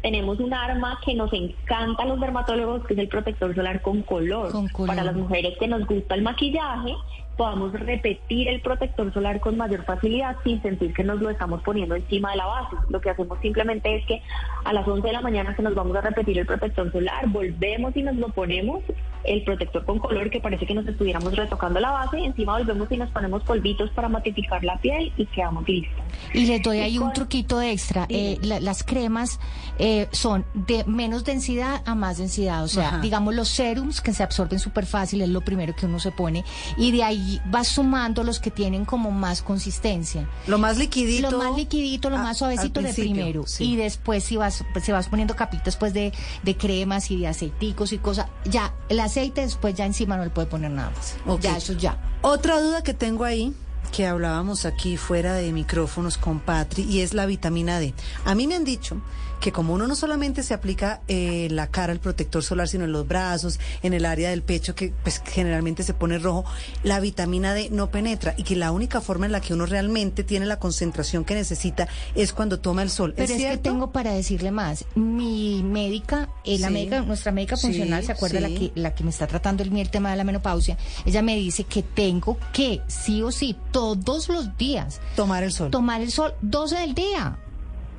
tenemos 0.03 0.39
un 0.39 0.55
arma 0.55 0.99
que 1.05 1.15
nos 1.15 1.33
encanta 1.33 2.05
a 2.05 2.07
los 2.07 2.21
dermatólogos, 2.21 2.87
que 2.87 2.95
es 2.95 3.01
el 3.01 3.09
protector 3.09 3.55
solar 3.55 3.83
con 3.83 4.03
color. 4.03 4.53
Para 4.87 5.05
las 5.05 5.17
mujeres 5.17 5.59
que 5.59 5.67
nos 5.67 5.87
gusta 5.87 6.15
el 6.15 6.23
maquillaje, 6.23 6.95
podamos 7.41 7.73
repetir 7.73 8.49
el 8.49 8.61
protector 8.61 9.11
solar 9.15 9.41
con 9.41 9.57
mayor 9.57 9.83
facilidad 9.87 10.37
sin 10.45 10.61
sentir 10.61 10.93
que 10.93 11.03
nos 11.03 11.23
lo 11.23 11.31
estamos 11.31 11.63
poniendo 11.63 11.95
encima 11.95 12.33
de 12.33 12.37
la 12.37 12.45
base. 12.45 12.77
Lo 12.91 13.01
que 13.01 13.09
hacemos 13.09 13.39
simplemente 13.41 13.97
es 13.97 14.05
que 14.05 14.21
a 14.63 14.75
las 14.75 14.87
11 14.87 15.07
de 15.07 15.13
la 15.15 15.23
mañana 15.23 15.57
que 15.57 15.63
nos 15.63 15.75
vamos 15.75 15.97
a 15.97 16.03
repetir 16.03 16.39
el 16.39 16.45
protector 16.45 16.93
solar, 16.93 17.27
volvemos 17.29 17.97
y 17.97 18.03
nos 18.03 18.17
lo 18.17 18.29
ponemos, 18.29 18.83
el 19.25 19.45
protector 19.45 19.85
con 19.85 19.99
color 19.99 20.31
que 20.31 20.41
parece 20.41 20.67
que 20.67 20.75
nos 20.75 20.87
estuviéramos 20.87 21.37
retocando 21.37 21.79
la 21.81 21.91
base, 21.91 22.19
encima 22.19 22.57
volvemos 22.59 22.91
y 22.91 22.97
nos 22.97 23.11
ponemos 23.11 23.43
polvitos 23.43 23.91
para 23.91 24.09
matificar 24.09 24.63
la 24.65 24.79
piel 24.79 25.13
y 25.17 25.27
quedamos 25.27 25.67
listos. 25.69 25.99
Y 26.35 26.47
les 26.47 26.63
doy 26.63 26.79
ahí 26.81 26.99
un 26.99 27.13
truquito 27.13 27.61
extra. 27.61 28.07
Eh, 28.09 28.39
la- 28.43 28.61
las 28.61 28.83
cremas 28.83 29.39
eh, 29.79 30.09
son 30.13 30.45
de 30.55 30.85
menos 30.85 31.25
densidad 31.25 31.83
a 31.87 31.95
más 31.95 32.19
densidad. 32.19 32.65
O 32.65 32.69
sea, 32.69 32.89
Ajá. 32.89 32.99
digamos 33.01 33.35
los 33.35 33.49
serums 33.49 34.01
que 34.01 34.13
se 34.13 34.23
absorben 34.23 34.59
súper 34.59 34.87
fácil, 34.87 35.21
es 35.23 35.29
lo 35.29 35.41
primero 35.43 35.75
que 35.75 35.87
uno 35.87 35.99
se 36.01 36.11
pone. 36.13 36.45
Y 36.77 36.93
de 36.93 37.03
ahí 37.05 37.41
vas 37.47 37.69
sumando 37.69 38.23
los 38.25 38.41
que 38.41 38.51
tienen 38.51 38.85
como 38.85 39.11
más 39.11 39.43
consistencia. 39.43 40.29
Lo 40.47 40.59
más 40.59 40.79
liquidito. 40.79 41.31
Lo 41.31 41.39
más 41.39 41.57
liquidito, 41.57 42.11
lo 42.11 42.17
a- 42.17 42.23
más 42.23 42.39
suavecito 42.39 42.81
de 42.83 42.93
primero. 42.95 43.47
sí. 43.47 43.65
Y 43.73 43.77
después 43.77 44.25
si 44.25 44.37
vas, 44.37 44.65
pues, 44.73 44.85
si 44.85 44.93
vas 44.93 45.09
poniendo 45.09 45.37
capitas 45.37 45.77
pues 45.77 45.93
de, 45.95 46.13
de 46.43 46.57
cremas 46.57 47.11
y 47.11 47.19
de 47.19 47.29
aceiticos 47.29 47.93
y 47.93 47.99
cosas. 47.99 48.27
Ya, 48.45 48.75
el 48.89 49.01
aceite 49.11 49.43
después 49.43 49.75
ya 49.75 49.85
encima 49.85 50.17
no 50.17 50.25
le 50.25 50.31
puede 50.31 50.47
poner 50.47 50.71
nada 50.71 50.91
más. 50.91 51.17
Ya, 51.41 51.57
eso 51.57 51.73
ya. 51.73 51.99
Otra 52.23 52.61
duda 52.61 52.83
que 52.83 52.95
tengo 52.95 53.25
ahí, 53.25 53.53
que 53.93 54.07
hablábamos 54.07 54.65
aquí 54.65 54.97
fuera 54.97 55.35
de 55.35 55.53
micrófonos 55.53 56.17
con 56.17 56.39
Patri, 56.41 56.85
y 56.85 57.01
es 57.01 57.13
la 57.13 57.27
vitamina 57.27 57.81
D. 57.81 57.93
A 58.25 58.35
mí 58.35 58.47
me 58.47 58.55
han 58.55 58.65
dicho 58.65 59.01
que 59.41 59.53
como 59.53 59.73
uno 59.75 59.87
no 59.87 59.97
solamente 59.97 60.43
se 60.43 60.55
aplica 60.55 61.01
eh, 61.09 61.49
la 61.51 61.67
cara, 61.69 61.93
el 61.93 61.99
protector 62.01 62.43
solar, 62.43 62.69
sino 62.69 62.85
en 62.85 62.93
los 62.93 63.09
brazos, 63.09 63.59
en 63.83 63.95
el 63.95 64.05
área 64.05 64.31
del 64.31 64.43
pecho, 64.43 64.75
que 64.75 64.93
pues 65.03 65.23
generalmente 65.25 65.83
se 65.83 65.95
pone 65.95 66.19
rojo, 66.19 66.45
la 66.83 67.01
vitamina 67.01 67.55
D 67.55 67.69
no 67.71 67.91
penetra 67.91 68.35
y 68.37 68.43
que 68.45 68.55
la 68.57 68.71
única 68.71 69.01
forma 69.01 69.27
en 69.27 69.33
la 69.33 69.41
que 69.41 69.55
uno 69.55 69.67
realmente 69.67 70.25
tiene 70.25 70.47
la 70.47 70.59
concentración 70.59 71.25
que 71.25 71.35
necesita 71.35 71.89
es 72.15 72.33
cuando 72.33 72.61
toma 72.61 72.83
el 72.83 72.91
sol. 72.91 73.15
Pero 73.17 73.33
¿Es 73.33 73.41
es, 73.41 73.51
que 73.51 73.57
tengo 73.59 73.91
para 73.93 74.13
decirle 74.13 74.51
más. 74.51 74.85
Mi 74.95 75.63
médica, 75.65 76.29
eh, 76.45 76.59
la 76.59 76.69
Sí. 76.69 76.75
médica, 76.75 77.01
nuestra 77.03 77.33
médica 77.33 77.57
Sí, 77.57 77.67
funcional, 77.69 78.05
¿se 78.05 78.13
acuerda 78.13 78.39
sí. 78.39 78.43
la 78.43 78.49
que 78.61 78.73
la 78.75 78.95
que 78.95 79.05
me 79.05 79.11
está 79.11 79.27
tratando 79.27 79.63
el, 79.63 79.75
el 79.77 79.91
tema 79.91 80.11
de 80.11 80.17
la 80.17 80.25
menopausia? 80.25 80.77
Ella 81.07 81.23
me 81.23 81.35
dice 81.37 81.65
que 81.65 81.83
tengo 81.83 82.37
que 82.53 82.81
sí 82.89 83.23
o 83.23 83.33
sí 83.33 83.57
todos 83.73 84.29
los 84.29 84.57
días 84.59 85.01
tomar 85.17 85.43
el 85.45 85.53
sol. 85.53 85.71
Tomar 85.71 86.01
el 86.03 86.11
sol 86.11 86.35
12 86.43 86.77
del 86.77 86.95
día. 86.95 87.39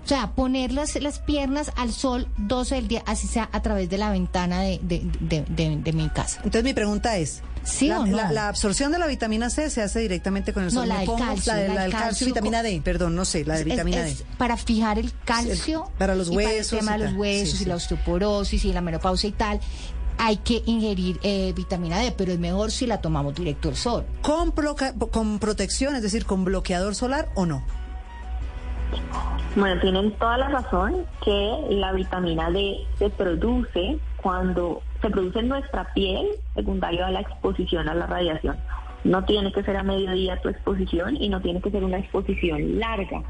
O 0.04 0.08
sea, 0.08 0.32
poner 0.32 0.72
las, 0.72 0.96
las 1.02 1.20
piernas 1.20 1.72
al 1.76 1.92
sol 1.94 2.28
12 2.38 2.76
del 2.76 2.88
día, 2.88 3.04
así 3.06 3.28
sea 3.28 3.50
a 3.52 3.62
través 3.62 3.90
de 3.90 3.98
la 3.98 4.10
ventana 4.10 4.62
de, 4.62 4.80
de, 4.82 5.06
de- 5.20 5.46
de- 5.48 5.78
de 5.78 5.94
mi 5.94 6.10
casa. 6.10 6.38
Entonces 6.38 6.64
mi 6.64 6.74
pregunta 6.74 7.18
es, 7.18 7.42
¿Sí 7.64 7.88
la, 7.88 8.00
o 8.00 8.06
no? 8.08 8.18
la- 8.18 8.32
la 8.32 8.48
absorción 8.48 8.92
de 8.92 8.98
la 8.98 9.06
vitamina 9.06 9.50
C 9.52 9.70
se 9.70 9.82
hace 9.84 10.00
directamente 10.00 10.54
con 10.54 10.64
el 10.64 10.74
No, 10.74 10.82
sol. 10.82 10.88
la 10.90 10.96
Me 10.96 11.00
del 11.02 11.06
pongo 11.10 11.26
calcio, 11.26 11.54
La, 11.54 11.60
de- 11.60 11.68
la 11.68 11.74
la 11.76 11.82
del 11.84 11.92
calcio, 11.92 12.08
calcio 12.08 12.28
vitamina 12.28 12.64
D, 12.64 12.82
perdón, 12.84 13.16
no 13.16 13.26
sé, 13.26 13.46
la 13.46 13.56
de 13.58 13.64
vitamina 13.64 14.08
es 14.08 14.20
D. 14.20 14.26
Para 14.40 14.58
fijar 14.58 14.98
el 14.98 15.14
calcio. 15.24 15.92
para 16.00 16.16
los 16.16 16.30
y 16.30 16.36
para 16.36 16.50
el 16.50 16.56
huesos 16.58 16.80
tema 16.80 16.98
de 16.98 17.06
los 17.06 17.14
huesos 17.14 17.58
Sí, 17.60 17.64
y 17.64 17.68
la 17.68 17.76
osteoporosis 17.76 18.66
y 18.66 18.74
la 18.74 18.82
menopausia 18.82 19.30
y 19.30 19.34
tal. 19.34 19.60
Hay 20.18 20.38
que 20.38 20.62
ingerir 20.66 21.20
eh, 21.24 21.54
vitamina 21.56 22.00
D, 22.00 22.12
pero 22.12 22.32
es 22.34 22.40
mejor 22.40 22.72
si 22.72 22.86
la 22.88 23.02
tomamos 23.02 23.34
directo 23.36 23.68
del 23.70 23.78
sol. 23.78 24.06
¿Con, 24.24 24.52
con 25.12 25.40
protección, 25.40 25.96
es 25.96 26.02
decir, 26.02 26.26
con 26.26 26.44
bloqueador 26.44 26.96
solar 26.96 27.30
o 27.36 27.46
no? 27.46 27.64
Bueno, 29.54 29.82
tienen 29.82 30.12
toda 30.14 30.38
la 30.38 30.48
razón 30.48 31.06
que 31.26 31.66
la 31.72 31.92
vitamina 31.92 32.50
D 32.50 32.78
se 32.98 33.10
produce 33.10 34.00
cuando 34.16 34.82
se 35.02 35.10
produce 35.10 35.40
en 35.40 35.50
nuestra 35.50 35.94
piel 35.94 36.28
secundario 36.56 37.06
a 37.06 37.12
la 37.12 37.20
exposición 37.20 37.90
a 37.90 37.94
la 37.94 38.06
radiación. 38.06 38.56
No 39.04 39.26
tiene 39.26 39.52
que 39.52 39.64
ser 39.64 39.76
a 39.76 39.84
mediodía 39.84 40.40
tu 40.42 40.48
exposición 40.48 41.18
y 41.18 41.28
no 41.28 41.42
tiene 41.42 41.60
que 41.60 41.70
ser 41.70 41.84
una 41.84 41.98
exposición 41.98 42.80
larga. 42.80 43.24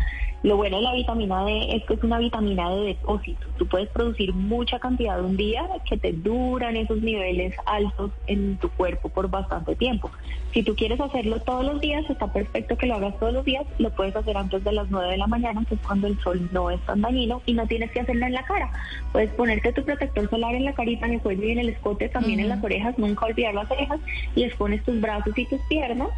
Lo 0.43 0.57
bueno 0.57 0.77
de 0.77 0.83
la 0.83 0.93
vitamina 0.93 1.45
D 1.45 1.75
es 1.75 1.83
que 1.85 1.93
es 1.93 2.03
una 2.03 2.17
vitamina 2.17 2.67
de 2.71 2.81
depósito. 2.81 3.45
Tú 3.59 3.67
puedes 3.67 3.89
producir 3.89 4.33
mucha 4.33 4.79
cantidad 4.79 5.17
de 5.17 5.23
un 5.23 5.37
día 5.37 5.67
que 5.87 5.97
te 5.97 6.13
duran 6.13 6.75
esos 6.75 6.99
niveles 6.99 7.53
altos 7.67 8.09
en 8.25 8.57
tu 8.57 8.69
cuerpo 8.69 9.09
por 9.09 9.29
bastante 9.29 9.75
tiempo. 9.75 10.09
Si 10.51 10.63
tú 10.63 10.75
quieres 10.75 10.99
hacerlo 10.99 11.39
todos 11.41 11.63
los 11.63 11.79
días, 11.79 12.09
está 12.09 12.33
perfecto 12.33 12.75
que 12.75 12.87
lo 12.87 12.95
hagas 12.95 13.19
todos 13.19 13.33
los 13.33 13.45
días. 13.45 13.65
Lo 13.77 13.91
puedes 13.91 14.15
hacer 14.15 14.35
antes 14.35 14.63
de 14.63 14.71
las 14.71 14.89
9 14.89 15.11
de 15.11 15.17
la 15.17 15.27
mañana, 15.27 15.63
que 15.69 15.75
es 15.75 15.81
cuando 15.81 16.07
el 16.07 16.19
sol 16.21 16.49
no 16.51 16.71
es 16.71 16.81
tan 16.87 17.01
dañino 17.01 17.43
y 17.45 17.53
no 17.53 17.67
tienes 17.67 17.91
que 17.91 17.99
hacerlo 17.99 18.25
en 18.25 18.33
la 18.33 18.43
cara. 18.43 18.71
Puedes 19.11 19.29
ponerte 19.33 19.71
tu 19.73 19.83
protector 19.83 20.27
solar 20.27 20.55
en 20.55 20.65
la 20.65 20.73
carita, 20.73 21.05
en 21.05 21.13
el 21.13 21.21
cuello 21.21 21.43
y 21.43 21.51
en 21.51 21.59
el 21.59 21.69
escote, 21.69 22.09
también 22.09 22.39
en 22.39 22.49
las 22.49 22.63
orejas, 22.63 22.97
nunca 22.97 23.27
olvidar 23.27 23.53
las 23.53 23.69
orejas 23.69 23.99
y 24.35 24.43
expones 24.43 24.83
tus 24.83 24.99
brazos 24.99 25.37
y 25.37 25.45
tus 25.45 25.61
piernas 25.69 26.09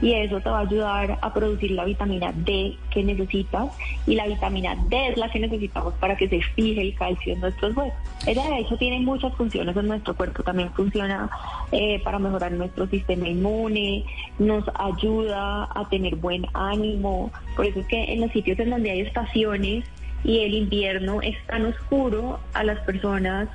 y 0.00 0.12
eso 0.14 0.40
te 0.40 0.48
va 0.48 0.58
a 0.58 0.62
ayudar 0.62 1.18
a 1.20 1.34
producir 1.34 1.72
la 1.72 1.84
vitamina 1.84 2.32
D 2.34 2.76
que 2.90 3.04
necesitas 3.04 3.71
y 4.06 4.14
la 4.14 4.26
vitamina 4.26 4.76
D 4.88 5.08
es 5.08 5.16
la 5.16 5.30
que 5.30 5.40
necesitamos 5.40 5.94
para 5.94 6.16
que 6.16 6.28
se 6.28 6.40
fije 6.40 6.80
el 6.80 6.94
calcio 6.94 7.34
en 7.34 7.40
nuestros 7.40 7.76
huesos. 7.76 7.94
Ella 8.26 8.48
de 8.48 8.58
hecho 8.58 8.76
tiene 8.76 9.00
muchas 9.00 9.34
funciones 9.34 9.76
en 9.76 9.88
nuestro 9.88 10.14
cuerpo, 10.14 10.42
también 10.42 10.72
funciona 10.72 11.30
eh, 11.72 12.00
para 12.04 12.18
mejorar 12.18 12.52
nuestro 12.52 12.86
sistema 12.86 13.28
inmune, 13.28 14.04
nos 14.38 14.64
ayuda 14.74 15.68
a 15.74 15.88
tener 15.88 16.16
buen 16.16 16.46
ánimo, 16.54 17.30
por 17.56 17.66
eso 17.66 17.80
es 17.80 17.86
que 17.86 18.12
en 18.12 18.20
los 18.20 18.32
sitios 18.32 18.58
en 18.58 18.70
donde 18.70 18.90
hay 18.90 19.00
estaciones 19.00 19.84
y 20.24 20.38
el 20.40 20.54
invierno 20.54 21.20
es 21.20 21.36
tan 21.46 21.66
oscuro, 21.66 22.38
a 22.54 22.64
las 22.64 22.78
personas 22.80 23.48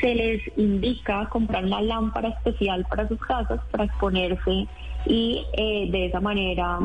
se 0.00 0.14
les 0.14 0.58
indica 0.58 1.28
comprar 1.28 1.64
una 1.64 1.82
lámpara 1.82 2.30
especial 2.30 2.86
para 2.88 3.06
sus 3.06 3.18
casas 3.20 3.60
para 3.70 3.84
exponerse 3.84 4.66
y 5.06 5.44
eh, 5.52 5.88
de 5.90 6.06
esa 6.06 6.20
manera 6.20 6.78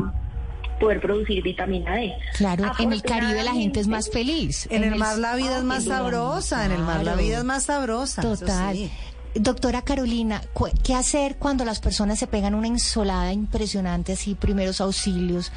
poder 0.80 1.00
producir 1.02 1.42
vitamina 1.44 1.96
D. 1.96 2.14
Claro, 2.38 2.72
en 2.80 2.94
el 2.94 3.02
Caribe 3.02 3.44
la 3.44 3.54
gente 3.54 3.80
es 3.80 3.88
más 3.88 4.10
feliz. 4.10 4.68
En 4.70 4.84
el 4.84 4.96
mar 4.96 5.18
la 5.18 5.36
vida 5.36 5.58
es 5.58 5.64
más 5.64 5.86
Claro, 5.86 6.06
sabrosa, 6.06 6.66
en 6.66 6.72
el 6.72 6.80
mar 6.82 7.04
la 7.04 7.16
vida 7.16 7.40
es 7.40 7.44
más 7.44 7.64
sabrosa. 7.64 8.22
Total. 8.22 8.76
sí. 8.76 8.92
Doctora 9.38 9.82
Carolina, 9.82 10.42
¿qué 10.82 10.96
hacer 10.96 11.36
cuando 11.36 11.66
las 11.66 11.82
personas 11.82 12.18
se 12.18 12.26
pegan 12.26 12.56
una 12.56 12.68
insolada 12.68 13.34
impresionante, 13.34 14.14
así, 14.14 14.34
primeros 14.34 14.80
auxilios? 14.80 15.52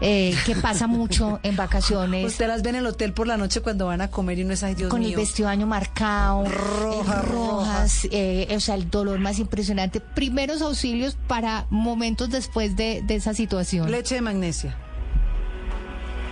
Eh, 0.00 0.34
que 0.44 0.54
pasa 0.56 0.86
mucho 0.86 1.40
en 1.42 1.56
vacaciones. 1.56 2.26
Usted 2.26 2.46
las 2.48 2.62
ve 2.62 2.70
en 2.70 2.76
el 2.76 2.86
hotel 2.86 3.12
por 3.12 3.26
la 3.26 3.36
noche 3.36 3.60
cuando 3.60 3.86
van 3.86 4.00
a 4.00 4.08
comer 4.10 4.38
y 4.38 4.44
no 4.44 4.52
es, 4.52 4.62
ay 4.62 4.74
Dios 4.74 4.90
con 4.90 5.00
mío. 5.00 5.10
el 5.10 5.16
vestido 5.16 5.48
año 5.48 5.66
marcado, 5.66 6.44
Rojas, 6.46 7.24
rojas, 7.28 8.08
eh, 8.10 8.48
o 8.54 8.60
sea, 8.60 8.74
el 8.74 8.90
dolor 8.90 9.18
más 9.18 9.38
impresionante. 9.38 10.00
Primeros 10.00 10.62
auxilios 10.62 11.16
para 11.26 11.66
momentos 11.70 12.30
después 12.30 12.76
de, 12.76 13.02
de 13.06 13.14
esa 13.16 13.34
situación. 13.34 13.90
Leche 13.90 14.16
de 14.16 14.20
magnesia. 14.20 14.76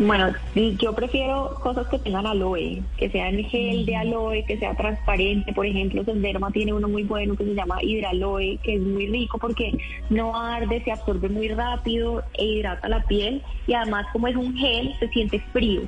Bueno, 0.01 0.34
yo 0.55 0.92
prefiero 0.92 1.57
cosas 1.62 1.86
que 1.86 2.01
tengan 2.01 2.26
aloe, 2.26 2.82
que 2.97 3.11
sean 3.11 3.36
gel 3.45 3.86
de 3.86 3.95
aloe, 3.95 4.45
que 4.45 4.59
sea 4.59 4.74
transparente. 4.74 5.53
Por 5.53 5.66
ejemplo, 5.66 6.03
Senderma 6.05 6.51
tiene 6.51 6.72
uno 6.72 6.88
muy 6.88 7.05
bueno 7.05 7.36
que 7.36 7.45
se 7.45 7.55
llama 7.55 7.78
Hidraloe, 7.80 8.59
que 8.64 8.74
es 8.74 8.80
muy 8.80 9.07
rico 9.07 9.38
porque 9.38 9.70
no 10.11 10.34
arde, 10.36 10.82
se 10.82 10.90
absorbe 10.90 11.28
muy 11.28 11.47
rápido 11.47 12.24
e 12.34 12.45
hidrata 12.45 12.88
la 12.88 13.05
piel. 13.05 13.40
Y 13.68 13.74
además, 13.74 14.07
como 14.12 14.26
es 14.26 14.34
un 14.34 14.57
gel, 14.57 14.97
se 14.99 15.07
siente 15.09 15.38
frío. 15.53 15.82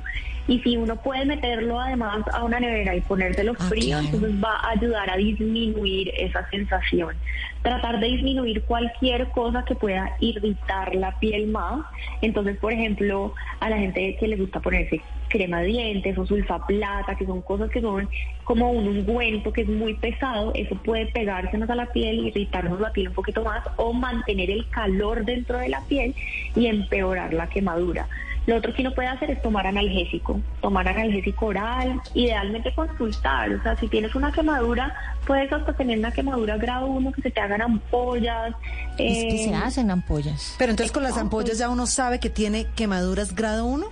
Y 0.47 0.59
si 0.59 0.77
uno 0.77 0.95
puede 0.95 1.25
meterlo 1.25 1.79
además 1.79 2.23
a 2.33 2.43
una 2.43 2.59
nevera 2.59 2.95
y 2.95 3.01
ponérselo 3.01 3.53
frío, 3.55 3.99
entonces 3.99 4.31
va 4.43 4.55
a 4.57 4.71
ayudar 4.71 5.09
a 5.09 5.17
disminuir 5.17 6.11
esa 6.17 6.49
sensación. 6.49 7.15
Tratar 7.61 7.99
de 7.99 8.07
disminuir 8.07 8.63
cualquier 8.63 9.27
cosa 9.31 9.65
que 9.65 9.75
pueda 9.75 10.15
irritar 10.19 10.95
la 10.95 11.19
piel 11.19 11.47
más. 11.47 11.85
Entonces, 12.21 12.57
por 12.57 12.71
ejemplo, 12.71 13.33
a 13.59 13.69
la 13.69 13.77
gente 13.77 14.15
que 14.17 14.27
le 14.27 14.37
gusta 14.37 14.61
ponerse 14.61 15.01
crema 15.27 15.61
de 15.61 15.67
dientes 15.67 16.17
o 16.17 16.25
sulfaplata, 16.25 17.15
que 17.15 17.25
son 17.25 17.41
cosas 17.41 17.69
que 17.69 17.81
son 17.81 18.09
como 18.43 18.71
un 18.71 18.87
ungüento 18.87 19.51
que 19.51 19.61
es 19.61 19.67
muy 19.67 19.93
pesado, 19.95 20.53
eso 20.55 20.75
puede 20.75 21.07
pegársenos 21.07 21.69
a 21.69 21.75
la 21.75 21.87
piel, 21.87 22.27
irritarnos 22.27 22.79
la 22.79 22.91
piel 22.91 23.09
un 23.09 23.13
poquito 23.13 23.43
más 23.43 23.63
o 23.75 23.91
mantener 23.91 24.49
el 24.49 24.67
calor 24.69 25.25
dentro 25.25 25.57
de 25.57 25.69
la 25.69 25.81
piel 25.81 26.15
y 26.55 26.67
empeorar 26.67 27.33
la 27.33 27.47
quemadura. 27.47 28.07
Lo 28.47 28.55
otro 28.55 28.73
que 28.73 28.81
uno 28.81 28.93
puede 28.95 29.09
hacer 29.09 29.29
es 29.29 29.41
tomar 29.41 29.67
analgésico, 29.67 30.39
tomar 30.61 30.87
analgésico 30.87 31.47
oral, 31.47 32.01
idealmente 32.13 32.73
consultar, 32.73 33.51
o 33.51 33.61
sea, 33.61 33.75
si 33.75 33.89
tienes 33.89 34.15
una 34.15 34.31
quemadura, 34.31 34.95
puedes 35.25 35.51
hasta 35.51 35.73
tener 35.73 35.99
una 35.99 36.11
quemadura 36.13 36.55
grado 36.57 36.87
1 36.87 37.11
que 37.11 37.21
se 37.23 37.29
te 37.29 37.41
hagan 37.41 37.61
ampollas. 37.61 38.55
Es 38.97 39.25
que 39.25 39.37
se 39.43 39.49
eh, 39.49 39.55
hacen 39.55 39.91
ampollas. 39.91 40.55
Pero 40.57 40.71
entonces 40.71 40.93
con 40.93 41.03
las 41.03 41.17
ampollas 41.17 41.57
ya 41.57 41.69
uno 41.69 41.85
sabe 41.85 42.21
que 42.21 42.29
tiene 42.29 42.67
quemaduras 42.73 43.35
grado 43.35 43.65
1. 43.65 43.85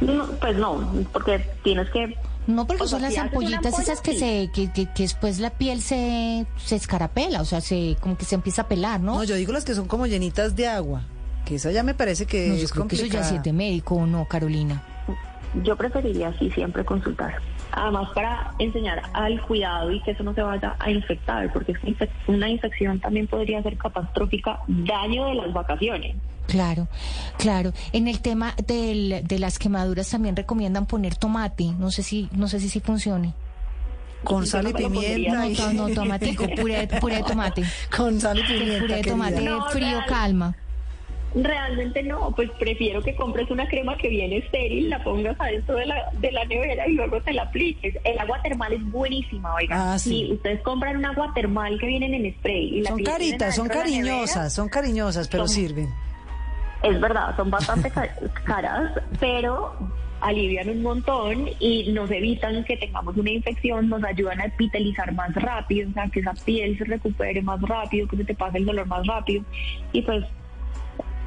no, 0.00 0.26
pues 0.40 0.56
no, 0.56 1.04
porque 1.12 1.38
tienes 1.62 1.90
que 1.90 2.16
No, 2.46 2.66
porque 2.66 2.84
O 2.84 2.86
sea, 2.86 2.98
son 2.98 3.02
las 3.02 3.18
ampollitas 3.18 3.66
ampolla, 3.66 3.82
esas 3.82 4.00
que 4.00 4.12
sí. 4.12 4.18
se 4.18 4.50
que, 4.54 4.72
que, 4.72 4.86
que 4.86 5.02
después 5.02 5.40
la 5.40 5.50
piel 5.50 5.82
se, 5.82 6.46
se 6.56 6.76
escarapela, 6.76 7.42
o 7.42 7.44
sea, 7.44 7.60
se 7.60 7.98
como 8.00 8.16
que 8.16 8.24
se 8.24 8.34
empieza 8.34 8.62
a 8.62 8.68
pelar, 8.68 9.00
¿no? 9.00 9.16
No, 9.16 9.24
yo 9.24 9.34
digo 9.34 9.52
las 9.52 9.66
que 9.66 9.74
son 9.74 9.86
como 9.88 10.06
llenitas 10.06 10.56
de 10.56 10.68
agua, 10.68 11.02
que 11.46 11.54
esa 11.54 11.70
ya 11.72 11.82
me 11.82 11.94
parece 11.94 12.26
que 12.26 12.48
No, 12.48 12.56
yo 12.56 12.64
es 12.64 12.72
creo 12.72 12.86
que 12.88 12.96
eso 12.96 13.06
ya 13.06 13.24
sí 13.24 13.36
es 13.36 13.42
de 13.42 13.52
médico 13.54 13.94
o 13.94 14.04
no, 14.06 14.26
Carolina. 14.26 14.82
Yo 15.62 15.74
preferiría 15.76 16.28
así 16.28 16.50
siempre 16.50 16.84
consultar. 16.84 17.36
Además 17.72 18.10
para 18.14 18.52
enseñar 18.58 19.02
al 19.14 19.40
cuidado 19.42 19.90
y 19.90 20.02
que 20.02 20.10
eso 20.10 20.22
no 20.22 20.34
se 20.34 20.42
vaya 20.42 20.76
a 20.78 20.90
infectar, 20.90 21.50
porque 21.52 21.72
es 21.72 21.78
que 21.78 21.88
infec- 21.88 22.10
una 22.26 22.48
infección 22.50 23.00
también 23.00 23.26
podría 23.26 23.62
ser 23.62 23.78
catastrófica, 23.78 24.60
daño 24.66 25.26
de 25.26 25.34
las 25.36 25.52
vacaciones. 25.54 26.16
Claro, 26.46 26.88
claro. 27.38 27.72
En 27.92 28.06
el 28.06 28.20
tema 28.20 28.54
del, 28.66 29.22
de 29.26 29.38
las 29.38 29.58
quemaduras 29.58 30.10
también 30.10 30.36
recomiendan 30.36 30.86
poner 30.86 31.14
tomate. 31.16 31.72
No 31.78 31.90
sé 31.90 32.02
si 32.02 32.28
no 32.32 32.48
sé 32.48 32.60
si 32.60 32.68
sí 32.68 32.80
funcione. 32.80 33.32
Con 34.24 34.40
Yo 34.44 34.46
sal 34.50 34.64
no 34.64 34.70
y 34.70 34.72
pimienta. 34.74 35.46
y- 35.46 35.52
No, 35.52 35.56
to- 35.56 35.72
no, 35.72 35.88
tomatico, 35.94 36.44
puré, 36.56 36.86
puré 37.00 37.16
de 37.16 37.22
tomate. 37.22 37.62
Con 37.96 38.20
sal 38.20 38.38
y 38.38 38.42
pimienta. 38.44 38.80
Puré 38.80 38.96
de 38.96 39.02
tomate 39.02 39.48
frío, 39.70 39.98
calma. 40.08 40.54
Realmente 41.36 42.02
no, 42.02 42.32
pues 42.34 42.50
prefiero 42.58 43.02
que 43.02 43.14
compres 43.14 43.50
una 43.50 43.68
crema 43.68 43.96
que 43.98 44.08
viene 44.08 44.38
estéril, 44.38 44.88
la 44.88 45.04
pongas 45.04 45.38
adentro 45.38 45.76
de 45.76 45.84
la, 45.84 46.10
de 46.14 46.32
la 46.32 46.46
nevera 46.46 46.88
y 46.88 46.94
luego 46.94 47.20
te 47.20 47.34
la 47.34 47.42
apliques. 47.42 47.94
El 48.04 48.18
agua 48.18 48.40
termal 48.42 48.72
es 48.72 48.82
buenísima, 48.90 49.54
oiga. 49.54 49.92
Ah, 49.92 49.98
sí. 49.98 50.30
Ustedes 50.32 50.62
compran 50.62 50.96
un 50.96 51.04
agua 51.04 51.30
termal 51.34 51.78
que 51.78 51.86
vienen 51.88 52.14
en 52.14 52.32
spray 52.34 52.78
y 52.78 52.80
la 52.80 52.88
Son 52.88 53.02
caritas, 53.02 53.54
son 53.54 53.68
nevera, 53.68 53.82
cariñosas, 53.84 54.54
son 54.54 54.68
cariñosas, 54.70 55.28
pero 55.28 55.46
Son- 55.46 55.54
sirven. 55.54 55.88
Es 56.82 57.00
verdad, 57.00 57.36
son 57.36 57.50
bastante 57.50 57.90
ca- 57.90 58.14
caras, 58.44 58.92
pero 59.20 59.74
alivian 60.22 60.70
un 60.70 60.82
montón 60.82 61.50
y 61.60 61.92
nos 61.92 62.10
evitan 62.10 62.64
que 62.64 62.78
tengamos 62.78 63.14
una 63.16 63.30
infección, 63.30 63.90
nos 63.90 64.02
ayudan 64.04 64.40
a 64.40 64.46
epitelizar 64.46 65.12
más 65.12 65.34
rápido, 65.34 65.90
o 65.90 65.92
sea, 65.92 66.08
que 66.08 66.20
esa 66.20 66.32
piel 66.32 66.78
se 66.78 66.84
recupere 66.84 67.42
más 67.42 67.60
rápido, 67.60 68.08
que 68.08 68.16
se 68.16 68.24
te 68.24 68.34
pase 68.34 68.56
el 68.56 68.64
dolor 68.64 68.86
más 68.86 69.06
rápido. 69.06 69.44
Y 69.92 70.00
pues 70.00 70.24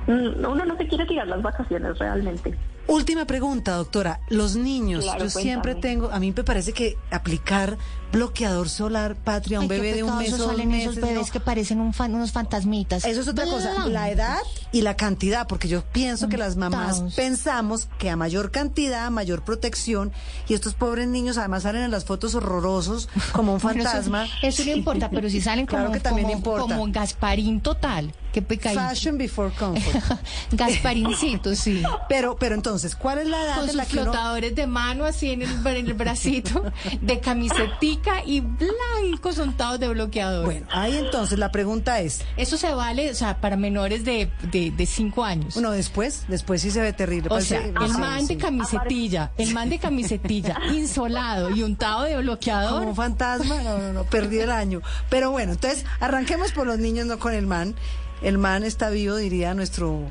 uno 0.09 0.65
no 0.65 0.77
se 0.77 0.87
quiere 0.87 1.05
tirar 1.05 1.27
las 1.27 1.41
vacaciones 1.41 1.97
realmente. 1.99 2.57
Última 2.89 3.25
pregunta, 3.25 3.73
doctora. 3.75 4.19
Los 4.29 4.55
niños, 4.55 5.03
Claro, 5.05 5.25
yo 5.25 5.29
siempre 5.29 5.75
tengo, 5.75 6.09
a 6.11 6.19
mí 6.19 6.33
me 6.35 6.43
parece 6.43 6.73
que 6.73 6.97
aplicar 7.11 7.77
bloqueador 8.11 8.69
solar, 8.69 9.15
patria, 9.15 9.59
a 9.59 9.61
un 9.61 9.65
Ay, 9.71 9.77
bebé 9.79 9.93
de 9.93 10.01
un 10.03 10.17
mes 10.17 10.33
o 10.33 10.37
dos 10.37 10.47
salen 10.47 10.71
esos 10.73 10.95
bebés 10.95 11.27
no. 11.27 11.31
que 11.31 11.39
parecen 11.39 11.79
un 11.79 11.93
fan- 11.93 12.15
unos 12.15 12.31
fantasmitas. 12.31 13.05
Eso 13.05 13.21
es 13.21 13.27
otra 13.27 13.45
cosa, 13.45 13.87
la 13.87 14.09
edad 14.09 14.39
y 14.71 14.81
la 14.81 14.95
cantidad, 14.97 15.47
porque 15.47 15.67
yo 15.67 15.83
pienso 15.83 16.27
que 16.27 16.35
las 16.37 16.55
mamás 16.55 17.03
pensamos 17.15 17.87
que 17.99 18.09
a 18.09 18.15
mayor 18.15 18.49
cantidad, 18.49 19.05
a 19.05 19.09
mayor 19.11 19.43
protección, 19.43 20.11
y 20.47 20.55
estos 20.55 20.73
pobres 20.73 21.07
niños 21.07 21.37
además 21.37 21.61
salen 21.63 21.83
en 21.83 21.91
las 21.91 22.05
fotos 22.05 22.33
horrorosos 22.33 23.07
como 23.31 23.53
un 23.53 23.59
Bueno, 23.61 23.81
eso- 23.81 23.91
fantasma. 23.91 24.25
Eso, 24.41 24.65
no 24.65 24.71
importa, 24.71 25.11
pero 25.11 25.29
si 25.29 25.39
salen 25.39 25.67
Claro 25.67 25.85
como, 25.85 25.93
que 25.93 25.99
también 25.99 26.25
como, 26.25 26.37
importa. 26.37 26.61
como 26.75 26.91
Gasparín 26.91 27.61
total. 27.61 28.15
Qué 28.33 28.41
pecadito. 28.43 28.79
Fashion 28.81 29.17
before 29.19 29.51
comfort. 29.55 30.19
Gasparincito, 30.51 31.55
sí. 31.55 31.81
Pero, 32.07 32.35
pero 32.37 32.53
entonces, 32.55 32.78
¿cuál 32.99 33.19
es 33.19 33.27
la 33.27 33.43
edad 33.43 33.55
Con 33.55 33.63
en 33.63 33.69
sus 33.69 33.75
la 33.75 33.85
que 33.85 33.93
uno- 33.93 34.03
flotadores 34.11 34.55
de 34.55 34.67
mano 34.67 35.05
así 35.05 35.31
en 35.31 35.41
el, 35.41 35.49
en 35.67 35.87
el 35.87 35.93
bracito, 35.93 36.63
de 37.01 37.19
camisetica 37.19 38.23
y 38.25 38.41
blancos 38.41 39.37
untados 39.37 39.79
de 39.79 39.87
bloqueador. 39.89 40.45
Bueno, 40.45 40.67
ahí 40.71 40.95
entonces 40.97 41.37
la 41.39 41.51
pregunta 41.51 41.99
es, 41.99 42.21
Eso 42.37 42.57
se 42.57 42.73
vale, 42.73 43.11
o 43.11 43.15
sea, 43.15 43.39
para 43.41 43.55
menores 43.57 44.03
de, 44.05 44.29
de, 44.51 44.71
de 44.71 44.85
cinco 44.85 45.23
años. 45.25 45.57
no, 45.57 45.71
después, 45.71 46.25
después 46.27 46.61
sí 46.61 46.71
se 46.71 46.81
ve 46.81 46.93
terrible. 46.93 47.29
O 47.31 47.41
sea, 47.41 47.63
el 47.65 47.73
man 47.73 48.25
de 48.27 48.37
camisetilla, 48.37 49.31
el 49.37 49.53
man 49.53 49.69
de 49.69 49.79
camisetilla, 49.79 50.57
insolado 50.73 51.49
y 51.49 51.63
untado 51.63 52.03
de 52.03 52.17
bloqueador. 52.17 52.73
Como 52.79 52.89
un 52.89 52.95
fantasma, 52.95 53.61
no, 53.61 53.77
no, 53.77 53.93
no, 53.93 54.03
perdí 54.05 54.39
el 54.39 54.51
año. 54.51 54.81
Pero 55.09 55.31
bueno, 55.31 55.53
entonces 55.53 55.85
arranquemos 55.99 56.51
por 56.51 56.65
los 56.67 56.77
niños, 56.79 57.05
no 57.05 57.19
con 57.19 57.33
el 57.33 57.45
man. 57.47 57.75
El 58.21 58.37
man 58.37 58.63
está 58.63 58.89
vivo, 58.89 59.15
diría 59.15 59.53
nuestro, 59.53 60.01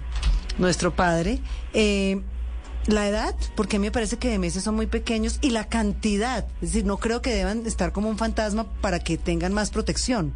nuestro 0.59 0.95
padre. 0.95 1.39
Eh, 1.75 2.23
la 2.89 3.07
edad, 3.07 3.35
porque 3.55 3.77
a 3.77 3.79
mí 3.79 3.87
me 3.87 3.93
parece 3.93 4.19
que 4.19 4.29
de 4.29 4.39
meses 4.39 4.65
son 4.65 4.75
muy 4.75 4.87
pequeños, 4.87 5.39
y 5.43 5.51
la 5.51 5.65
cantidad, 5.69 6.47
es 6.57 6.73
decir, 6.73 6.85
no 6.85 6.97
creo 6.97 7.23
que 7.23 7.31
deban 7.31 7.67
estar 7.67 7.93
como 7.93 8.09
un 8.09 8.19
fantasma 8.19 8.67
para 8.81 8.99
que 8.99 9.19
tengan 9.19 9.53
más 9.53 9.71
protección. 9.71 10.33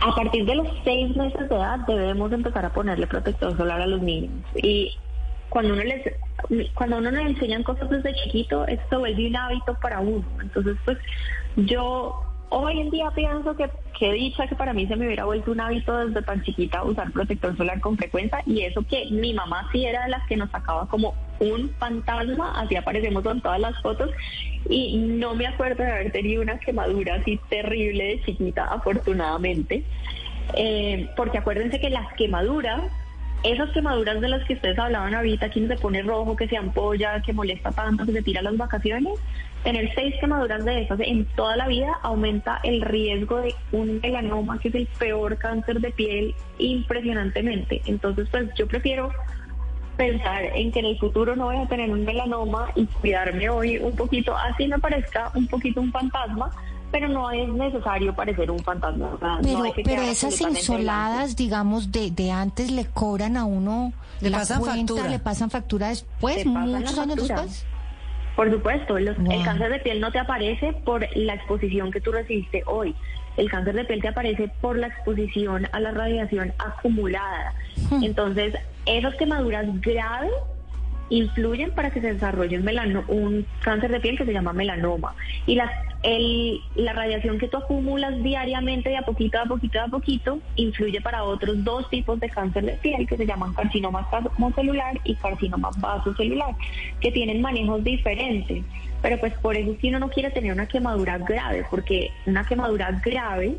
A 0.00 0.14
partir 0.14 0.44
de 0.44 0.54
los 0.54 0.68
seis 0.84 1.16
meses 1.16 1.48
de 1.48 1.56
edad 1.56 1.78
debemos 1.86 2.30
empezar 2.32 2.64
a 2.64 2.72
ponerle 2.72 3.06
protector 3.06 3.56
solar 3.56 3.80
a 3.80 3.86
los 3.86 4.00
niños. 4.00 4.30
Y 4.54 4.96
cuando 5.48 5.74
uno 5.74 5.82
les 5.82 6.04
cuando 6.74 6.98
uno 6.98 7.10
le 7.10 7.22
enseñan 7.22 7.64
cosas 7.64 7.90
desde 7.90 8.14
chiquito, 8.14 8.64
esto 8.66 9.00
vuelve 9.00 9.26
un 9.26 9.36
hábito 9.36 9.74
para 9.82 9.98
uno. 9.98 10.24
Entonces, 10.40 10.76
pues 10.84 10.98
yo 11.56 12.27
hoy 12.50 12.80
en 12.80 12.90
día 12.90 13.10
pienso 13.14 13.54
que 13.56 13.68
qué 13.98 14.12
dicha 14.12 14.46
que 14.46 14.54
para 14.54 14.72
mí 14.72 14.86
se 14.86 14.96
me 14.96 15.06
hubiera 15.06 15.24
vuelto 15.24 15.52
un 15.52 15.60
hábito 15.60 15.96
desde 15.98 16.22
tan 16.22 16.42
chiquita 16.42 16.84
usar 16.84 17.10
protector 17.12 17.56
solar 17.56 17.80
con 17.80 17.96
frecuencia 17.96 18.42
y 18.46 18.62
eso 18.62 18.82
que 18.88 19.06
mi 19.10 19.34
mamá 19.34 19.68
sí 19.72 19.84
era 19.84 20.04
de 20.04 20.10
las 20.10 20.26
que 20.26 20.36
nos 20.36 20.50
sacaba 20.50 20.86
como 20.88 21.14
un 21.40 21.70
fantasma, 21.78 22.60
así 22.60 22.76
aparecemos 22.76 23.24
en 23.26 23.40
todas 23.40 23.60
las 23.60 23.80
fotos 23.82 24.10
y 24.68 24.96
no 24.98 25.34
me 25.34 25.46
acuerdo 25.46 25.82
de 25.82 25.90
haber 25.90 26.12
tenido 26.12 26.42
una 26.42 26.58
quemadura 26.58 27.16
así 27.16 27.40
terrible 27.48 28.04
de 28.04 28.22
chiquita, 28.22 28.64
afortunadamente. 28.64 29.84
Eh, 30.54 31.08
porque 31.16 31.38
acuérdense 31.38 31.80
que 31.80 31.90
las 31.90 32.12
quemaduras, 32.14 32.82
esas 33.42 33.70
quemaduras 33.70 34.20
de 34.20 34.28
las 34.28 34.44
que 34.46 34.54
ustedes 34.54 34.78
hablaban 34.78 35.14
ahorita, 35.14 35.50
que 35.50 35.66
se 35.66 35.76
pone 35.76 36.02
rojo, 36.02 36.36
que 36.36 36.48
se 36.48 36.56
ampolla, 36.56 37.22
que 37.22 37.32
molesta 37.32 37.70
tanto, 37.70 38.04
que 38.06 38.12
se 38.12 38.22
tira 38.22 38.42
las 38.42 38.56
vacaciones, 38.56 39.18
tener 39.64 39.92
seis 39.94 40.14
quemaduras 40.20 40.64
de 40.64 40.82
esas 40.82 41.00
en 41.00 41.24
toda 41.36 41.56
la 41.56 41.68
vida 41.68 41.98
aumenta 42.02 42.60
el 42.62 42.80
riesgo 42.80 43.38
de 43.38 43.54
un 43.72 44.00
melanoma, 44.00 44.58
que 44.58 44.68
es 44.68 44.74
el 44.74 44.86
peor 44.98 45.36
cáncer 45.38 45.80
de 45.80 45.90
piel, 45.90 46.34
impresionantemente. 46.58 47.82
Entonces, 47.86 48.28
pues 48.30 48.48
yo 48.56 48.66
prefiero 48.66 49.10
pensar 49.96 50.44
en 50.54 50.70
que 50.70 50.78
en 50.78 50.86
el 50.86 50.98
futuro 50.98 51.34
no 51.34 51.46
voy 51.46 51.56
a 51.56 51.66
tener 51.66 51.90
un 51.90 52.04
melanoma 52.04 52.70
y 52.76 52.86
cuidarme 52.86 53.48
hoy 53.50 53.78
un 53.78 53.94
poquito, 53.96 54.36
así 54.36 54.68
me 54.68 54.78
parezca 54.78 55.30
un 55.34 55.46
poquito 55.48 55.80
un 55.80 55.90
fantasma, 55.90 56.50
pero 56.92 57.08
no 57.08 57.30
es 57.30 57.48
necesario 57.48 58.14
parecer 58.14 58.50
un 58.50 58.60
fantasma. 58.60 59.10
o 59.14 59.18
sea, 59.18 59.40
no 59.42 59.72
Pero, 59.84 60.02
esas 60.02 60.40
insoladas, 60.40 61.36
digamos, 61.36 61.90
de, 61.92 62.10
de 62.12 62.30
antes 62.30 62.70
le 62.70 62.86
cobran 62.86 63.36
a 63.36 63.44
uno 63.44 63.92
Le 64.20 64.30
la 64.30 64.38
pasan 64.38 64.60
cuenta, 64.60 64.94
factura. 64.94 65.10
le 65.10 65.18
pasan 65.18 65.50
factura 65.50 65.88
después, 65.88 66.36
pasan 66.38 66.70
muchos 66.70 66.98
años 66.98 67.16
factura. 67.16 67.42
después. 67.42 67.66
Por 68.38 68.52
supuesto, 68.52 68.96
los- 69.00 69.18
Wow. 69.18 69.32
el 69.32 69.42
cáncer 69.44 69.68
de 69.68 69.80
piel 69.80 69.98
no 70.00 70.12
te 70.12 70.20
aparece 70.20 70.72
por 70.84 71.04
la 71.16 71.34
exposición 71.34 71.90
que 71.90 72.00
tú 72.00 72.12
recibiste 72.12 72.62
hoy. 72.66 72.94
El 73.36 73.50
cáncer 73.50 73.74
de 73.74 73.84
piel 73.84 74.00
te 74.00 74.06
aparece 74.06 74.48
por 74.60 74.78
la 74.78 74.86
exposición 74.86 75.66
a 75.72 75.80
la 75.80 75.90
radiación 75.90 76.52
acumulada. 76.60 77.52
Entonces, 78.00 78.54
esas 78.86 79.16
quemaduras 79.16 79.66
graves 79.80 80.30
influyen 81.10 81.72
para 81.72 81.90
que 81.90 82.00
se 82.00 82.12
desarrolle 82.12 82.58
un, 82.58 82.64
melano- 82.64 83.02
un 83.08 83.44
cáncer 83.60 83.90
de 83.90 83.98
piel 83.98 84.16
que 84.16 84.24
se 84.24 84.32
llama 84.32 84.52
melanoma. 84.52 85.16
Y 85.44 85.56
la, 85.56 85.72
el- 86.02 86.60
la 86.76 86.92
radiación 86.92 87.38
que 87.38 87.48
tú 87.48 87.56
acumulas 87.56 88.22
diariamente 88.22 88.88
de 88.90 88.96
a 88.96 89.02
poquito, 89.02 89.38
a 89.40 89.44
poquito, 89.46 89.80
a 89.80 89.88
poquito, 89.88 90.38
influye 90.56 91.00
para 91.00 91.24
otros 91.24 91.64
dos 91.64 91.88
tipos 91.90 92.20
de 92.20 92.30
cáncer 92.30 92.64
de 92.64 92.72
piel 92.74 93.06
que 93.06 93.16
se 93.16 93.26
llaman 93.26 93.52
carcinoma 93.54 94.08
celular 94.54 94.98
y 95.04 95.14
carcinoma 95.16 95.70
vasocelular, 95.78 96.54
que 97.00 97.10
tienen 97.10 97.40
manejos 97.42 97.82
diferentes. 97.82 98.62
Pero 99.02 99.18
pues 99.20 99.32
por 99.38 99.56
eso 99.56 99.74
si 99.80 99.88
uno 99.88 99.98
no 99.98 100.08
quiere 100.10 100.30
tener 100.30 100.52
una 100.52 100.66
quemadura 100.66 101.18
grave, 101.18 101.64
porque 101.70 102.10
una 102.26 102.44
quemadura 102.46 103.00
grave 103.04 103.56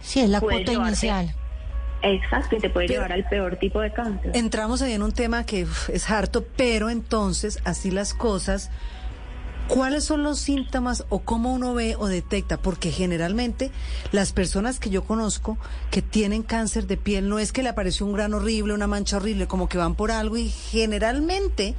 Sí, 0.00 0.20
es 0.20 0.28
la 0.28 0.40
cuota 0.40 0.72
inicial. 0.72 1.34
Exacto, 2.02 2.56
y 2.56 2.60
te 2.60 2.70
puede 2.70 2.86
Pero- 2.86 3.00
llevar 3.00 3.12
al 3.12 3.28
peor 3.28 3.56
tipo 3.56 3.80
de 3.80 3.92
cáncer. 3.92 4.32
Entramos 4.34 4.80
ahí 4.80 4.92
en 4.94 5.02
un 5.02 5.12
tema 5.12 5.44
que 5.44 5.64
uf, 5.64 5.90
es 5.90 6.10
harto, 6.10 6.44
pero 6.56 6.88
entonces, 6.88 7.60
así 7.64 7.90
las 7.90 8.14
cosas, 8.14 8.70
¿cuáles 9.70 10.04
son 10.04 10.22
los 10.22 10.38
síntomas 10.38 11.04
o 11.08 11.20
cómo 11.20 11.52
uno 11.54 11.72
ve 11.74 11.94
o 11.98 12.08
detecta? 12.08 12.56
Porque 12.58 12.90
generalmente 12.90 13.70
las 14.12 14.32
personas 14.32 14.78
que 14.80 14.90
yo 14.90 15.04
conozco 15.04 15.56
que 15.90 16.02
tienen 16.02 16.42
cáncer 16.42 16.86
de 16.86 16.96
piel 16.96 17.28
no 17.28 17.38
es 17.38 17.52
que 17.52 17.62
le 17.62 17.68
apareció 17.68 18.04
un 18.06 18.12
grano 18.12 18.38
horrible, 18.38 18.74
una 18.74 18.86
mancha 18.86 19.16
horrible, 19.18 19.46
como 19.46 19.68
que 19.68 19.78
van 19.78 19.94
por 19.94 20.10
algo 20.10 20.36
y 20.36 20.48
generalmente 20.48 21.74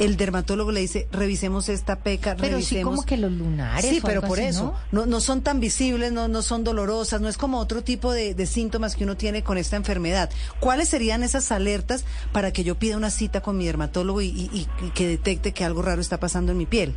el 0.00 0.16
dermatólogo 0.16 0.72
le 0.72 0.80
dice, 0.80 1.06
revisemos 1.12 1.68
esta 1.68 2.00
peca, 2.00 2.34
Pero 2.34 2.56
sí 2.58 2.64
revisemos. 2.74 2.94
como 2.96 3.06
que 3.06 3.16
los 3.16 3.30
lunares. 3.30 3.88
Sí, 3.88 4.00
pero 4.04 4.22
por 4.22 4.40
así, 4.40 4.48
eso. 4.48 4.74
¿no? 4.90 5.06
No, 5.06 5.20
son 5.20 5.42
tan 5.42 5.60
visibles, 5.60 6.10
no, 6.10 6.26
no 6.26 6.42
son 6.42 6.64
dolorosas, 6.64 7.20
no 7.20 7.28
es 7.28 7.38
como 7.38 7.58
otro 7.60 7.84
tipo 7.84 8.12
de, 8.12 8.34
de 8.34 8.46
síntomas 8.46 8.96
que 8.96 9.04
uno 9.04 9.16
tiene 9.16 9.44
con 9.44 9.56
esta 9.56 9.76
enfermedad. 9.76 10.30
¿Cuáles 10.58 10.88
serían 10.88 11.22
esas 11.22 11.52
alertas 11.52 12.04
para 12.32 12.52
que 12.52 12.64
yo 12.64 12.74
pida 12.74 12.96
una 12.96 13.10
cita 13.10 13.40
con 13.40 13.56
mi 13.56 13.66
dermatólogo 13.66 14.20
y- 14.20 14.26
y- 14.30 14.66
y 14.84 14.90
que 14.90 15.06
detecte 15.06 15.52
que 15.52 15.64
algo 15.64 15.80
raro 15.80 16.00
está 16.00 16.18
pasando 16.18 16.50
en 16.50 16.58
mi 16.58 16.66
piel? 16.66 16.92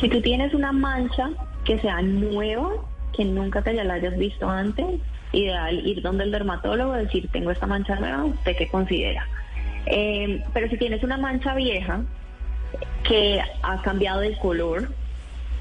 Si 0.00 0.08
tú 0.08 0.20
tienes 0.20 0.54
una 0.54 0.72
mancha 0.72 1.30
que 1.64 1.78
sea 1.78 2.02
nueva, 2.02 2.70
que 3.16 3.24
nunca 3.24 3.62
te 3.62 3.72
la 3.72 3.94
hayas 3.94 4.16
visto 4.18 4.48
antes, 4.48 4.86
ideal 5.32 5.86
ir 5.86 6.02
donde 6.02 6.24
el 6.24 6.32
dermatólogo, 6.32 6.92
decir, 6.92 7.28
tengo 7.32 7.50
esta 7.50 7.66
mancha 7.66 7.96
nueva, 7.96 8.24
¿usted 8.24 8.56
qué 8.56 8.68
considera? 8.68 9.26
Eh, 9.86 10.42
pero 10.52 10.68
si 10.68 10.76
tienes 10.76 11.02
una 11.02 11.16
mancha 11.16 11.54
vieja 11.54 12.02
que 13.06 13.40
ha 13.62 13.82
cambiado 13.82 14.20
de 14.20 14.36
color, 14.38 14.88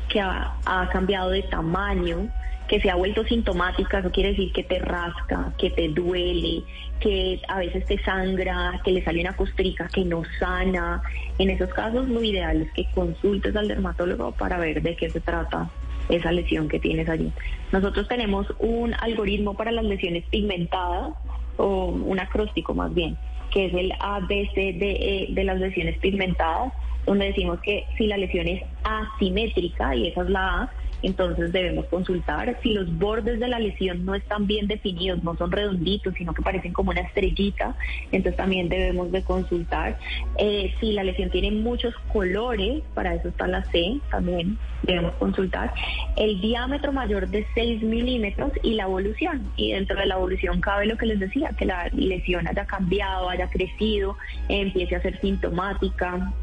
que 0.09 0.21
ha 0.21 0.89
cambiado 0.91 1.29
de 1.29 1.43
tamaño, 1.43 2.29
que 2.67 2.79
se 2.79 2.89
ha 2.89 2.95
vuelto 2.95 3.23
sintomática, 3.25 3.99
eso 3.99 4.11
quiere 4.11 4.29
decir 4.29 4.51
que 4.51 4.63
te 4.63 4.79
rasca, 4.79 5.53
que 5.57 5.69
te 5.69 5.89
duele, 5.89 6.63
que 6.99 7.41
a 7.47 7.59
veces 7.59 7.85
te 7.85 8.01
sangra, 8.03 8.79
que 8.83 8.91
le 8.91 9.03
sale 9.03 9.21
una 9.21 9.35
costrica 9.35 9.87
que 9.87 10.05
no 10.05 10.23
sana. 10.39 11.01
En 11.37 11.49
esos 11.49 11.69
casos 11.73 12.07
lo 12.07 12.23
ideal 12.23 12.61
es 12.61 12.71
que 12.71 12.85
consultes 12.93 13.55
al 13.55 13.67
dermatólogo 13.67 14.31
para 14.31 14.57
ver 14.57 14.81
de 14.81 14.95
qué 14.95 15.09
se 15.09 15.19
trata 15.19 15.69
esa 16.09 16.31
lesión 16.31 16.67
que 16.67 16.79
tienes 16.79 17.09
allí. 17.09 17.31
Nosotros 17.71 18.07
tenemos 18.07 18.47
un 18.59 18.93
algoritmo 18.93 19.55
para 19.55 19.71
las 19.71 19.85
lesiones 19.85 20.23
pigmentadas, 20.29 21.13
o 21.57 21.87
un 21.87 22.19
acróstico 22.19 22.73
más 22.73 22.93
bien, 22.93 23.17
que 23.51 23.65
es 23.65 23.73
el 23.73 23.93
ABCDE 23.99 25.27
de 25.29 25.43
las 25.43 25.59
lesiones 25.59 25.97
pigmentadas, 25.99 26.73
donde 27.05 27.25
decimos 27.25 27.59
que 27.61 27.85
si 27.97 28.07
la 28.07 28.17
lesión 28.17 28.47
es 28.47 28.63
asimétrica, 28.83 29.95
y 29.95 30.07
esa 30.07 30.23
es 30.23 30.29
la 30.29 30.61
A, 30.61 30.71
entonces 31.03 31.51
debemos 31.51 31.85
consultar. 31.85 32.57
Si 32.63 32.73
los 32.73 32.97
bordes 32.97 33.39
de 33.39 33.47
la 33.47 33.59
lesión 33.59 34.05
no 34.05 34.15
están 34.15 34.47
bien 34.47 34.67
definidos, 34.67 35.23
no 35.23 35.35
son 35.35 35.51
redonditos, 35.51 36.13
sino 36.15 36.33
que 36.33 36.41
parecen 36.41 36.73
como 36.73 36.91
una 36.91 37.01
estrellita, 37.01 37.75
entonces 38.11 38.35
también 38.35 38.69
debemos 38.69 39.11
de 39.11 39.23
consultar. 39.23 39.99
Eh, 40.37 40.73
si 40.79 40.93
la 40.93 41.03
lesión 41.03 41.29
tiene 41.29 41.51
muchos 41.51 41.93
colores, 42.11 42.83
para 42.93 43.13
eso 43.13 43.27
está 43.27 43.47
la 43.47 43.63
C, 43.65 43.99
también 44.09 44.57
debemos 44.83 45.13
consultar. 45.15 45.73
El 46.15 46.41
diámetro 46.41 46.91
mayor 46.91 47.27
de 47.27 47.45
6 47.53 47.83
milímetros 47.83 48.51
y 48.61 48.73
la 48.73 48.83
evolución. 48.83 49.51
Y 49.55 49.71
dentro 49.71 49.99
de 49.99 50.05
la 50.05 50.15
evolución 50.15 50.61
cabe 50.61 50.85
lo 50.85 50.97
que 50.97 51.05
les 51.05 51.19
decía, 51.19 51.49
que 51.57 51.65
la 51.65 51.89
lesión 51.89 52.47
haya 52.47 52.65
cambiado, 52.65 53.29
haya 53.29 53.49
crecido, 53.49 54.17
empiece 54.49 54.95
a 54.95 55.01
ser 55.01 55.19
sintomática. 55.19 56.33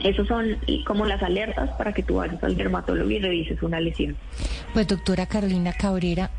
Esos 0.00 0.28
son 0.28 0.58
como 0.86 1.06
las 1.06 1.22
alertas 1.22 1.70
para 1.76 1.92
que 1.92 2.02
tú 2.02 2.16
vayas 2.16 2.42
al 2.42 2.56
dermatólogo 2.56 3.10
y 3.10 3.18
revises 3.18 3.62
una 3.62 3.80
lesión. 3.80 4.16
Pues 4.74 4.86
doctora 4.86 5.26
Carolina 5.26 5.72
Cabrera, 5.72 6.30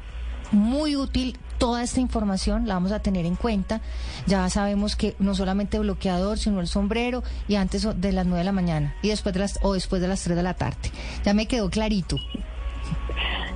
muy 0.51 0.95
útil 0.95 1.37
toda 1.57 1.83
esta 1.83 1.99
información, 1.99 2.67
la 2.67 2.75
vamos 2.75 2.91
a 2.91 2.99
tener 2.99 3.25
en 3.25 3.35
cuenta. 3.35 3.81
Ya 4.27 4.47
sabemos 4.49 4.95
que 4.95 5.15
no 5.19 5.35
solamente 5.35 5.79
bloqueador, 5.79 6.37
sino 6.37 6.59
el 6.59 6.67
sombrero 6.67 7.23
y 7.47 7.55
antes 7.55 7.87
de 7.99 8.11
las 8.11 8.25
9 8.25 8.39
de 8.39 8.45
la 8.45 8.51
mañana 8.51 8.95
y 9.01 9.09
después 9.09 9.33
de 9.33 9.39
las 9.41 9.59
o 9.63 9.73
después 9.73 10.01
de 10.01 10.07
las 10.07 10.23
3 10.23 10.35
de 10.35 10.43
la 10.43 10.53
tarde. 10.53 10.91
Ya 11.23 11.33
me 11.33 11.47
quedó 11.47 11.69
clarito. 11.69 12.17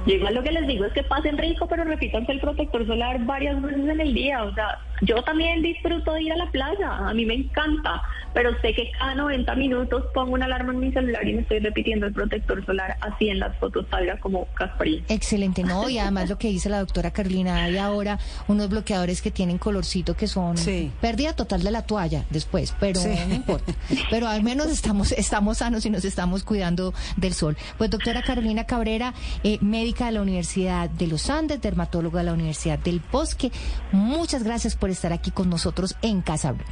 Yo 0.07 0.15
igual 0.15 0.33
lo 0.33 0.43
que 0.43 0.51
les 0.51 0.67
digo 0.67 0.85
es 0.85 0.93
que 0.93 1.03
pasen 1.03 1.37
rico, 1.37 1.67
pero 1.67 1.83
repítanse 1.83 2.31
el 2.31 2.39
protector 2.39 2.85
solar 2.87 3.23
varias 3.23 3.61
veces 3.61 3.87
en 3.87 4.01
el 4.01 4.13
día. 4.13 4.43
O 4.43 4.53
sea, 4.53 4.79
yo 5.01 5.23
también 5.23 5.61
disfruto 5.61 6.13
de 6.13 6.23
ir 6.23 6.33
a 6.33 6.37
la 6.37 6.49
playa, 6.51 6.97
a 7.09 7.13
mí 7.13 7.25
me 7.25 7.33
encanta, 7.33 8.01
pero 8.33 8.51
sé 8.61 8.73
que 8.73 8.91
cada 8.97 9.15
90 9.15 9.55
minutos 9.55 10.05
pongo 10.13 10.33
una 10.33 10.45
alarma 10.45 10.73
en 10.73 10.79
mi 10.79 10.91
celular 10.91 11.27
y 11.27 11.33
me 11.33 11.41
estoy 11.41 11.59
repitiendo 11.59 12.05
el 12.05 12.13
protector 12.13 12.65
solar 12.65 12.97
así 13.01 13.29
en 13.29 13.39
las 13.39 13.55
fotos 13.57 13.85
salga 13.89 14.17
como 14.17 14.45
Casparín. 14.53 15.03
Excelente, 15.09 15.63
¿no? 15.63 15.89
Y 15.89 15.97
además 15.99 16.29
lo 16.29 16.37
que 16.37 16.47
dice 16.49 16.69
la 16.69 16.79
doctora 16.79 17.11
Carolina, 17.11 17.63
hay 17.63 17.77
ahora 17.77 18.19
unos 18.47 18.69
bloqueadores 18.69 19.21
que 19.21 19.31
tienen 19.31 19.57
colorcito 19.57 20.15
que 20.15 20.27
son 20.27 20.55
pérdida 21.01 21.33
total 21.33 21.63
de 21.63 21.71
la 21.71 21.81
toalla 21.85 22.25
después, 22.29 22.73
pero 22.79 22.99
Sí. 22.99 23.09
no 23.27 23.35
importa. 23.35 23.73
Pero 24.09 24.27
al 24.27 24.43
menos 24.43 24.67
estamos, 24.67 25.11
estamos 25.11 25.57
sanos 25.57 25.85
y 25.85 25.89
nos 25.89 26.05
estamos 26.05 26.43
cuidando 26.43 26.93
del 27.17 27.33
sol. 27.33 27.57
Pues 27.77 27.89
doctora 27.89 28.21
Carolina 28.21 28.65
Cabrera, 28.65 29.13
eh, 29.43 29.57
médica 29.61 30.05
de 30.05 30.11
la 30.13 30.21
Universidad 30.21 30.89
de 30.89 31.07
los 31.07 31.29
Andes, 31.29 31.61
dermatóloga 31.61 32.19
de 32.19 32.25
la 32.25 32.33
Universidad 32.33 32.79
del 32.79 33.01
Bosque, 33.11 33.51
muchas 33.91 34.43
gracias 34.43 34.75
por 34.75 34.89
estar 34.93 35.13
aquí 35.13 35.31
con 35.31 35.49
nosotros 35.49 35.95
en 36.01 36.21
Casa 36.21 36.51
Blue. 36.51 36.65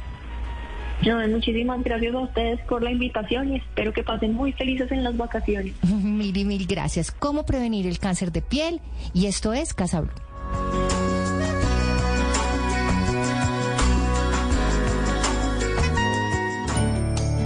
No, 1.06 1.26
muchísimas 1.28 1.82
gracias 1.82 2.14
a 2.14 2.18
ustedes 2.18 2.60
por 2.68 2.82
la 2.82 2.90
invitación 2.90 3.52
y 3.52 3.56
espero 3.56 3.92
que 3.92 4.02
pasen 4.02 4.34
muy 4.34 4.52
felices 4.52 4.92
en 4.92 5.02
las 5.02 5.16
vacaciones. 5.16 5.72
Mil 5.82 6.36
y 6.36 6.44
mil 6.44 6.66
gracias. 6.66 7.10
¿Cómo 7.10 7.46
prevenir 7.46 7.86
el 7.86 7.98
cáncer 7.98 8.32
de 8.32 8.42
piel? 8.42 8.80
Y 9.14 9.26
esto 9.26 9.54
es 9.54 9.72
Casa 9.72 10.02
Blue. 10.02 10.10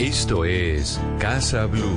Esto 0.01 0.45
es 0.45 1.01
Casa 1.19 1.67
Blue. 1.67 1.97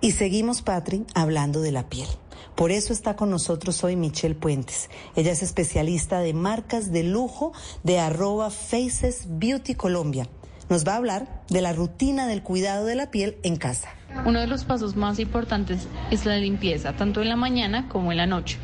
Y 0.00 0.10
seguimos, 0.10 0.62
Patri, 0.62 1.04
hablando 1.14 1.60
de 1.60 1.72
la 1.72 1.88
piel. 1.88 2.08
Por 2.56 2.72
eso 2.72 2.94
está 2.94 3.16
con 3.16 3.28
nosotros 3.28 3.84
hoy 3.84 3.96
Michelle 3.96 4.34
Puentes. 4.34 4.88
Ella 5.14 5.32
es 5.32 5.42
especialista 5.42 6.20
de 6.20 6.32
marcas 6.32 6.90
de 6.90 7.02
lujo 7.02 7.52
de 7.82 7.98
arroba 7.98 8.48
Faces 8.48 9.26
Beauty 9.28 9.74
Colombia. 9.74 10.26
Nos 10.70 10.86
va 10.86 10.94
a 10.94 10.96
hablar 10.96 11.42
de 11.50 11.60
la 11.60 11.74
rutina 11.74 12.26
del 12.26 12.42
cuidado 12.42 12.86
de 12.86 12.94
la 12.94 13.10
piel 13.10 13.36
en 13.42 13.56
casa. 13.56 13.90
Uno 14.24 14.40
de 14.40 14.46
los 14.46 14.64
pasos 14.64 14.96
más 14.96 15.18
importantes 15.18 15.86
es 16.10 16.24
la 16.24 16.38
limpieza, 16.38 16.94
tanto 16.96 17.20
en 17.20 17.28
la 17.28 17.36
mañana 17.36 17.90
como 17.90 18.10
en 18.10 18.16
la 18.16 18.26
noche. 18.26 18.56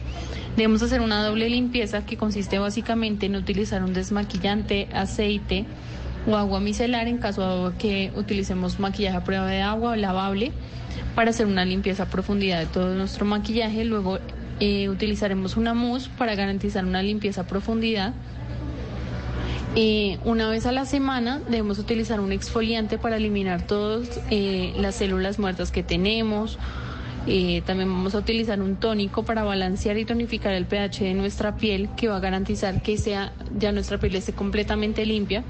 Debemos 0.57 0.83
hacer 0.83 1.03
una 1.03 1.23
doble 1.23 1.51
limpieza 1.51 2.07
que 2.07 2.17
consiste 2.17 2.59
básicamente 2.59 3.27
en 3.27 3.37
utilizar 3.37 3.85
un 3.85 3.93
desmaquillante, 3.93 4.89
aceite 4.95 5.67
o 6.27 6.37
agua 6.37 6.61
micelar 6.61 7.09
en 7.09 7.19
caso 7.19 7.69
de 7.69 7.77
que 7.77 8.13
utilicemos 8.17 8.81
maquillaje 8.81 9.19
a 9.19 9.25
prueba 9.25 9.47
de 9.49 9.61
agua 9.61 9.91
o 9.91 9.97
lavable 9.97 10.53
para 11.15 11.31
hacer 11.31 11.47
una 11.47 11.65
limpieza 11.65 12.07
profundidad 12.07 12.61
de 12.61 12.67
todo 12.67 12.95
nuestro 12.95 13.25
maquillaje. 13.25 13.85
Luego 13.85 14.19
eh, 14.61 14.89
utilizaremos 14.89 15.57
una 15.57 15.75
mousse 15.75 16.09
para 16.17 16.35
garantizar 16.35 16.85
una 16.85 17.03
limpieza 17.03 17.47
profundidad. 17.47 18.15
Eh, 19.75 20.19
una 20.25 20.51
vez 20.51 20.67
a 20.67 20.73
la 20.73 20.85
semana 20.85 21.41
debemos 21.49 21.79
utilizar 21.79 22.21
un 22.21 22.31
exfoliante 22.31 22.99
para 22.99 23.17
eliminar 23.17 23.67
todas 23.67 24.21
eh, 24.31 24.75
las 24.77 24.97
células 24.97 25.39
muertas 25.39 25.71
que 25.71 25.83
tenemos. 25.83 26.59
Eh, 27.27 27.63
también 27.65 27.89
vamos 27.89 28.15
a 28.15 28.19
utilizar 28.19 28.61
un 28.61 28.77
tónico 28.77 29.23
para 29.23 29.45
balancear 29.45 29.97
y 29.97 30.05
tonificar 30.05 30.53
el 30.53 30.67
pH 30.67 31.05
de 31.05 31.15
nuestra 31.15 31.57
piel 31.57 31.89
que 31.97 32.09
va 32.09 32.17
a 32.17 32.21
garantizar 32.21 32.83
que 32.83 32.99
sea 32.99 33.33
ya 33.57 33.71
nuestra 33.73 33.99
piel 33.99 34.17
esté 34.17 34.33
completamente 34.33 35.07
limpia. 35.07 35.45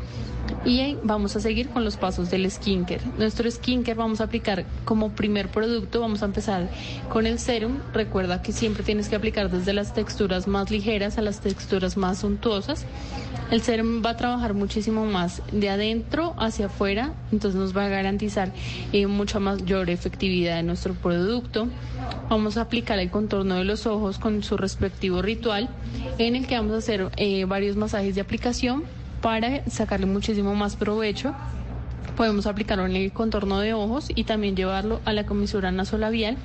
Y 0.65 0.97
vamos 1.03 1.37
a 1.37 1.41
seguir 1.41 1.69
con 1.69 1.85
los 1.85 1.97
pasos 1.97 2.31
del 2.31 2.51
skincare. 2.51 3.01
Nuestro 3.19 3.51
skincare 3.51 3.95
vamos 3.97 4.21
a 4.21 4.25
aplicar 4.25 4.65
como 4.85 5.11
primer 5.11 5.49
producto, 5.49 6.01
vamos 6.01 6.23
a 6.23 6.27
empezar 6.27 6.69
con 7.09 7.27
el 7.27 7.39
serum. 7.39 7.79
Recuerda 7.93 8.43
que 8.43 8.53
siempre 8.53 8.83
tienes 8.83 9.09
que 9.09 9.17
aplicar 9.17 9.51
desde 9.51 9.73
las 9.73 9.95
texturas 9.95 10.47
más 10.47 10.71
ligeras 10.71 11.19
a 11.19 11.23
las 11.23 11.41
texturas 11.41 11.97
más 11.97 12.19
suntuosas. 12.21 12.87
El 13.51 13.61
serum 13.61 14.03
va 14.05 14.11
a 14.11 14.17
trabajar 14.17 14.55
muchísimo 14.55 15.05
más 15.05 15.43
de 15.53 15.69
adentro 15.69 16.35
hacia 16.39 16.67
afuera, 16.67 17.13
entonces 17.33 17.61
nos 17.61 17.77
va 17.77 17.85
a 17.85 17.89
garantizar 17.89 18.51
eh, 18.95 19.07
mucha 19.07 19.41
mayor 19.41 19.91
efectividad 19.91 20.57
de 20.57 20.63
nuestro 20.63 20.95
producto. 20.95 21.69
Vamos 22.31 22.57
a 22.57 22.63
aplicar 22.63 22.99
el 22.99 23.11
contorno 23.11 23.57
de 23.57 23.65
los 23.65 23.87
ojos 23.87 24.19
con 24.19 24.43
su 24.43 24.57
respectivo 24.57 25.21
ritual, 25.21 25.69
en 26.17 26.37
el 26.37 26.47
que 26.47 26.57
vamos 26.57 26.73
a 26.73 26.79
hacer 26.79 27.11
eh, 27.17 27.45
varios 27.45 27.77
masajes 27.77 28.15
de 28.15 28.23
aplicación 28.23 28.85
para 29.23 29.65
sacarle 29.71 30.07
muchísimo 30.07 30.55
más 30.55 30.77
provecho. 30.77 31.35
Podemos 32.17 32.47
aplicarlo 32.47 32.85
en 32.85 32.97
el 32.97 33.13
contorno 33.13 33.61
de 33.61 33.73
ojos 33.73 34.09
y 34.15 34.25
también 34.25 34.55
llevarlo 34.55 35.01
a 35.07 35.15
la 35.15 35.25
comisura 35.25 35.73
nasolabial 35.73 36.37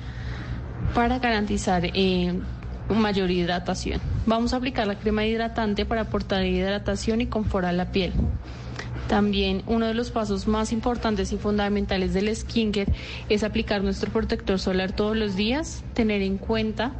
para 0.94 1.18
garantizar 1.18 1.84
eh, 1.84 2.32
mayor 2.88 3.30
hidratación. 3.30 4.00
Vamos 4.24 4.54
a 4.54 4.56
aplicar 4.56 4.86
la 4.86 4.98
crema 4.98 5.26
hidratante 5.26 5.84
para 5.84 6.02
aportar 6.02 6.46
hidratación 6.46 7.20
y 7.20 7.26
confort 7.26 7.66
a 7.66 7.72
la 7.72 7.92
piel. 7.92 8.12
También 9.08 9.62
uno 9.66 9.86
de 9.86 9.94
los 9.94 10.10
pasos 10.10 10.46
más 10.46 10.70
importantes 10.70 11.32
y 11.32 11.38
fundamentales 11.38 12.12
del 12.12 12.34
skincare 12.34 12.92
es 13.30 13.42
aplicar 13.42 13.82
nuestro 13.82 14.10
protector 14.12 14.58
solar 14.58 14.92
todos 14.92 15.16
los 15.16 15.34
días, 15.34 15.82
tener 15.94 16.20
en 16.20 16.36
cuenta 16.36 16.92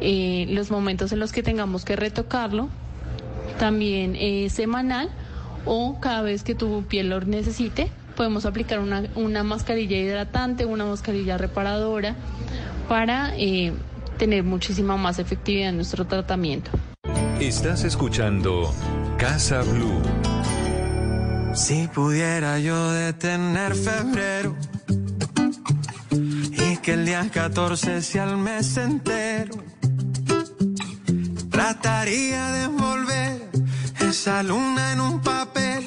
eh, 0.00 0.46
los 0.50 0.70
momentos 0.70 1.12
en 1.12 1.18
los 1.18 1.32
que 1.32 1.42
tengamos 1.42 1.84
que 1.84 1.96
retocarlo, 1.96 2.70
también 3.58 4.16
eh, 4.16 4.48
semanal 4.48 5.10
o 5.64 5.98
cada 6.00 6.22
vez 6.22 6.42
que 6.42 6.54
tu 6.54 6.84
piel 6.84 7.10
lo 7.10 7.20
necesite. 7.20 7.90
Podemos 8.16 8.44
aplicar 8.46 8.80
una, 8.80 9.04
una 9.14 9.42
mascarilla 9.44 9.96
hidratante, 9.96 10.66
una 10.66 10.84
mascarilla 10.84 11.38
reparadora 11.38 12.16
para 12.88 13.32
eh, 13.36 13.72
tener 14.18 14.44
muchísima 14.44 14.96
más 14.96 15.18
efectividad 15.18 15.70
en 15.70 15.76
nuestro 15.76 16.06
tratamiento. 16.06 16.70
Estás 17.40 17.84
escuchando 17.84 18.74
Casa 19.16 19.62
Blue. 19.62 20.02
Si 21.54 21.88
pudiera 21.88 22.58
yo 22.58 22.92
detener 22.92 23.74
febrero 23.74 24.54
y 26.10 26.76
que 26.78 26.92
el 26.92 27.06
día 27.06 27.28
14 27.32 28.02
sea 28.02 28.24
el 28.24 28.36
mes 28.36 28.76
entero, 28.76 29.54
trataría 31.50 32.52
de 32.52 32.64
envolver 32.64 33.49
esa 34.10 34.42
luna 34.42 34.92
en 34.92 35.00
un 35.00 35.20
papel 35.20 35.84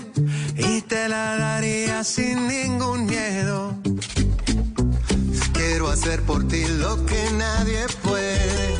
y 0.55 0.81
te 0.83 1.09
la 1.09 1.35
daría 1.37 2.05
sin 2.05 2.47
ningún 2.47 3.05
miedo. 3.05 3.75
Quiero 5.51 5.89
hacer 5.89 6.21
por 6.21 6.47
ti 6.47 6.65
lo 6.79 7.05
que 7.05 7.31
nadie 7.33 7.85
puede 8.01 8.75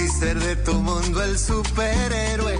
y 0.00 0.08
ser 0.08 0.38
de 0.38 0.54
tu 0.56 0.74
mundo 0.74 1.20
el 1.24 1.36
superhéroe. 1.36 2.56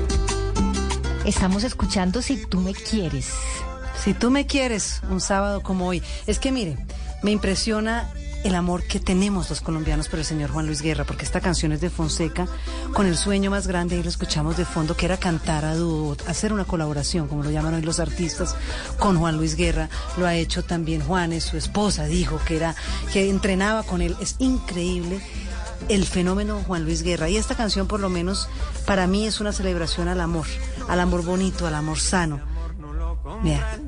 Estamos 1.24 1.62
escuchando 1.62 2.20
Si 2.20 2.44
tú 2.44 2.60
me 2.60 2.74
quieres. 2.74 3.28
Si 4.02 4.12
tú 4.12 4.32
me 4.32 4.46
quieres, 4.46 5.02
un 5.08 5.20
sábado 5.20 5.62
como 5.62 5.86
hoy. 5.86 6.02
Es 6.26 6.40
que 6.40 6.50
mire, 6.50 6.76
me 7.22 7.30
impresiona 7.30 8.10
el 8.44 8.54
amor 8.54 8.84
que 8.84 9.00
tenemos 9.00 9.50
los 9.50 9.60
colombianos 9.60 10.08
por 10.08 10.18
el 10.18 10.24
señor 10.24 10.50
Juan 10.50 10.66
Luis 10.66 10.82
Guerra, 10.82 11.04
porque 11.04 11.24
esta 11.24 11.40
canción 11.40 11.72
es 11.72 11.80
de 11.80 11.90
Fonseca, 11.90 12.46
con 12.92 13.06
el 13.06 13.16
sueño 13.16 13.50
más 13.50 13.66
grande, 13.66 13.96
y 13.96 14.02
lo 14.02 14.08
escuchamos 14.08 14.56
de 14.56 14.64
fondo, 14.64 14.96
que 14.96 15.06
era 15.06 15.16
cantar 15.16 15.64
a 15.64 15.74
dúo, 15.74 16.16
hacer 16.26 16.52
una 16.52 16.64
colaboración, 16.64 17.28
como 17.28 17.42
lo 17.42 17.50
llaman 17.50 17.74
hoy 17.74 17.82
los 17.82 18.00
artistas, 18.00 18.54
con 18.98 19.18
Juan 19.18 19.36
Luis 19.36 19.56
Guerra. 19.56 19.88
Lo 20.16 20.26
ha 20.26 20.34
hecho 20.34 20.64
también 20.64 21.00
Juanes, 21.02 21.44
su 21.44 21.56
esposa, 21.56 22.04
dijo 22.04 22.40
que 22.46 22.56
era, 22.56 22.76
que 23.12 23.28
entrenaba 23.28 23.82
con 23.82 24.02
él. 24.02 24.16
Es 24.20 24.36
increíble 24.38 25.20
el 25.88 26.04
fenómeno 26.04 26.62
Juan 26.66 26.84
Luis 26.84 27.02
Guerra. 27.02 27.28
Y 27.28 27.36
esta 27.36 27.54
canción, 27.54 27.86
por 27.86 28.00
lo 28.00 28.08
menos, 28.08 28.48
para 28.86 29.06
mí 29.06 29.26
es 29.26 29.40
una 29.40 29.52
celebración 29.52 30.08
al 30.08 30.20
amor, 30.20 30.46
al 30.88 31.00
amor 31.00 31.24
bonito, 31.24 31.66
al 31.66 31.74
amor 31.74 31.98
sano. 31.98 32.40
Mira, 33.42 33.78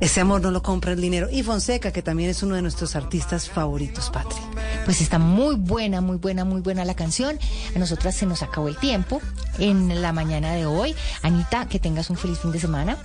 ese 0.00 0.20
amor 0.20 0.40
no 0.40 0.50
lo 0.50 0.62
compra 0.62 0.92
el 0.92 1.00
dinero. 1.00 1.28
Y 1.30 1.42
Fonseca, 1.42 1.92
que 1.92 2.02
también 2.02 2.30
es 2.30 2.42
uno 2.42 2.54
de 2.54 2.62
nuestros 2.62 2.96
artistas 2.96 3.48
favoritos, 3.48 4.10
Patri. 4.10 4.38
Pues 4.84 5.00
está 5.00 5.18
muy 5.18 5.56
buena, 5.56 6.00
muy 6.00 6.16
buena, 6.16 6.44
muy 6.44 6.60
buena 6.60 6.84
la 6.84 6.94
canción. 6.94 7.38
A 7.74 7.78
nosotras 7.78 8.14
se 8.14 8.26
nos 8.26 8.42
acabó 8.42 8.68
el 8.68 8.76
tiempo 8.76 9.20
en 9.58 10.02
la 10.02 10.12
mañana 10.12 10.52
de 10.52 10.66
hoy. 10.66 10.94
Anita, 11.22 11.66
que 11.66 11.78
tengas 11.78 12.10
un 12.10 12.16
feliz 12.16 12.38
fin 12.38 12.52
de 12.52 12.60
semana. 12.60 12.96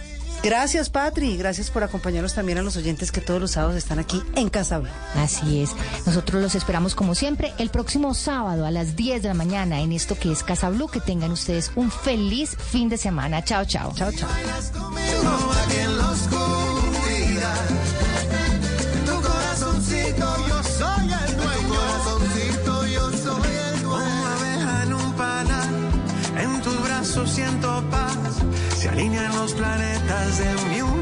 Gracias, 0.44 0.90
Patri. 0.90 1.38
Gracias 1.38 1.70
por 1.70 1.84
acompañarnos 1.84 2.34
también 2.34 2.58
a 2.58 2.64
los 2.64 2.76
oyentes 2.76 3.12
que 3.12 3.22
todos 3.22 3.40
los 3.40 3.52
sábados 3.52 3.76
están 3.76 4.00
aquí 4.00 4.24
en 4.36 4.50
Casa 4.50 4.80
Blanca. 4.80 4.98
Así 5.16 5.62
es. 5.62 5.76
Nosotros 6.06 6.42
los 6.42 6.56
esperamos 6.56 6.96
como 6.96 7.14
siempre 7.14 7.54
el 7.60 7.70
próximo 7.70 8.16
sábado 8.16 8.66
a 8.66 8.72
las 8.72 8.96
10 8.96 9.22
de 9.22 9.28
la 9.28 9.36
mañana 9.36 9.82
en 9.82 9.92
esto 9.92 10.18
que 10.18 10.32
es 10.32 10.44
Casa 10.44 10.70
Blue. 10.70 10.88
Que 10.88 11.00
tengan 11.00 11.32
ustedes 11.32 11.72
un 11.76 11.92
feliz 11.92 12.58
fin 12.58 12.90
de 12.90 12.98
semana. 12.98 13.44
Chao, 13.44 13.66
chao. 13.66 13.94
Chao, 13.96 14.12
chao. 14.12 14.30
Brazos 27.14 27.32
siento 27.32 27.84
paz. 27.90 28.42
Se 28.78 28.88
alinean 28.88 29.36
los 29.36 29.54
planetas 29.54 30.38
de 30.38 30.46
mi 30.70 30.82
universo. 30.82 31.01